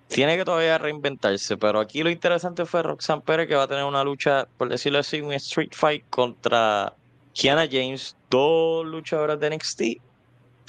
tiene 0.09 0.37
que 0.37 0.45
todavía 0.45 0.77
reinventarse, 0.79 1.57
pero 1.57 1.79
aquí 1.81 2.03
lo 2.03 2.11
interesante 2.11 2.65
fue 2.65 2.83
Roxanne 2.83 3.23
Pérez 3.23 3.49
que 3.49 3.55
va 3.55 3.65
a 3.65 3.69
tener 3.69 3.85
una 3.85 4.03
lucha, 4.05 4.47
por 4.57 4.69
decirlo 4.69 4.99
así, 4.99 5.21
un 5.21 5.33
street 5.33 5.71
fight 5.73 6.05
contra 6.11 6.93
Kiana 7.33 7.67
James, 7.71 8.17
dos 8.29 8.85
luchadoras 8.87 9.39
de 9.39 9.51
NXT 9.51 9.81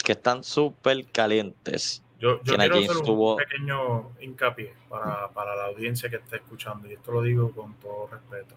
que 0.03 0.11
están 0.11 0.43
súper 0.43 1.05
calientes. 1.11 2.03
Yo, 2.19 2.37
yo 2.37 2.43
Kiana 2.43 2.63
quiero 2.65 2.75
James 2.75 2.89
hacer 2.91 3.01
un 3.01 3.05
tuvo- 3.07 3.37
pequeño 3.37 4.11
hincapié 4.21 4.73
para, 4.89 5.27
para 5.29 5.55
la 5.55 5.65
audiencia 5.65 6.09
que 6.09 6.17
está 6.17 6.35
escuchando, 6.37 6.87
y 6.87 6.93
esto 6.93 7.11
lo 7.11 7.21
digo 7.23 7.51
con 7.51 7.73
todo 7.75 8.07
respeto. 8.07 8.55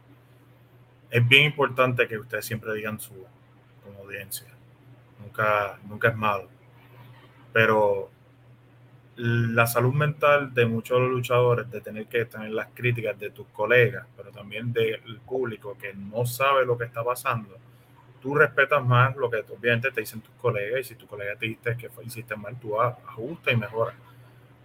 Es 1.14 1.26
bien 1.26 1.44
importante 1.46 2.06
que 2.06 2.18
ustedes 2.18 2.44
siempre 2.44 2.74
digan 2.74 3.00
su 3.00 3.14
como 3.82 4.00
audiencia. 4.00 4.48
Nunca, 5.20 5.78
nunca 5.88 6.08
es 6.08 6.16
malo. 6.16 6.48
Pero 7.52 8.10
la 9.16 9.66
salud 9.66 9.92
mental 9.94 10.52
de 10.54 10.66
muchos 10.66 10.98
luchadores, 11.00 11.70
de 11.70 11.80
tener 11.80 12.06
que 12.06 12.24
tener 12.24 12.50
las 12.50 12.68
críticas 12.74 13.18
de 13.18 13.30
tus 13.30 13.46
colegas, 13.48 14.06
pero 14.16 14.30
también 14.30 14.72
del 14.72 15.20
público 15.26 15.76
que 15.80 15.94
no 15.94 16.26
sabe 16.26 16.66
lo 16.66 16.76
que 16.76 16.84
está 16.84 17.04
pasando, 17.04 17.56
tú 18.20 18.34
respetas 18.34 18.84
más 18.84 19.14
lo 19.16 19.30
que 19.30 19.38
obviamente 19.56 19.92
te 19.92 20.00
dicen 20.00 20.20
tus 20.20 20.34
colegas 20.34 20.80
y 20.80 20.84
si 20.84 20.94
tu 20.96 21.06
colega 21.06 21.36
te 21.36 21.46
dice 21.46 21.76
que 21.76 21.90
hiciste 22.04 22.36
mal, 22.36 22.58
tú 22.60 22.80
ajusta 22.80 23.52
y 23.52 23.56
mejora. 23.56 23.94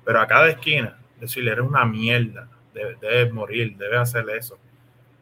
Pero 0.06 0.22
a 0.22 0.28
cada 0.28 0.50
esquina, 0.50 0.97
decirle, 1.20 1.52
eres 1.52 1.66
una 1.66 1.86
mierda, 1.86 2.50
de- 2.74 2.95
debes 3.02 3.34
morir, 3.34 3.78
debes 3.78 4.00
hacer 4.00 4.30
eso. 4.32 4.60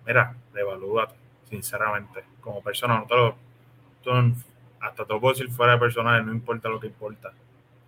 Mira, 0.07 0.35
revalúate, 0.53 1.15
sinceramente. 1.49 2.23
Como 2.41 2.61
persona, 2.63 2.97
no 2.99 3.05
te 3.05 3.15
lo, 3.15 3.35
tú 4.01 4.11
hasta 4.79 5.05
te 5.05 5.13
lo 5.13 5.19
puedo 5.19 5.33
decir 5.33 5.49
fuera 5.51 5.73
de 5.73 5.79
personal, 5.79 6.25
no 6.25 6.31
importa 6.31 6.69
lo 6.69 6.79
que 6.79 6.87
importa. 6.87 7.31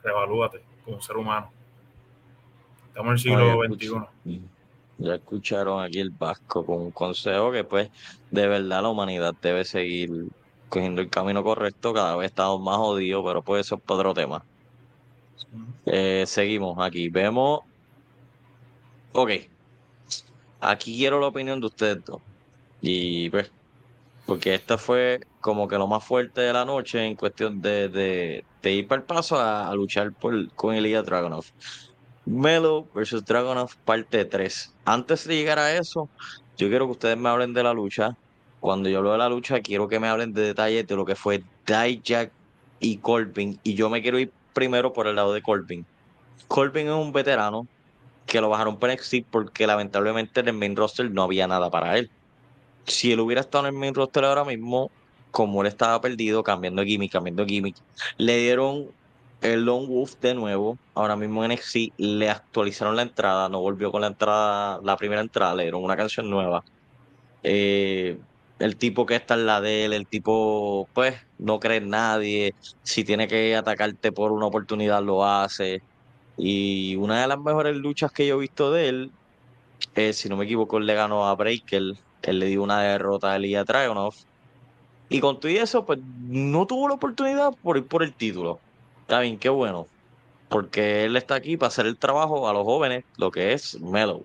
Revalúate 0.03 0.61
como 0.83 1.01
ser 1.01 1.15
humano. 1.17 1.49
Estamos 2.87 3.07
en 3.07 3.13
el 3.13 3.19
siglo 3.19 3.63
XXI. 3.63 3.85
escucha- 3.85 4.09
Ya 5.01 5.15
escucharon 5.15 5.81
aquí 5.81 5.99
el 6.01 6.09
Vasco 6.09 6.65
con 6.65 6.79
un 6.81 6.91
consejo 6.91 7.53
que 7.53 7.63
pues 7.63 7.89
de 8.31 8.47
verdad 8.47 8.81
la 8.81 8.89
humanidad 8.89 9.33
debe 9.41 9.63
seguir 9.63 10.09
cogiendo 10.67 11.01
el 11.01 11.09
camino 11.09 11.41
correcto, 11.41 11.93
cada 11.93 12.17
vez 12.17 12.31
estamos 12.31 12.59
más 12.61 12.75
jodidos, 12.75 13.23
pero 13.25 13.41
pues 13.41 13.65
eso 13.65 13.75
es 13.75 13.81
para 13.81 13.99
otro 14.01 14.13
tema. 14.13 14.43
Eh, 15.85 16.25
seguimos 16.27 16.77
aquí. 16.79 17.07
Vemos. 17.09 17.61
Ok. 19.13 19.31
Aquí 20.61 20.97
quiero 20.97 21.19
la 21.19 21.27
opinión 21.27 21.59
de 21.59 21.67
ustedes 21.67 22.03
dos. 22.03 22.21
Y 22.81 23.29
pues, 23.29 23.51
porque 24.25 24.53
esta 24.53 24.77
fue 24.77 25.21
como 25.41 25.67
que 25.67 25.77
lo 25.77 25.87
más 25.87 26.03
fuerte 26.03 26.41
de 26.41 26.53
la 26.53 26.65
noche 26.65 27.05
en 27.05 27.15
cuestión 27.15 27.61
de, 27.61 27.89
de, 27.89 28.71
ir 28.71 28.87
para 28.87 29.01
el 29.01 29.05
paso 29.05 29.39
a, 29.39 29.73
luchar 29.73 30.13
por, 30.13 30.51
con 30.53 30.75
Ilya 30.75 31.01
Dragunov. 31.01 31.45
Melo 32.25 32.87
versus 32.93 33.25
Dragunov 33.25 33.75
parte 33.85 34.25
3. 34.25 34.75
Antes 34.85 35.27
de 35.27 35.35
llegar 35.35 35.59
a 35.59 35.75
eso, 35.75 36.09
yo 36.57 36.67
quiero 36.69 36.85
que 36.85 36.91
ustedes 36.91 37.17
me 37.17 37.29
hablen 37.29 37.53
de 37.53 37.63
la 37.63 37.73
lucha. 37.73 38.15
Cuando 38.59 38.89
yo 38.89 38.97
hablo 38.97 39.13
de 39.13 39.17
la 39.17 39.29
lucha, 39.29 39.61
quiero 39.61 39.87
que 39.87 39.99
me 39.99 40.07
hablen 40.07 40.33
de 40.33 40.41
detalles 40.41 40.85
de 40.85 40.95
lo 40.95 41.05
que 41.05 41.15
fue 41.15 41.43
Dijak 41.65 42.31
y 42.79 42.97
Corbin. 42.97 43.59
Y 43.63 43.73
yo 43.73 43.89
me 43.89 44.01
quiero 44.01 44.19
ir 44.19 44.31
primero 44.53 44.93
por 44.93 45.07
el 45.07 45.15
lado 45.15 45.33
de 45.33 45.41
Corbin. 45.41 45.85
Corbin 46.47 46.87
es 46.87 46.93
un 46.93 47.11
veterano 47.11 47.65
que 48.29 48.39
lo 48.39 48.49
bajaron 48.49 48.77
para 48.77 48.93
NXT 48.93 49.25
porque 49.29 49.67
lamentablemente 49.67 50.39
en 50.39 50.47
el 50.49 50.53
main 50.53 50.75
roster 50.75 51.11
no 51.11 51.23
había 51.23 51.47
nada 51.47 51.69
para 51.69 51.97
él. 51.97 52.09
Si 52.85 53.11
él 53.11 53.19
hubiera 53.19 53.41
estado 53.41 53.67
en 53.67 53.73
el 53.73 53.79
main 53.79 53.93
roster 53.93 54.23
ahora 54.23 54.45
mismo, 54.45 54.91
como 55.31 55.61
él 55.61 55.67
estaba 55.67 55.99
perdido, 55.99 56.43
cambiando 56.43 56.83
gimmick, 56.83 57.11
cambiando 57.11 57.45
gimmick, 57.45 57.75
le 58.17 58.37
dieron 58.37 58.87
el 59.41 59.65
Long 59.65 59.87
Wolf 59.87 60.15
de 60.21 60.33
nuevo. 60.35 60.77
Ahora 60.93 61.15
mismo 61.15 61.43
en 61.43 61.51
NXT 61.51 61.93
le 61.97 62.29
actualizaron 62.29 62.95
la 62.95 63.01
entrada, 63.01 63.49
no 63.49 63.61
volvió 63.61 63.91
con 63.91 64.01
la 64.01 64.07
entrada, 64.07 64.79
la 64.83 64.95
primera 64.95 65.21
entrada, 65.21 65.55
le 65.55 65.63
dieron 65.63 65.83
una 65.83 65.97
canción 65.97 66.29
nueva. 66.29 66.63
Eh, 67.43 68.19
el 68.59 68.75
tipo 68.77 69.05
que 69.05 69.15
está 69.15 69.35
en 69.35 69.45
la 69.45 69.61
de 69.61 69.85
él, 69.85 69.93
el 69.93 70.07
tipo, 70.07 70.87
pues, 70.93 71.15
no 71.37 71.59
cree 71.59 71.77
en 71.77 71.89
nadie. 71.89 72.53
Si 72.83 73.03
tiene 73.03 73.27
que 73.27 73.55
atacarte 73.55 74.11
por 74.11 74.31
una 74.31 74.47
oportunidad, 74.47 75.01
lo 75.03 75.25
hace. 75.25 75.81
Y 76.39 76.95
una 76.95 77.21
de 77.21 77.27
las 77.27 77.39
mejores 77.39 77.75
luchas 77.75 78.11
que 78.11 78.25
yo 78.25 78.37
he 78.37 78.39
visto 78.39 78.71
de 78.71 78.87
él, 78.87 79.11
si 80.13 80.29
no 80.29 80.37
me 80.37 80.45
equivoco, 80.45 80.77
él 80.77 80.85
le 80.85 80.95
ganó 80.95 81.27
a 81.27 81.35
Breaker. 81.35 81.93
Él 82.21 82.39
le 82.39 82.45
dio 82.47 82.63
una 82.63 82.81
derrota 82.81 83.33
a 83.33 83.35
Elia 83.35 83.63
Dragunov. 83.63 84.13
Y 85.09 85.19
con 85.19 85.39
todo 85.39 85.51
eso, 85.51 85.85
pues 85.85 85.99
no 86.19 86.65
tuvo 86.65 86.87
la 86.87 86.95
oportunidad 86.95 87.53
por 87.61 87.77
ir 87.77 87.85
por 87.85 88.03
el 88.03 88.13
título. 88.13 88.59
Está 89.01 89.19
bien, 89.19 89.37
qué 89.37 89.49
bueno. 89.49 89.87
Porque 90.47 91.05
él 91.05 91.15
está 91.17 91.35
aquí 91.35 91.57
para 91.57 91.67
hacer 91.67 91.85
el 91.85 91.97
trabajo 91.97 92.47
a 92.47 92.53
los 92.53 92.63
jóvenes, 92.63 93.03
lo 93.17 93.31
que 93.31 93.53
es 93.53 93.79
Melo. 93.81 94.23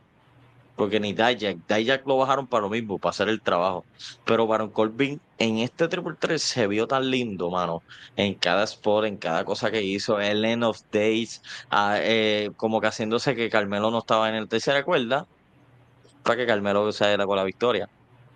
Porque 0.77 0.99
ni 1.01 1.13
Dijak, 1.13 1.59
Dijak 1.69 2.07
lo 2.07 2.17
bajaron 2.17 2.47
para 2.47 2.63
lo 2.63 2.71
mismo, 2.71 2.99
para 2.99 3.11
hacer 3.11 3.29
el 3.29 3.41
trabajo. 3.41 3.85
Pero 4.25 4.47
Baron 4.47 4.71
Corbin 4.71 5.21
en 5.39 5.59
este 5.59 5.89
Triple 5.89 6.15
3 6.19 6.43
se 6.43 6.67
vio 6.67 6.87
tan 6.89 7.11
lindo, 7.11 7.51
mano. 7.51 7.83
En 8.17 8.35
cada 8.35 8.65
spot, 8.65 9.05
en 9.05 9.17
cada 9.17 9.45
cosa 9.45 9.71
que 9.71 9.83
hizo, 9.83 10.21
el 10.21 10.45
End 10.45 10.65
of 10.65 10.81
Days, 10.93 11.43
ah, 11.71 11.97
eh, 12.01 12.51
como 12.57 12.81
que 12.81 12.89
haciéndose 12.89 13.37
que 13.37 13.51
Carmelo 13.51 13.91
no 13.91 13.99
estaba 13.99 14.29
en 14.29 14.35
el 14.35 14.49
tercera 14.49 14.85
cuerda, 14.85 15.27
para 16.25 16.37
que 16.39 16.47
Carmelo 16.47 16.91
se 16.93 17.17
con 17.19 17.37
la 17.37 17.45
victoria. 17.45 17.89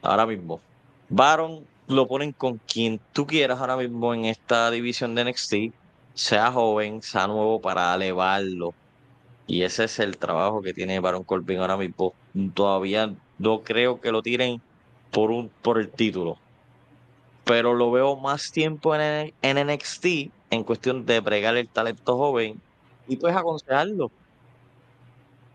ahora 0.03 0.27
mismo. 0.27 0.61
Baron 1.09 1.67
lo 1.89 2.07
ponen 2.07 2.33
con 2.33 2.59
quien 2.59 3.01
tú 3.13 3.27
quieras 3.27 3.61
ahora 3.61 3.77
mismo 3.77 4.15
en 4.15 4.27
esta 4.27 4.71
división 4.71 5.15
de 5.15 5.25
NXT, 5.25 5.55
sea 6.15 6.53
joven, 6.53 7.03
sea 7.03 7.27
nuevo, 7.27 7.61
para 7.61 7.95
elevarlo. 7.95 8.75
Y 9.47 9.63
ese 9.63 9.85
es 9.85 9.99
el 9.99 10.19
trabajo 10.19 10.63
que 10.63 10.75
tiene 10.75 11.01
Baron 11.01 11.25
Corbin 11.25 11.61
ahora 11.61 11.77
mismo. 11.79 12.15
Todavía 12.55 13.15
no 13.39 13.63
creo 13.63 14.01
que 14.01 14.13
lo 14.13 14.23
tiren 14.23 14.61
por, 15.11 15.31
un, 15.31 15.51
por 15.63 15.79
el 15.79 15.91
título. 15.91 16.39
Pero 17.45 17.75
lo 17.75 17.91
veo 17.91 18.17
más 18.17 18.51
tiempo 18.53 18.95
en, 18.95 19.33
en 19.43 19.67
NXT 19.67 20.07
en 20.51 20.65
cuestión 20.65 21.05
de 21.07 21.21
bregar 21.21 21.57
el 21.57 21.69
talento 21.69 22.17
joven 22.17 22.61
y 23.07 23.17
pues 23.17 23.35
aconsejarlo 23.35 24.11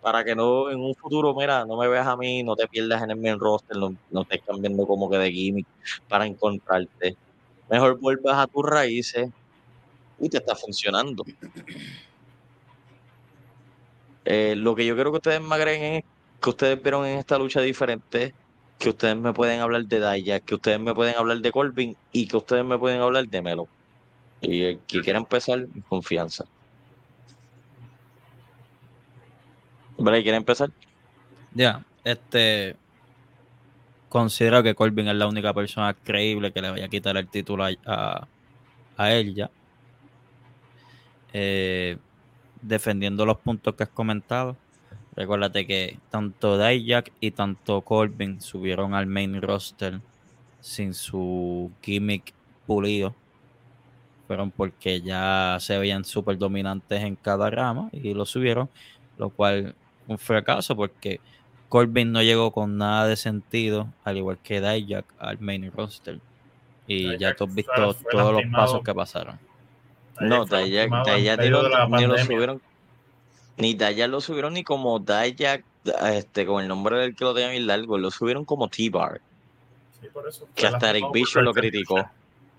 para 0.04 0.24
que 0.26 0.36
no 0.36 0.70
en 0.70 0.82
un 0.82 0.94
futuro, 0.96 1.34
mira, 1.34 1.66
no 1.66 1.78
me 1.78 1.88
veas 1.88 2.06
a 2.06 2.18
mí, 2.18 2.44
no 2.44 2.58
te 2.58 2.68
pierdas 2.68 3.02
en 3.02 3.12
el 3.12 3.18
main 3.18 3.40
roster, 3.40 3.78
no, 3.78 3.96
no 4.12 4.22
estés 4.24 4.42
cambiando 4.46 4.86
como 4.86 5.10
que 5.10 5.18
de 5.18 5.32
gimmick 5.32 5.66
para 6.10 6.26
encontrarte. 6.26 7.16
Mejor 7.70 7.98
vuelvas 8.02 8.38
a 8.38 8.48
tus 8.48 8.66
raíces 8.66 9.30
y 10.20 10.28
te 10.28 10.38
está 10.38 10.58
funcionando. 10.58 11.24
Eh, 14.26 14.56
lo 14.58 14.76
que 14.76 14.86
yo 14.86 14.96
quiero 14.96 15.12
que 15.12 15.18
ustedes 15.18 15.42
me 15.42 15.56
agreguen 15.56 15.94
es 15.94 16.04
que 16.44 16.50
ustedes 16.50 16.84
vieron 16.84 17.06
en 17.06 17.20
esta 17.20 17.38
lucha 17.38 17.62
diferente, 17.62 18.36
que 18.78 18.90
ustedes 18.90 19.16
me 19.16 19.32
pueden 19.32 19.62
hablar 19.62 19.86
de 19.86 20.00
Daya, 20.00 20.42
que 20.42 20.56
ustedes 20.56 20.78
me 20.78 20.94
pueden 20.94 21.16
hablar 21.16 21.40
de 21.40 21.52
Corbin 21.54 21.96
y 22.12 22.28
que 22.28 22.36
ustedes 22.36 22.66
me 22.66 22.78
pueden 22.78 23.00
hablar 23.00 23.30
de 23.30 23.42
Melo. 23.42 23.70
Y 24.42 24.62
el 24.64 24.80
que 24.80 25.00
quiera 25.00 25.20
empezar, 25.20 25.66
confianza. 25.88 26.44
¿Vale? 29.98 30.22
¿Quiere 30.22 30.36
empezar? 30.36 30.70
Ya, 31.54 31.86
este. 32.04 32.76
Considero 34.10 34.62
que 34.62 34.76
Corbin 34.76 35.08
es 35.08 35.16
la 35.16 35.28
única 35.28 35.54
persona 35.54 35.94
creíble 35.94 36.52
que 36.52 36.62
le 36.62 36.72
vaya 36.72 36.86
a 36.86 36.90
quitar 36.90 37.16
el 37.16 37.30
título 37.30 37.64
a, 37.64 38.28
a, 38.98 39.14
él 39.14 39.34
ya. 39.34 39.50
Eh, 41.32 41.98
defendiendo 42.62 43.26
los 43.26 43.38
puntos 43.38 43.76
que 43.76 43.84
has 43.84 43.90
comentado. 43.90 44.58
Recuérdate 45.16 45.68
que 45.68 46.00
tanto 46.10 46.58
Dijak 46.58 47.12
y 47.20 47.32
tanto 47.32 47.82
Corbin 47.82 48.42
subieron 48.42 48.94
al 48.94 49.06
main 49.06 49.42
roster 49.42 50.02
sin 50.60 50.94
su 50.94 51.72
gimmick 51.82 52.34
pulido. 52.66 53.14
Fueron 54.28 54.50
porque 54.52 55.02
ya 55.02 55.58
se 55.60 55.78
veían 55.78 56.06
súper 56.06 56.38
dominantes 56.38 57.04
en 57.04 57.16
cada 57.16 57.50
rama 57.50 57.90
y 57.92 58.14
lo 58.14 58.26
subieron, 58.26 58.70
lo 59.18 59.30
cual 59.30 59.76
un 60.08 60.18
fracaso 60.18 60.76
porque 60.76 61.20
Corbin 61.70 62.12
no 62.12 62.24
llegó 62.24 62.52
con 62.52 62.78
nada 62.78 63.08
de 63.08 63.16
sentido, 63.16 63.88
al 64.04 64.18
igual 64.18 64.40
que 64.42 64.62
Dijak 64.62 65.06
al 65.20 65.40
main 65.40 65.72
roster. 65.72 66.20
Y 66.88 67.18
ya 67.18 67.36
tú 67.36 67.44
has 67.46 67.54
visto 67.54 67.94
todos 68.12 68.34
los 68.34 68.52
pasos 68.52 68.82
que 68.84 68.94
pasaron. 68.94 69.40
No, 70.20 70.46
Dijak, 70.46 70.92
ni, 71.40 71.50
lo, 71.50 71.88
ni 71.88 72.08
lo 72.08 72.18
subieron. 72.18 72.62
Ni 73.58 73.74
Dijak 73.74 74.10
lo 74.10 74.22
subieron 74.22 74.54
ni 74.54 74.64
como 74.64 75.00
Dijak, 75.00 75.64
este, 76.04 76.46
con 76.46 76.62
el 76.62 76.68
nombre 76.68 76.98
del 77.00 77.16
que 77.16 77.24
lo 77.24 77.34
tenía 77.34 77.50
bien 77.50 77.68
largo, 77.68 77.98
lo 77.98 78.10
subieron 78.12 78.46
como 78.46 78.68
T-Bar. 78.68 79.22
Sí, 80.02 80.08
por 80.12 80.28
eso. 80.28 80.48
Que 80.56 80.68
hasta 80.68 80.90
Eric 80.90 81.06
Bishop 81.12 81.44
lo 81.44 81.54
criticó. 81.54 81.98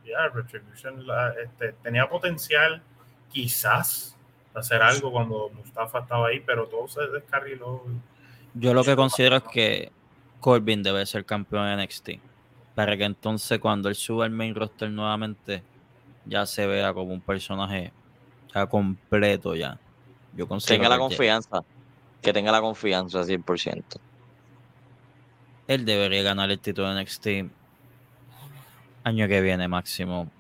Ya, 0.04 0.28
Retribution 0.28 1.04
este, 1.42 1.72
tenía 1.82 2.08
potencial, 2.08 2.82
quizás, 3.30 4.16
hacer 4.54 4.82
algo 4.82 5.10
cuando 5.10 5.50
Mustafa 5.54 6.00
estaba 6.00 6.28
ahí, 6.28 6.40
pero 6.40 6.66
todo 6.66 6.86
se 6.86 7.00
descarriló. 7.08 7.82
Yo 8.54 8.72
lo 8.74 8.84
que 8.84 8.94
considero 8.94 9.36
es 9.36 9.42
que 9.44 9.92
Corbin 10.40 10.82
debe 10.82 11.04
ser 11.06 11.24
campeón 11.24 11.76
de 11.76 11.84
NXT. 11.84 12.10
Para 12.74 12.96
que 12.96 13.04
entonces 13.04 13.58
cuando 13.58 13.88
él 13.88 13.94
suba 13.94 14.24
al 14.24 14.30
main 14.30 14.54
roster 14.54 14.90
nuevamente, 14.90 15.62
ya 16.26 16.46
se 16.46 16.66
vea 16.66 16.92
como 16.92 17.12
un 17.12 17.20
personaje 17.20 17.92
ya 18.54 18.66
completo 18.66 19.54
ya. 19.54 19.78
Yo 20.36 20.46
tenga 20.66 20.88
la 20.88 20.98
confianza. 20.98 21.64
Que 22.22 22.32
tenga 22.32 22.50
la 22.50 22.60
confianza 22.60 23.22
100%. 23.22 23.82
Él 25.66 25.84
debería 25.84 26.22
ganar 26.22 26.50
el 26.50 26.58
título 26.58 26.92
de 26.92 27.02
NXT 27.02 27.26
año 29.04 29.28
que 29.28 29.40
viene 29.42 29.68
máximo 29.68 30.30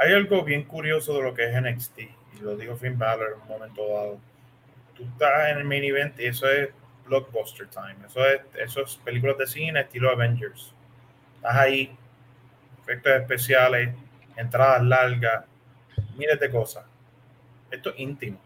hay 0.00 0.14
algo 0.14 0.42
bien 0.42 0.64
curioso 0.64 1.12
de 1.14 1.22
lo 1.22 1.34
que 1.34 1.44
es 1.44 1.62
NXT, 1.62 1.98
y 1.98 2.40
lo 2.40 2.56
dijo 2.56 2.74
Finn 2.74 2.98
Balor 2.98 3.34
en 3.34 3.42
un 3.42 3.48
momento 3.48 3.86
dado. 3.86 4.18
Tú 4.96 5.04
estás 5.04 5.50
en 5.50 5.58
el 5.58 5.64
main 5.64 5.84
event 5.84 6.18
y 6.18 6.26
eso 6.26 6.48
es 6.48 6.70
blockbuster 7.04 7.68
time, 7.68 7.96
eso 8.06 8.24
es, 8.26 8.40
eso 8.54 8.82
es 8.82 8.96
películas 8.96 9.36
de 9.36 9.46
cine 9.46 9.80
estilo 9.80 10.10
Avengers. 10.10 10.72
Estás 11.36 11.54
ahí, 11.54 11.94
efectos 12.82 13.12
especiales, 13.12 13.94
entradas 14.36 14.82
largas, 14.84 15.44
miles 16.16 16.40
de 16.40 16.50
cosas. 16.50 16.84
Esto 17.70 17.90
es 17.90 17.98
íntimo. 17.98 18.38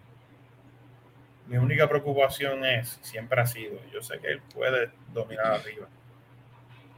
Mi 1.47 1.59
única 1.59 1.89
preocupación 1.89 2.65
es, 2.65 2.99
siempre 3.03 3.41
ha 3.41 3.47
sido, 3.47 3.79
yo 3.93 4.03
sé 4.03 4.19
que 4.19 4.29
él 4.29 4.41
puede 4.55 4.91
dominar 5.13 5.47
arriba, 5.47 5.87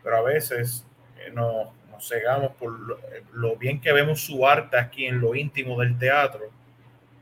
pero 0.04 0.18
a 0.18 0.22
veces 0.22 0.86
eh, 1.18 1.30
no, 1.32 1.72
nos 1.90 2.08
cegamos 2.08 2.52
por 2.52 2.72
lo, 3.32 3.56
bien 3.56 3.80
que 3.80 3.92
vemos 3.92 4.20
su 4.20 4.46
arte 4.46 4.78
aquí 4.78 5.06
en 5.06 5.20
lo 5.20 5.34
íntimo 5.34 5.80
del 5.80 5.98
teatro, 5.98 6.50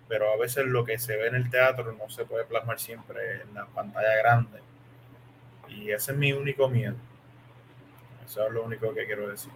pero 0.06 0.32
a 0.32 0.36
veces 0.36 0.66
lo 0.66 0.84
que 0.84 0.98
se 0.98 1.16
ve 1.16 1.28
en 1.28 1.34
el 1.36 1.48
teatro 1.48 1.92
no 1.92 2.10
se 2.10 2.26
puede 2.26 2.44
plasmar 2.44 2.78
siempre 2.78 3.42
en 3.42 3.54
la 3.54 3.66
pantalla 3.66 4.16
grande. 4.16 4.60
Y 5.68 5.90
ese 5.90 6.12
es 6.12 6.18
mi 6.18 6.32
único 6.32 6.68
miedo. 6.68 6.96
Eso 8.24 8.46
es 8.46 8.52
lo 8.52 8.64
único 8.64 8.92
que 8.92 9.06
quiero 9.06 9.28
decir. 9.28 9.52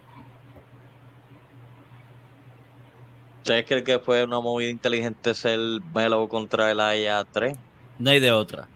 ¿Ustedes 3.49 3.65
creen 3.65 3.85
que 3.85 3.99
fue 3.99 4.25
una 4.25 4.41
movida 4.41 4.69
inteligente 4.69 5.33
ser 5.33 5.59
Melo 5.95 6.29
contra 6.29 6.71
el 6.71 6.81
AIA 6.81 7.25
3? 7.25 7.57
No 7.99 8.11
hay 8.11 8.21
de 8.21 8.31
otra. 8.31 8.69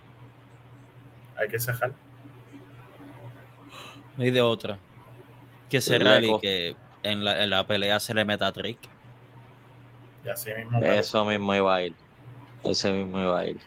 Hay 1.36 1.46
que 1.48 1.60
cejar. 1.60 1.92
No 4.16 4.24
hay 4.24 4.30
de 4.30 4.40
otra 4.40 4.78
que 5.68 5.82
ser 5.82 6.00
y 6.24 6.38
que 6.38 6.74
en 7.02 7.22
la, 7.22 7.44
en 7.44 7.50
la, 7.50 7.66
pelea 7.66 8.00
se 8.00 8.14
le 8.14 8.24
meta 8.24 8.46
a 8.46 8.52
Trick. 8.52 8.78
Eso 10.82 11.26
mismo 11.26 11.54
iba 11.54 11.74
a 11.74 11.82
ir. 11.82 11.94
Ese 12.64 12.92
mismo 12.92 13.20
iba 13.20 13.40
a 13.40 13.46
ir. 13.46 13.60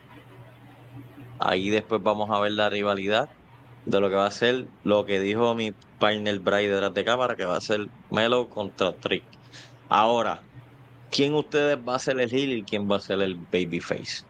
Ahí 1.37 1.69
después 1.69 2.01
vamos 2.01 2.31
a 2.31 2.39
ver 2.39 2.53
la 2.53 2.71
rivalidad 2.71 3.29
de 3.85 3.99
lo 3.99 4.09
que 4.09 4.15
va 4.15 4.25
a 4.25 4.31
ser 4.31 4.65
lo 4.83 5.05
que 5.05 5.19
dijo 5.19 5.53
mi 5.53 5.71
partner 5.99 6.39
Brian 6.39 6.71
detrás 6.71 6.95
de 6.95 7.05
cámara, 7.05 7.35
que 7.35 7.45
va 7.45 7.57
a 7.57 7.61
ser 7.61 7.89
Melo 8.09 8.49
contra 8.49 8.91
Trick. 8.93 9.23
Ahora, 9.87 10.41
¿quién 11.15 11.33
ustedes 11.33 11.77
va 11.77 11.95
a 11.95 11.99
ser 11.99 12.19
el 12.19 12.33
heel 12.33 12.51
y 12.53 12.63
quién 12.63 12.89
va 12.89 12.97
a 12.97 12.99
ser 12.99 13.21
el 13.21 13.35
babyface? 13.35 14.25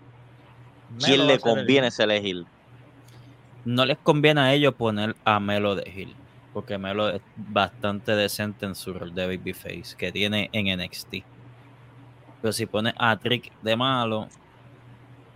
¿Quién 1.03 1.27
le 1.27 1.39
conviene 1.39 1.91
ser 1.91 2.11
el 2.11 2.25
heel? 2.25 2.45
No 3.65 3.85
les 3.85 3.97
conviene 3.97 4.41
a 4.41 4.53
ellos 4.53 4.75
poner 4.75 5.15
a 5.25 5.39
Melo 5.39 5.75
de 5.75 5.89
heel 5.89 6.15
porque 6.55 6.77
Melo 6.77 7.09
es 7.09 7.21
bastante 7.35 8.15
decente 8.15 8.65
en 8.65 8.75
su 8.75 8.93
rol 8.93 9.13
de 9.13 9.27
babyface 9.27 9.93
que 9.97 10.13
tiene 10.13 10.49
en 10.53 10.79
NXT. 10.79 11.15
Pero 12.41 12.53
si 12.53 12.65
pone 12.65 12.93
a 12.97 13.17
Trick 13.17 13.51
de 13.61 13.75
malo, 13.75 14.29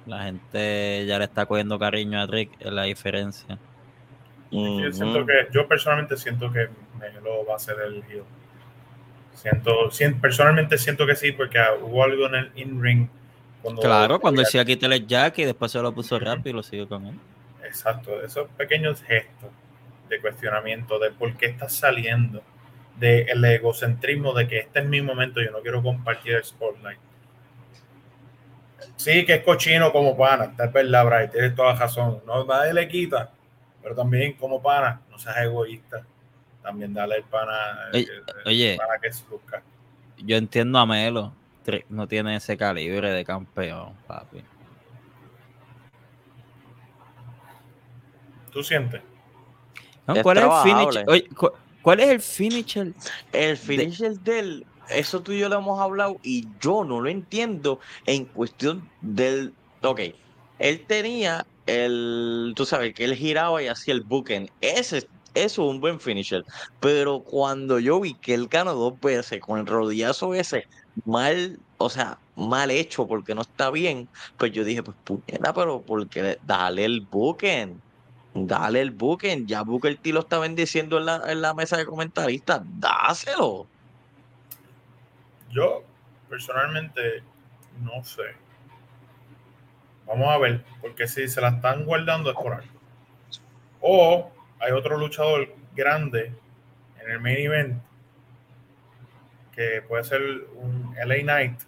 la 0.06 0.24
gente 0.24 1.06
ya 1.06 1.20
le 1.20 1.26
está 1.26 1.45
cogiendo 1.45 1.78
cariño 1.78 2.22
a 2.22 2.26
Trick, 2.26 2.52
es 2.58 2.72
la 2.72 2.84
diferencia. 2.84 3.60
Yo, 4.50 4.93
siento 4.93 5.26
que, 5.26 5.50
yo 5.52 5.68
personalmente 5.68 6.16
siento 6.16 6.54
que 6.54 6.70
Melo 6.97 7.45
va 7.45 7.58
a 7.58 7.60
ser 7.60 7.76
el 7.86 8.02
heel. 8.10 8.24
Siento, 9.41 9.89
personalmente 10.21 10.77
siento 10.77 11.07
que 11.07 11.15
sí, 11.15 11.31
porque 11.31 11.59
hubo 11.81 12.03
algo 12.03 12.27
en 12.27 12.35
el 12.35 12.51
in-ring. 12.55 13.07
Claro, 13.81 14.19
cuando 14.19 14.41
decía 14.41 14.65
quítale 14.65 14.97
el 14.97 15.07
jack 15.07 15.39
y 15.39 15.45
después 15.45 15.71
se 15.71 15.81
lo 15.81 15.93
puso 15.93 16.19
rápido 16.19 16.49
y 16.49 16.53
lo 16.53 16.63
siguió 16.63 16.87
con 16.87 17.05
él. 17.05 17.15
Exacto, 17.63 18.21
esos 18.21 18.49
pequeños 18.51 19.01
gestos 19.03 19.49
de 20.09 20.19
cuestionamiento 20.19 20.99
de 20.99 21.11
por 21.11 21.35
qué 21.37 21.45
estás 21.47 21.73
saliendo, 21.73 22.41
del 22.97 23.45
egocentrismo 23.45 24.33
de 24.33 24.47
que 24.47 24.59
este 24.59 24.79
es 24.79 24.85
mi 24.85 25.01
momento, 25.01 25.41
yo 25.41 25.51
no 25.51 25.59
quiero 25.59 25.81
compartir 25.81 26.33
el 26.33 26.43
spotlight. 26.43 26.99
Sí, 28.95 29.25
que 29.25 29.35
es 29.35 29.43
cochino 29.43 29.91
como 29.93 30.17
pana, 30.17 30.45
está 30.45 30.67
verdad, 30.67 31.05
Bray, 31.05 31.29
tienes 31.29 31.55
toda 31.55 31.75
razón. 31.75 32.21
No, 32.25 32.43
nadie 32.43 32.73
le 32.73 32.87
quita, 32.87 33.31
pero 33.81 33.95
también 33.95 34.33
como 34.33 34.61
pana, 34.61 35.01
no 35.09 35.17
seas 35.17 35.37
egoísta. 35.37 36.05
También 36.70 36.93
dale 36.93 37.15
el 37.15 37.24
pana, 37.24 37.89
oye, 37.91 38.07
oye 38.45 38.78
que 39.01 40.24
Yo 40.24 40.38
entiendo 40.38 40.78
a 40.78 40.86
Melo, 40.86 41.34
no 41.89 42.07
tiene 42.07 42.36
ese 42.36 42.57
calibre 42.57 43.09
de 43.09 43.26
campeón, 43.26 43.95
papi. 44.05 44.43
¿Tú 48.51 48.61
sientes? 48.61 49.01
¿Cuál, 50.22 50.38
es 50.38 50.43
el 50.43 50.51
finish? 50.61 51.26
¿Cuál 51.82 51.99
es 52.01 52.09
el 52.09 52.22
finisher? 52.22 52.93
El 53.34 53.57
finisher 53.57 54.20
del. 54.20 54.63
Eso 54.89 55.24
tú 55.24 55.32
y 55.32 55.39
yo 55.39 55.49
lo 55.49 55.57
hemos 55.57 55.80
hablado 55.80 56.17
y 56.22 56.47
yo 56.59 56.84
no 56.84 57.01
lo 57.01 57.09
entiendo 57.09 57.80
en 58.05 58.26
cuestión 58.26 58.88
del. 59.01 59.55
Ok, 59.82 60.01
él 60.59 60.86
tenía 60.86 61.47
el, 61.65 62.53
tú 62.55 62.65
sabes, 62.67 62.93
que 62.93 63.05
él 63.05 63.15
giraba 63.15 63.63
y 63.63 63.67
hacía 63.67 63.95
el 63.95 64.01
booking. 64.01 64.51
Ese, 64.61 65.07
es 65.43 65.57
un 65.57 65.79
buen 65.79 65.99
finisher. 65.99 66.45
Pero 66.79 67.21
cuando 67.21 67.79
yo 67.79 67.99
vi 67.99 68.13
que 68.15 68.33
él 68.33 68.47
ganó 68.47 68.73
dos 68.73 68.99
veces 68.99 69.39
con 69.41 69.59
el 69.59 69.67
rodillazo 69.67 70.33
ese, 70.33 70.67
mal, 71.05 71.59
o 71.77 71.89
sea, 71.89 72.17
mal 72.35 72.71
hecho 72.71 73.07
porque 73.07 73.35
no 73.35 73.41
está 73.41 73.69
bien, 73.71 74.07
pues 74.37 74.51
yo 74.51 74.63
dije, 74.63 74.83
pues 74.83 74.97
puñeta, 75.03 75.53
pero 75.53 75.81
porque 75.81 76.39
dale 76.45 76.85
el 76.85 77.01
booking. 77.01 77.81
Dale 78.33 78.81
el 78.81 78.91
booking. 78.91 79.47
Ya 79.47 79.63
Booker 79.63 79.97
T 79.97 80.13
lo 80.13 80.21
está 80.21 80.39
bendiciendo 80.39 80.99
en 80.99 81.05
la, 81.05 81.23
en 81.31 81.41
la 81.41 81.53
mesa 81.53 81.77
de 81.77 81.85
comentaristas. 81.85 82.61
Dáselo. 82.79 83.67
Yo, 85.49 85.83
personalmente, 86.29 87.23
no 87.81 88.03
sé. 88.03 88.35
Vamos 90.05 90.27
a 90.29 90.37
ver, 90.37 90.63
porque 90.81 91.07
si 91.07 91.27
se 91.27 91.41
la 91.41 91.49
están 91.49 91.85
guardando 91.85 92.29
es 92.31 92.35
por 92.35 92.53
algo. 92.53 92.79
O 93.81 94.31
hay 94.60 94.72
otro 94.72 94.97
luchador 94.97 95.53
grande 95.76 96.32
en 97.01 97.12
el 97.12 97.20
main 97.20 97.38
event 97.38 97.82
que 99.53 99.82
puede 99.88 100.03
ser 100.03 100.22
un 100.55 100.95
LA 101.05 101.22
Knight 101.22 101.60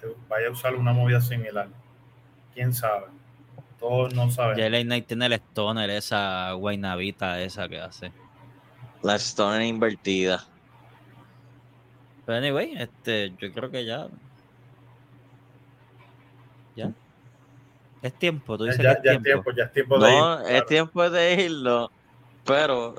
que 0.00 0.08
vaya 0.28 0.48
a 0.48 0.50
usar 0.50 0.74
una 0.74 0.92
movida 0.92 1.20
similar. 1.20 1.68
¿Quién 2.52 2.72
sabe? 2.72 3.06
Todos 3.78 4.14
no 4.14 4.30
saben. 4.30 4.56
Ya 4.56 4.68
LA 4.68 4.82
Knight 4.82 5.06
tiene 5.06 5.26
el 5.26 5.32
stoner, 5.34 5.90
esa 5.90 6.52
guaynavita 6.52 7.40
esa 7.40 7.68
que 7.68 7.80
hace. 7.80 8.12
La 9.02 9.16
stoner 9.16 9.62
invertida. 9.62 10.44
Pero 12.24 12.38
anyway, 12.38 12.74
este, 12.78 13.32
yo 13.38 13.52
creo 13.52 13.70
que 13.70 13.84
ya. 13.84 14.08
Ya. 16.74 16.90
Es 18.02 18.12
tiempo, 18.14 18.56
tú 18.58 18.64
dices 18.64 18.82
ya, 18.82 19.00
que 19.00 19.08
es 19.10 19.14
ya 19.16 19.20
tiempo. 19.22 19.50
es 19.50 19.56
tiempo, 19.56 19.56
ya 19.56 19.64
es 19.64 19.72
tiempo 19.72 19.98
de 19.98 20.10
No, 20.10 20.48
ir. 20.48 20.56
es 20.56 20.66
tiempo 20.66 21.10
de 21.10 21.34
irlo. 21.44 21.90
Pero 22.44 22.94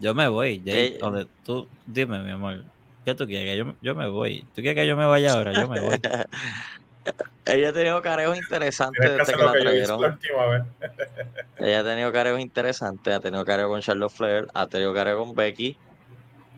Yo 0.00 0.14
me 0.14 0.28
voy. 0.28 0.62
Jay, 0.64 0.94
Eh, 0.94 0.98
donde 1.00 1.26
tú, 1.44 1.68
dime, 1.86 2.20
mi 2.22 2.30
amor. 2.30 2.64
¿Qué 3.04 3.14
tú 3.14 3.26
quieres? 3.26 3.56
Yo, 3.56 3.74
yo 3.80 3.94
me 3.94 4.08
voy. 4.08 4.42
¿Tú 4.54 4.62
quieres 4.62 4.74
que 4.74 4.86
yo 4.86 4.96
me 4.96 5.06
vaya 5.06 5.32
ahora? 5.32 5.52
Yo 5.52 5.66
me 5.66 5.80
voy. 5.80 5.98
ella 7.46 7.70
ha 7.70 7.72
tenido 7.72 8.02
careos 8.02 8.36
interesantes 8.36 9.00
que 9.00 9.16
desde 9.16 9.32
que 9.32 9.44
la 9.44 9.52
que 9.52 9.60
trajeron. 9.60 10.00
la 10.00 10.08
última 10.08 10.46
vez. 10.46 10.62
Ella 11.58 11.80
ha 11.80 11.84
tenido 11.84 12.12
careos 12.12 12.40
interesantes, 12.40 13.14
ha 13.14 13.20
tenido 13.20 13.44
careo 13.44 13.68
con 13.68 13.80
Charlotte 13.80 14.12
Flair, 14.12 14.46
ha 14.54 14.66
tenido 14.66 14.94
careo 14.94 15.18
con 15.18 15.34
Becky. 15.34 15.76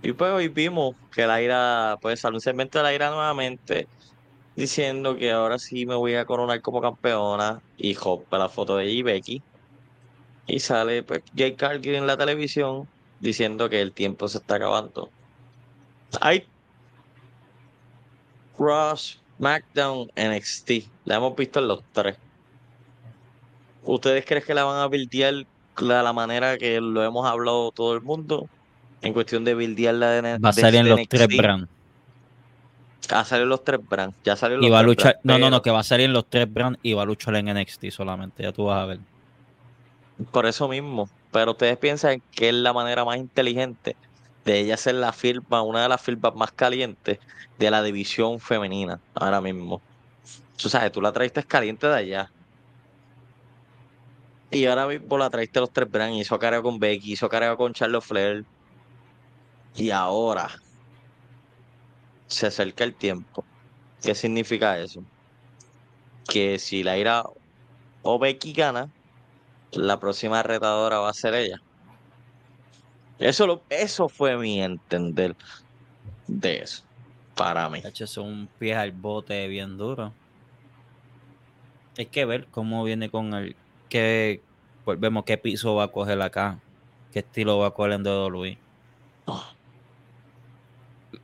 Y 0.03 0.13
pues 0.13 0.33
hoy 0.33 0.49
vimos 0.49 0.95
que 1.13 1.27
la 1.27 1.41
ira, 1.41 1.99
pues 2.01 2.21
salió 2.21 2.37
un 2.37 2.41
segmento 2.41 2.79
de 2.79 2.85
la 2.85 2.95
ira 2.95 3.11
nuevamente 3.11 3.87
diciendo 4.57 5.17
que 5.17 5.31
ahora 5.31 5.59
sí 5.59 5.87
me 5.87 5.95
voy 5.95 6.15
a 6.15 6.25
coronar 6.25 6.61
como 6.61 6.81
campeona. 6.81 7.61
Y 7.77 7.95
para 8.29 8.45
la 8.45 8.49
foto 8.49 8.77
de 8.77 8.85
ella 8.85 8.93
y 8.93 9.03
Becky. 9.03 9.43
Y 10.51 10.59
sale 10.59 11.03
pues 11.05 11.23
Jake 11.33 11.55
Cargill 11.55 11.95
en 11.95 12.07
la 12.09 12.17
televisión 12.17 12.89
diciendo 13.21 13.69
que 13.69 13.81
el 13.81 13.93
tiempo 13.93 14.27
se 14.27 14.39
está 14.39 14.57
acabando. 14.57 15.09
Hay 16.21 16.45
Ross, 18.59 19.21
SmackDown, 19.39 20.11
NXT. 20.17 20.71
La 21.05 21.17
hemos 21.17 21.37
visto 21.37 21.61
en 21.61 21.69
los 21.69 21.83
tres. 21.93 22.17
¿Ustedes 23.85 24.25
creen 24.27 24.43
que 24.45 24.55
la 24.55 24.65
van 24.65 24.81
a 24.81 24.87
buildear 24.87 25.35
de 25.35 25.47
la 26.03 26.13
manera 26.13 26.59
que 26.59 26.81
lo 26.81 27.03
hemos 27.05 27.25
hablado 27.27 27.71
todo 27.71 27.95
el 27.95 28.03
mundo? 28.03 28.49
En 29.03 29.13
cuestión 29.15 29.45
de 29.45 29.55
buildearla 29.55 30.11
de, 30.11 30.39
Va 30.39 30.49
a 30.51 30.53
salir 30.53 30.81
en 30.81 30.89
los 30.89 31.09
tres 31.09 31.23
NXT. 31.29 31.37
brands. 31.39 31.69
Ah, 33.09 33.25
salió 33.25 33.47
los 33.47 33.65
tres 33.65 33.81
brands. 33.89 34.17
Ya 34.25 34.37
salió 34.37 34.59
Y 34.59 34.63
los 34.63 34.73
va 34.73 34.81
a 34.81 34.81
tres 34.81 34.87
luchar. 34.89 35.13
brands, 35.23 35.25
No, 35.25 35.39
no, 35.39 35.51
no, 35.51 35.63
que 35.63 35.71
va 35.71 35.81
a 35.81 35.85
salir 35.85 36.07
en 36.07 36.13
los 36.13 36.29
tres 36.29 36.53
brands 36.53 36.79
y 36.83 36.93
va 36.93 37.03
a 37.03 37.07
luchar 37.07 37.37
en 37.37 37.47
NXT 37.57 37.91
solamente. 37.91 38.43
Ya 38.43 38.53
tú 38.53 38.65
vas 38.65 38.83
a 38.83 38.87
ver. 38.87 38.99
Por 40.33 40.47
eso 40.47 40.69
mismo. 40.69 41.09
Pero 41.33 41.53
ustedes 41.53 41.79
piensan 41.79 42.23
que 42.33 42.49
es 42.49 42.55
la 42.55 42.73
manera 42.73 43.05
más 43.05 43.17
inteligente 43.17 43.97
de 44.45 44.59
ella 44.59 44.77
ser 44.77 44.97
la 44.97 45.13
firma, 45.13 45.63
una 45.63 45.83
de 45.83 45.89
las 45.89 46.01
firmas 46.03 46.35
más 46.35 46.53
calientes 46.53 47.19
de 47.59 47.71
la 47.71 47.83
división 47.83 48.41
femenina 48.41 49.01
ahora 49.15 49.41
mismo. 49.41 49.81
Tú 50.57 50.69
sabes, 50.69 50.93
tú 50.93 51.01
la 51.01 51.13
traiste 51.13 51.43
caliente 51.45 51.87
de 51.87 51.95
allá. 51.95 52.33
Y 54.51 54.67
ahora 54.67 54.87
mismo 54.87 55.17
la 55.19 55.31
traiste 55.31 55.61
los 55.61 55.73
tres 55.73 55.89
brands. 55.89 56.19
Hizo 56.19 56.39
careo 56.39 56.63
con 56.63 56.79
Becky, 56.79 57.13
hizo 57.13 57.29
careo 57.29 57.57
con 57.57 57.73
Charlotte 57.73 58.03
Flair. 58.03 58.45
Y 59.77 59.91
ahora 59.91 60.51
se 62.27 62.47
acerca 62.47 62.85
el 62.85 62.97
tiempo. 62.97 63.45
¿Qué 64.03 64.15
significa 64.15 64.79
eso? 64.79 65.05
Que 66.27 66.59
si 66.59 66.83
la 66.83 66.99
ira 66.99 67.25
o 68.03 68.19
Becky 68.19 68.53
gana, 68.53 68.91
la 69.73 69.99
próxima 70.01 70.43
retadora 70.43 70.99
va 70.99 71.11
a 71.11 71.15
ser 71.15 71.35
ella. 71.35 71.61
Eso, 73.19 73.47
lo, 73.47 73.63
eso 73.69 74.09
fue 74.09 74.37
mi 74.37 74.63
entender 74.63 75.37
de 76.27 76.59
eso, 76.59 76.85
para 77.37 77.69
mí. 77.69 77.81
De 77.81 77.89
hecho, 77.91 78.05
es 78.05 78.17
un 78.17 78.49
pie 78.59 78.75
al 78.75 78.93
bote 78.93 79.47
bien 79.49 79.77
duro. 79.77 80.15
Hay 81.99 82.07
que 82.07 82.25
ver 82.25 82.47
cómo 82.51 82.83
viene 82.85 83.11
con 83.11 83.35
el. 83.35 83.57
Qué, 83.89 84.43
volvemos, 84.87 85.25
qué 85.25 85.37
piso 85.37 85.75
va 85.75 85.85
a 85.85 85.93
coger 85.93 86.21
acá. 86.23 86.59
Qué 87.13 87.19
estilo 87.19 87.59
va 87.59 87.69
a 87.69 87.71
coger 87.73 87.93
en 87.93 88.07
WWE. 88.07 88.59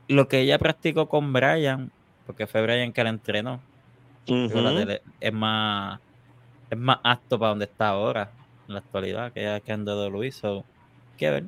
Lo 0.09 0.27
que 0.27 0.41
ella 0.41 0.59
practicó 0.59 1.07
con 1.09 1.33
Brian, 1.33 1.91
porque 2.25 2.45
fue 2.45 2.61
Brian 2.61 2.93
que 2.93 3.03
la 3.03 3.09
entrenó, 3.09 3.61
Ujú. 4.27 4.49
fíjate, 4.49 5.01
es 5.19 5.33
más 5.33 5.99
es 6.69 6.77
más 6.77 6.99
apto 7.03 7.39
para 7.39 7.49
donde 7.49 7.65
está 7.65 7.89
ahora, 7.89 8.36
en 8.67 8.73
la 8.73 8.79
actualidad, 8.79 9.31
que 9.31 9.41
ella 9.41 9.59
que 9.59 9.71
en 9.71 9.87
WWE. 9.87 10.31
So, 10.31 10.57
hay 10.57 11.17
que 11.17 11.31
ver. 11.31 11.43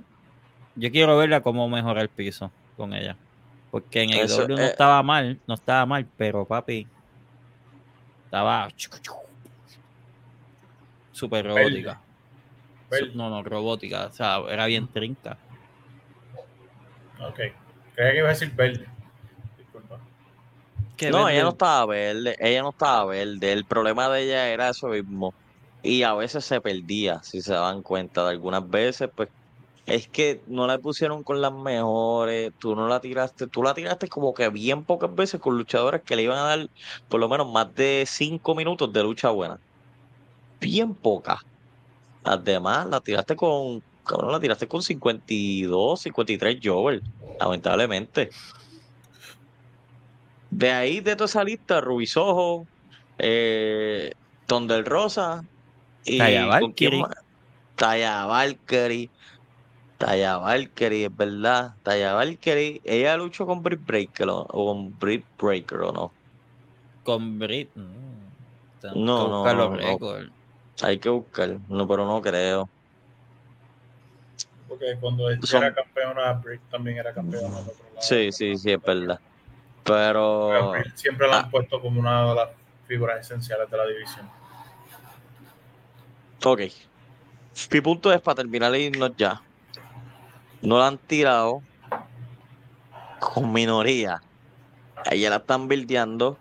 Yo 0.75 0.91
quiero 0.91 1.17
verla 1.17 1.41
cómo 1.41 1.67
mejora 1.67 2.01
el 2.01 2.09
piso 2.09 2.51
con 2.77 2.93
ella. 2.93 3.15
Porque 3.71 4.03
en 4.03 4.11
el 4.11 4.19
Eso, 4.21 4.41
W 4.43 4.55
no 4.55 4.61
eh, 4.61 4.67
estaba 4.67 5.03
mal, 5.03 5.39
no 5.45 5.53
estaba 5.53 5.85
mal, 5.85 6.07
pero 6.17 6.45
papi, 6.45 6.87
estaba 8.25 8.69
super 11.11 11.45
robótica. 11.45 12.01
No, 13.13 13.29
no, 13.29 13.43
robótica. 13.43 14.07
O 14.07 14.13
sea, 14.13 14.39
era 14.49 14.65
bien 14.65 14.87
trinca. 14.87 15.37
Ok. 17.19 17.39
Creía 17.95 18.11
que 18.11 18.17
iba 18.17 18.27
a 18.27 18.31
decir 18.31 18.51
verde. 18.55 18.87
Disculpa. 19.57 19.97
No, 19.97 21.25
verde- 21.25 21.33
ella 21.33 21.43
no 21.43 21.49
estaba 21.49 21.85
verde, 21.85 22.35
ella 22.39 22.61
no 22.63 22.69
estaba 22.69 23.05
verde. 23.05 23.51
El 23.51 23.65
problema 23.65 24.09
de 24.09 24.23
ella 24.23 24.47
era 24.47 24.69
eso 24.69 24.87
mismo. 24.87 25.33
Y 25.81 26.03
a 26.03 26.13
veces 26.13 26.45
se 26.45 26.59
perdía, 26.61 27.23
si 27.23 27.41
se 27.41 27.53
dan 27.53 27.81
cuenta. 27.83 28.23
De 28.23 28.31
algunas 28.31 28.69
veces, 28.69 29.09
pues, 29.15 29.29
es 29.85 30.07
que 30.07 30.41
no 30.47 30.67
la 30.67 30.77
pusieron 30.77 31.23
con 31.23 31.41
las 31.41 31.53
mejores. 31.53 32.51
Tú 32.59 32.75
no 32.75 32.87
la 32.87 32.99
tiraste, 32.99 33.47
tú 33.47 33.63
la 33.63 33.73
tiraste 33.73 34.07
como 34.07 34.33
que 34.33 34.49
bien 34.49 34.83
pocas 34.83 35.13
veces 35.13 35.39
con 35.39 35.57
luchadores 35.57 36.01
que 36.03 36.15
le 36.15 36.23
iban 36.23 36.37
a 36.37 36.43
dar 36.43 36.69
por 37.07 37.19
lo 37.19 37.29
menos 37.29 37.51
más 37.51 37.73
de 37.75 38.05
cinco 38.07 38.55
minutos 38.55 38.91
de 38.91 39.03
lucha 39.03 39.29
buena. 39.29 39.59
Bien 40.59 40.93
pocas. 40.93 41.39
Las 42.23 42.43
demás 42.43 42.87
la 42.87 42.99
tiraste 42.99 43.35
con, 43.35 43.81
cabrón, 44.05 44.31
la 44.33 44.39
tiraste 44.39 44.67
con 44.67 44.83
52, 44.83 46.01
53 46.01 46.59
Jover, 46.61 47.01
lamentablemente. 47.39 48.29
De 50.51 50.71
ahí, 50.71 50.99
de 50.99 51.15
toda 51.15 51.25
esa 51.25 51.43
lista, 51.43 51.79
Rubisojo, 51.79 52.67
eh, 53.17 54.11
Tondel 54.45 54.85
Rosa 54.85 55.43
Taya 56.17 56.59
¿con 56.59 56.71
quién 56.73 57.01
Valkyrie. 57.01 57.21
Taya 57.75 58.25
Valkyrie. 58.25 59.09
Taya 59.97 60.37
Valkyrie, 60.37 61.05
es 61.05 61.15
verdad. 61.17 61.75
Taya 61.83 62.13
Valkyrie, 62.13 62.81
ella 62.85 63.17
luchó 63.17 63.45
con 63.45 63.61
Britt 63.61 63.85
Breaker 63.85 64.29
o, 64.29 64.39
o 64.49 64.65
con 64.73 64.97
Britt 64.97 65.25
Breaker 65.37 65.79
o 65.81 65.91
no. 65.91 66.11
Con 67.03 67.37
Brit. 67.39 67.69
mm, 67.75 67.81
tengo 68.81 68.93
que 68.93 68.99
No, 68.99 69.27
no, 69.27 69.37
buscar 69.39 69.55
los 69.57 69.69
no, 69.71 69.75
no. 69.75 69.81
récords. 69.81 70.31
Hay 70.81 70.97
que 70.99 71.09
buscar, 71.09 71.57
no, 71.67 71.85
pero 71.87 72.05
no 72.05 72.21
creo. 72.21 72.69
Porque 74.67 74.95
cuando 74.99 75.29
ella 75.29 75.39
Son- 75.43 75.63
era 75.63 75.73
campeona, 75.73 76.33
Britt 76.33 76.61
también 76.69 76.97
era 76.97 77.13
campeona. 77.13 77.47
del 77.59 77.69
otro 77.69 77.83
lado. 77.89 78.01
Sí, 78.01 78.31
sí, 78.31 78.55
sí, 78.57 78.71
es 78.71 78.81
verdad. 78.81 79.19
Pero 79.83 80.71
Britt 80.71 80.95
siempre 80.95 81.27
la 81.27 81.39
han 81.39 81.45
Ah. 81.45 81.49
puesto 81.51 81.81
como 81.81 81.99
una 81.99 82.29
de 82.29 82.35
las 82.35 82.49
figuras 82.87 83.19
esenciales 83.19 83.69
de 83.69 83.77
la 83.77 83.85
división. 83.87 84.29
Ok. 86.43 86.61
Mi 87.71 87.81
punto 87.81 88.13
es 88.13 88.21
para 88.21 88.35
terminar 88.35 88.73
e 88.73 88.81
irnos 88.81 89.11
ya. 89.17 89.41
No 90.61 90.79
la 90.79 90.87
han 90.87 90.97
tirado 90.97 91.61
con 93.19 93.51
minoría. 93.51 94.21
Ella 95.11 95.29
la 95.31 95.35
están 95.37 95.67
bildeando 95.67 96.37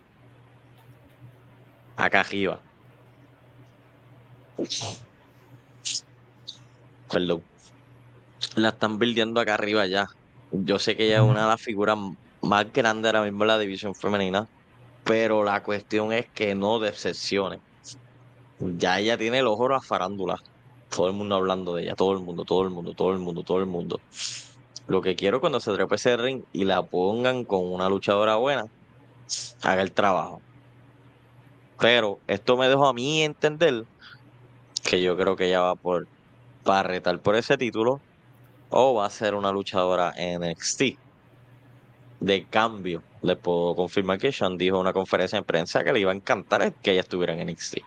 acá 1.97 2.21
arriba. 2.21 2.61
Perdón. 7.11 7.43
La 8.55 8.69
están 8.69 8.99
bildeando 8.99 9.41
acá 9.41 9.55
arriba 9.55 9.87
ya. 9.87 10.09
Yo 10.53 10.79
sé 10.79 10.97
que 10.97 11.07
ella 11.07 11.17
es 11.17 11.23
una 11.23 11.43
de 11.43 11.49
las 11.49 11.61
figuras 11.61 11.99
más 12.41 12.73
grandes 12.73 13.07
ahora 13.07 13.25
mismo 13.25 13.43
en 13.45 13.49
la 13.49 13.59
división 13.59 13.95
femenina. 13.97 14.47
Pero 15.03 15.43
la 15.43 15.63
cuestión 15.63 16.13
es 16.13 16.27
que 16.29 16.55
no 16.55 16.79
decepcione. 16.79 17.68
Ya 18.61 18.99
ella 18.99 19.17
tiene 19.17 19.39
el 19.39 19.47
ojo 19.47 19.67
a 19.67 19.73
la 19.73 19.81
farándula. 19.81 20.43
Todo 20.95 21.09
el 21.09 21.13
mundo 21.13 21.35
hablando 21.37 21.75
de 21.75 21.83
ella, 21.85 21.95
todo 21.95 22.13
el 22.13 22.21
mundo, 22.21 22.45
todo 22.45 22.63
el 22.63 22.71
mundo, 22.71 22.95
todo 22.95 23.13
el 23.13 23.19
mundo, 23.19 23.43
todo 23.43 23.59
el 23.59 23.67
mundo. 23.67 24.01
Lo 24.87 25.03
que 25.03 25.17
quiero 25.17 25.41
cuando 25.41 25.61
se 25.61 25.73
trepe 25.73 25.97
ese 25.97 26.17
ring 26.17 26.43
y 26.53 26.65
la 26.65 26.83
pongan 26.83 27.45
con 27.45 27.71
una 27.71 27.89
luchadora 27.89 28.37
buena, 28.37 28.67
haga 29.63 29.83
el 29.83 29.93
trabajo. 29.93 30.41
Pero 31.79 32.19
esto 32.27 32.57
me 32.57 32.69
dejó 32.69 32.87
a 32.87 32.95
mí 32.95 33.23
entender 33.23 33.85
que 34.83 35.03
yo 35.03 35.17
creo 35.17 35.37
que 35.37 35.47
ella 35.47 35.61
va 35.61 35.75
por 35.75 36.09
para 36.65 36.83
retar 36.83 37.19
por 37.21 37.37
ese 37.37 37.57
título 37.57 38.01
o 38.71 38.95
va 38.95 39.07
a 39.07 39.11
ser 39.11 39.35
una 39.35 39.53
luchadora 39.53 40.15
NXT. 40.19 40.83
De 42.21 42.45
cambio, 42.47 43.03
le 43.23 43.37
puedo 43.37 43.75
confirmar 43.77 44.19
que 44.19 44.33
Sean 44.33 44.59
dijo 44.59 44.77
en 44.77 44.83
una 44.83 44.93
conferencia 44.93 45.39
de 45.39 45.45
prensa 45.45 45.85
que 45.85 45.93
le 45.93 46.01
iba 46.01 46.13
a 46.13 46.15
encantar 46.15 46.73
que 46.75 46.93
ella 46.93 47.01
estuviera 47.01 47.33
en 47.33 47.49
NXT. 47.49 47.79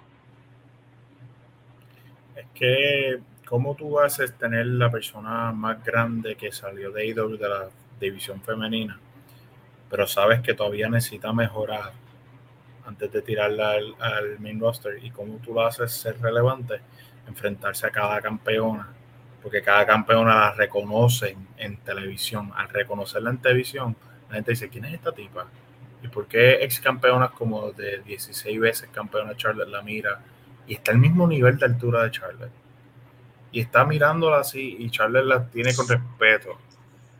Que, 2.53 3.19
¿cómo 3.45 3.75
tú 3.75 3.99
a 3.99 4.07
tener 4.37 4.65
la 4.67 4.89
persona 4.91 5.51
más 5.51 5.83
grande 5.83 6.35
que 6.35 6.51
salió 6.51 6.91
de 6.91 7.07
IW 7.07 7.37
de 7.37 7.49
la 7.49 7.69
división 7.99 8.41
femenina? 8.41 8.99
Pero 9.89 10.07
sabes 10.07 10.41
que 10.41 10.53
todavía 10.53 10.89
necesita 10.89 11.33
mejorar 11.33 11.91
antes 12.85 13.11
de 13.11 13.21
tirarla 13.21 13.71
al, 13.71 13.95
al 13.99 14.39
main 14.39 14.59
roster. 14.59 15.03
¿Y 15.03 15.11
cómo 15.11 15.37
tú 15.37 15.53
lo 15.53 15.65
haces 15.65 15.91
ser 15.91 16.19
relevante? 16.21 16.81
enfrentarse 17.27 17.87
a 17.87 17.91
cada 17.91 18.21
campeona, 18.21 18.87
porque 19.41 19.61
cada 19.61 19.85
campeona 19.85 20.35
la 20.35 20.51
reconocen 20.53 21.47
en 21.57 21.77
televisión. 21.77 22.51
Al 22.55 22.69
reconocerla 22.69 23.31
en 23.31 23.37
televisión, 23.39 23.95
la 24.29 24.35
gente 24.35 24.51
dice, 24.51 24.69
¿quién 24.69 24.85
es 24.85 24.93
esta 24.93 25.11
tipa? 25.11 25.47
¿Y 26.03 26.07
por 26.07 26.27
qué 26.27 26.63
ex 26.63 26.79
campeonas 26.79 27.31
como 27.31 27.71
de 27.71 28.01
16 28.01 28.59
veces 28.59 28.89
campeona 28.91 29.35
Charlotte 29.35 29.69
la 29.69 29.81
mira? 29.81 30.19
Y 30.67 30.75
está 30.75 30.91
al 30.91 30.99
mismo 30.99 31.27
nivel 31.27 31.57
de 31.57 31.65
altura 31.65 32.03
de 32.03 32.11
Charlotte. 32.11 32.51
Y 33.51 33.61
está 33.61 33.85
mirándola 33.85 34.39
así 34.39 34.77
y 34.79 34.89
Charlotte 34.89 35.25
la 35.25 35.45
tiene 35.47 35.75
con 35.75 35.87
respeto. 35.87 36.57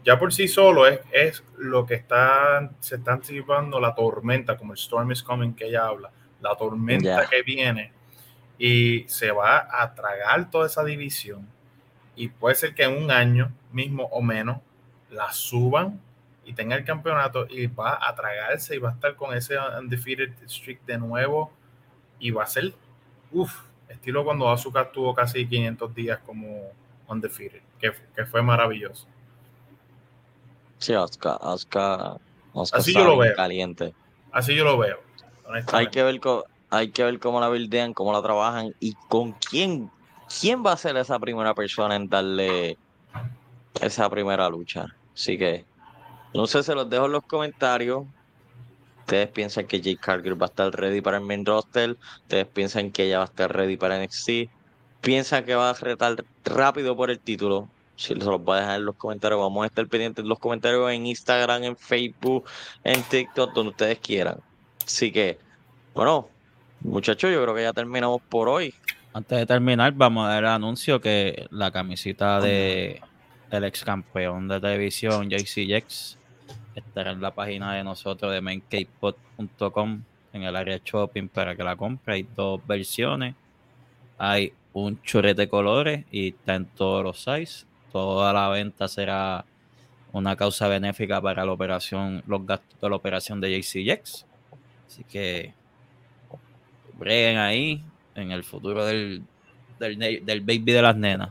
Ya 0.03 0.17
por 0.17 0.33
sí 0.33 0.47
solo 0.47 0.87
es, 0.87 0.99
es 1.11 1.43
lo 1.57 1.85
que 1.85 1.95
está, 1.95 2.71
se 2.79 2.95
está 2.95 3.13
anticipando 3.13 3.79
la 3.79 3.93
tormenta, 3.93 4.57
como 4.57 4.73
el 4.73 4.79
Storm 4.79 5.11
is 5.11 5.21
Coming 5.21 5.53
que 5.53 5.67
ella 5.67 5.85
habla, 5.85 6.09
la 6.41 6.55
tormenta 6.55 7.27
que 7.29 7.43
viene 7.43 7.91
y 8.63 9.05
se 9.07 9.31
va 9.31 9.67
a 9.71 9.95
tragar 9.95 10.51
toda 10.51 10.67
esa 10.67 10.83
división 10.83 11.47
y 12.15 12.27
puede 12.27 12.53
ser 12.53 12.75
que 12.75 12.83
en 12.83 13.03
un 13.03 13.09
año 13.09 13.51
mismo 13.71 14.03
o 14.11 14.21
menos 14.21 14.57
la 15.09 15.31
suban 15.31 15.99
y 16.45 16.53
tenga 16.53 16.75
el 16.75 16.85
campeonato 16.85 17.47
y 17.49 17.65
va 17.65 17.97
a 18.07 18.13
tragarse 18.13 18.75
y 18.75 18.77
va 18.77 18.89
a 18.89 18.93
estar 18.93 19.15
con 19.15 19.35
ese 19.35 19.55
undefeated 19.57 20.33
streak 20.47 20.85
de 20.85 20.99
nuevo 20.99 21.51
y 22.19 22.29
va 22.29 22.43
a 22.43 22.45
ser, 22.45 22.75
uff, 23.31 23.61
estilo 23.89 24.23
cuando 24.23 24.49
Azuka 24.49 24.91
tuvo 24.91 25.13
casi 25.13 25.47
500 25.47 25.93
días 25.93 26.19
como 26.25 26.71
undefeated, 27.07 27.61
que, 27.79 27.91
que 28.15 28.25
fue 28.25 28.41
maravilloso. 28.41 29.07
Sí, 30.77 30.93
Asuka, 30.93 31.35
Asuka, 31.35 32.17
Así 32.73 32.93
yo 32.93 33.03
lo 33.03 33.17
veo. 33.17 33.35
Caliente. 33.35 33.93
Así 34.31 34.55
yo 34.55 34.63
lo 34.63 34.77
veo. 34.77 34.99
Hay 35.71 35.87
que 35.87 36.03
ver 36.03 36.19
hay 36.69 36.91
que 36.91 37.03
ver 37.03 37.19
cómo 37.19 37.41
la 37.41 37.49
buildean, 37.49 37.93
cómo 37.93 38.13
la 38.13 38.21
trabajan 38.21 38.73
y 38.79 38.93
con 39.09 39.33
quién, 39.33 39.91
quién 40.39 40.65
va 40.65 40.71
a 40.71 40.77
ser 40.77 40.95
esa 40.95 41.19
primera 41.19 41.53
persona 41.53 41.97
en 41.97 42.07
darle 42.07 42.77
esa 43.81 44.09
primera 44.09 44.49
lucha. 44.49 44.85
Así 45.13 45.37
que, 45.37 45.65
no 46.33 46.47
sé, 46.47 46.63
se 46.63 46.73
los 46.73 46.89
dejo 46.89 47.07
en 47.07 47.11
los 47.11 47.23
comentarios. 47.23 48.05
Ustedes 49.01 49.27
piensan 49.29 49.67
que 49.67 49.81
Jake 49.81 49.99
Cargill 49.99 50.41
va 50.41 50.47
a 50.47 50.49
estar 50.49 50.71
ready 50.71 51.01
para 51.01 51.17
el 51.17 51.23
main 51.23 51.45
roster. 51.45 51.97
Ustedes 52.21 52.47
piensan 52.47 52.91
que 52.91 53.05
ella 53.05 53.19
va 53.19 53.25
a 53.25 53.27
estar 53.27 53.55
ready 53.55 53.77
para 53.77 54.03
NXT. 54.03 54.49
Piensan 55.01 55.45
que 55.45 55.55
va 55.55 55.69
a 55.69 55.73
retar 55.73 56.23
rápido 56.45 56.95
por 56.95 57.11
el 57.11 57.19
título. 57.19 57.69
Si 57.95 58.13
se 58.13 58.15
los 58.15 58.41
voy 58.41 58.57
a 58.57 58.61
dejar 58.61 58.79
en 58.79 58.85
los 58.85 58.95
comentarios, 58.95 59.39
vamos 59.39 59.63
a 59.63 59.67
estar 59.67 59.87
pendientes 59.87 60.23
de 60.23 60.29
los 60.29 60.39
comentarios 60.39 60.91
en 60.91 61.05
Instagram, 61.05 61.63
en 61.63 61.77
Facebook, 61.77 62.45
en 62.83 63.03
TikTok, 63.03 63.53
donde 63.53 63.71
ustedes 63.71 63.99
quieran. 63.99 64.37
Así 64.85 65.11
que, 65.11 65.37
bueno, 65.93 66.29
Muchachos, 66.83 67.31
yo 67.31 67.43
creo 67.43 67.53
que 67.53 67.61
ya 67.61 67.73
terminamos 67.73 68.21
por 68.27 68.49
hoy. 68.49 68.73
Antes 69.13 69.37
de 69.37 69.45
terminar, 69.45 69.93
vamos 69.93 70.25
a 70.25 70.29
dar 70.29 70.43
el 70.43 70.49
anuncio 70.49 70.99
que 70.99 71.45
la 71.51 71.71
camisita 71.71 72.39
de 72.39 73.01
el 73.51 73.63
ex 73.65 73.83
campeón 73.83 74.47
de 74.47 74.59
televisión, 74.59 75.29
JC 75.29 75.67
Jex, 75.67 76.17
estará 76.75 77.11
en 77.11 77.21
la 77.21 77.33
página 77.33 77.73
de 77.75 77.83
nosotros 77.83 78.31
de 78.31 78.41
maincapepod.com 78.41 80.03
en 80.33 80.43
el 80.43 80.55
área 80.55 80.79
shopping 80.83 81.27
para 81.27 81.55
que 81.55 81.63
la 81.63 81.75
compre. 81.75 82.13
Hay 82.15 82.27
dos 82.35 82.65
versiones. 82.65 83.35
Hay 84.17 84.53
un 84.73 85.01
churrete 85.01 85.41
de 85.41 85.49
colores 85.49 86.05
y 86.11 86.29
está 86.29 86.55
en 86.55 86.65
todos 86.65 87.03
los 87.03 87.19
sizes. 87.19 87.67
Toda 87.91 88.31
la 88.31 88.49
venta 88.49 88.87
será 88.87 89.45
una 90.13 90.35
causa 90.35 90.67
benéfica 90.67 91.21
para 91.21 91.45
la 91.45 91.51
operación, 91.51 92.23
los 92.27 92.45
gastos 92.45 92.79
de 92.79 92.89
la 92.89 92.95
operación 92.95 93.41
de 93.41 93.59
JC 93.59 93.83
Jex. 93.83 94.25
Así 94.87 95.03
que 95.03 95.53
breguen 96.97 97.37
ahí 97.37 97.83
en 98.15 98.31
el 98.31 98.43
futuro 98.43 98.85
del, 98.85 99.23
del, 99.79 100.41
baby 100.41 100.71
de 100.71 100.81
las 100.81 100.95
nenas. 100.95 101.29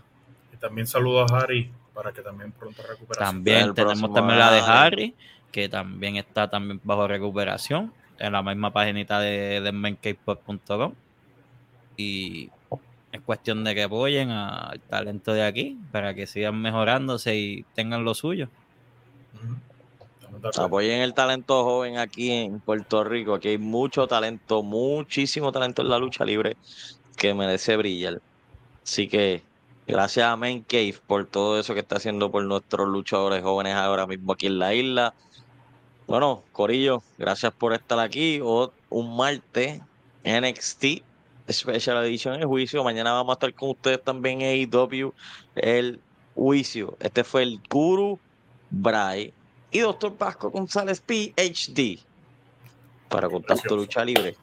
Y 0.53 0.57
también 0.57 0.87
saludo 0.87 1.23
a 1.23 1.27
Harry 1.39 1.71
para 2.01 2.13
que 2.15 2.23
también 2.23 2.51
pronto 2.53 2.83
recupere. 2.83 3.19
También 3.19 3.75
tenemos 3.75 4.11
también 4.15 4.39
la 4.39 4.51
de 4.53 4.61
Harry, 4.61 5.15
que 5.53 5.69
también 5.69 6.17
está 6.17 6.49
también 6.49 6.81
bajo 6.83 7.07
recuperación 7.07 7.93
en 8.19 8.33
la 8.33 8.43
misma 8.43 8.73
paginita 8.73 9.21
de, 9.21 9.61
de 9.61 10.95
Y 11.99 12.51
es 13.13 13.21
cuestión 13.21 13.65
de 13.65 13.75
que 13.75 13.83
apoyen 13.83 14.31
al 14.31 14.81
talento 14.81 15.35
de 15.35 15.45
aquí 15.45 15.79
para 15.93 16.15
que 16.15 16.27
sigan 16.27 16.59
mejorándose 16.63 17.37
y 17.37 17.65
tengan 17.75 18.03
lo 18.03 18.15
suyo. 18.15 18.49
Apoyen 20.57 21.03
el 21.03 21.13
talento 21.13 21.65
joven 21.65 21.99
aquí 21.99 22.31
en 22.31 22.61
Puerto 22.61 23.05
Rico. 23.05 23.35
Aquí 23.35 23.49
hay 23.49 23.59
mucho 23.59 24.07
talento, 24.07 24.63
muchísimo 24.63 25.53
talento 25.53 25.83
en 25.83 25.91
la 25.91 25.99
lucha 25.99 26.25
libre 26.25 26.57
que 27.15 27.35
merece 27.35 27.77
brillar. 27.77 28.23
Así 28.83 29.07
que 29.07 29.50
gracias 29.91 30.27
a 30.27 30.37
Main 30.37 30.63
Cave 30.63 30.97
por 31.07 31.27
todo 31.27 31.59
eso 31.59 31.75
que 31.75 31.81
está 31.81 31.97
haciendo 31.97 32.31
por 32.31 32.45
nuestros 32.45 32.89
luchadores 32.89 33.43
jóvenes 33.43 33.75
ahora 33.75 34.07
mismo 34.07 34.33
aquí 34.33 34.47
en 34.47 34.59
la 34.59 34.75
isla. 34.75 35.15
Bueno, 36.07 36.43
Corillo, 36.53 37.03
gracias 37.19 37.53
por 37.53 37.73
estar 37.73 37.99
aquí. 37.99 38.41
un 38.41 39.17
martes 39.17 39.81
NXT 40.25 41.03
Special 41.51 42.05
Edition 42.05 42.35
el 42.35 42.47
juicio. 42.47 42.85
Mañana 42.85 43.13
vamos 43.13 43.33
a 43.33 43.35
estar 43.35 43.55
con 43.55 43.71
ustedes 43.71 44.03
también 44.03 44.41
en 44.41 44.71
AEW 44.73 45.13
el 45.57 46.01
juicio. 46.35 46.97
Este 47.01 47.25
fue 47.25 47.43
el 47.43 47.61
Guru 47.69 48.19
Bray 48.71 49.33
y 49.71 49.81
Doctor 49.81 50.15
Pasco 50.15 50.51
González 50.51 51.01
PhD 51.01 51.99
para 53.09 53.29
Contacto 53.29 53.77
Lucha 53.77 54.05
Libre. 54.05 54.37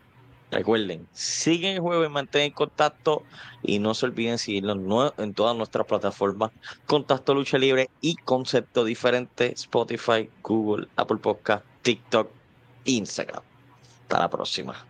Recuerden, 0.50 1.06
siguen 1.12 1.76
el 1.76 1.82
juego 1.82 2.06
y 2.06 2.10
mantengan 2.10 2.52
contacto 2.52 3.24
y 3.64 3.80
no 3.80 3.94
se 3.94 4.06
olviden 4.06 4.38
seguirnos 4.38 5.14
en 5.18 5.34
todas 5.34 5.58
nuestras 5.58 5.86
plataformas 5.86 6.52
Contacto 6.86 7.34
Lucha 7.34 7.58
Libre 7.58 7.90
y 8.00 8.16
Concepto 8.16 8.86
Diferente, 8.86 9.52
Spotify, 9.54 10.30
Google, 10.44 10.88
Apple 10.96 11.18
Podcast, 11.18 11.66
TikTok, 11.82 12.30
Instagram. 12.86 13.44
Hasta 14.04 14.20
la 14.20 14.30
próxima. 14.30 14.87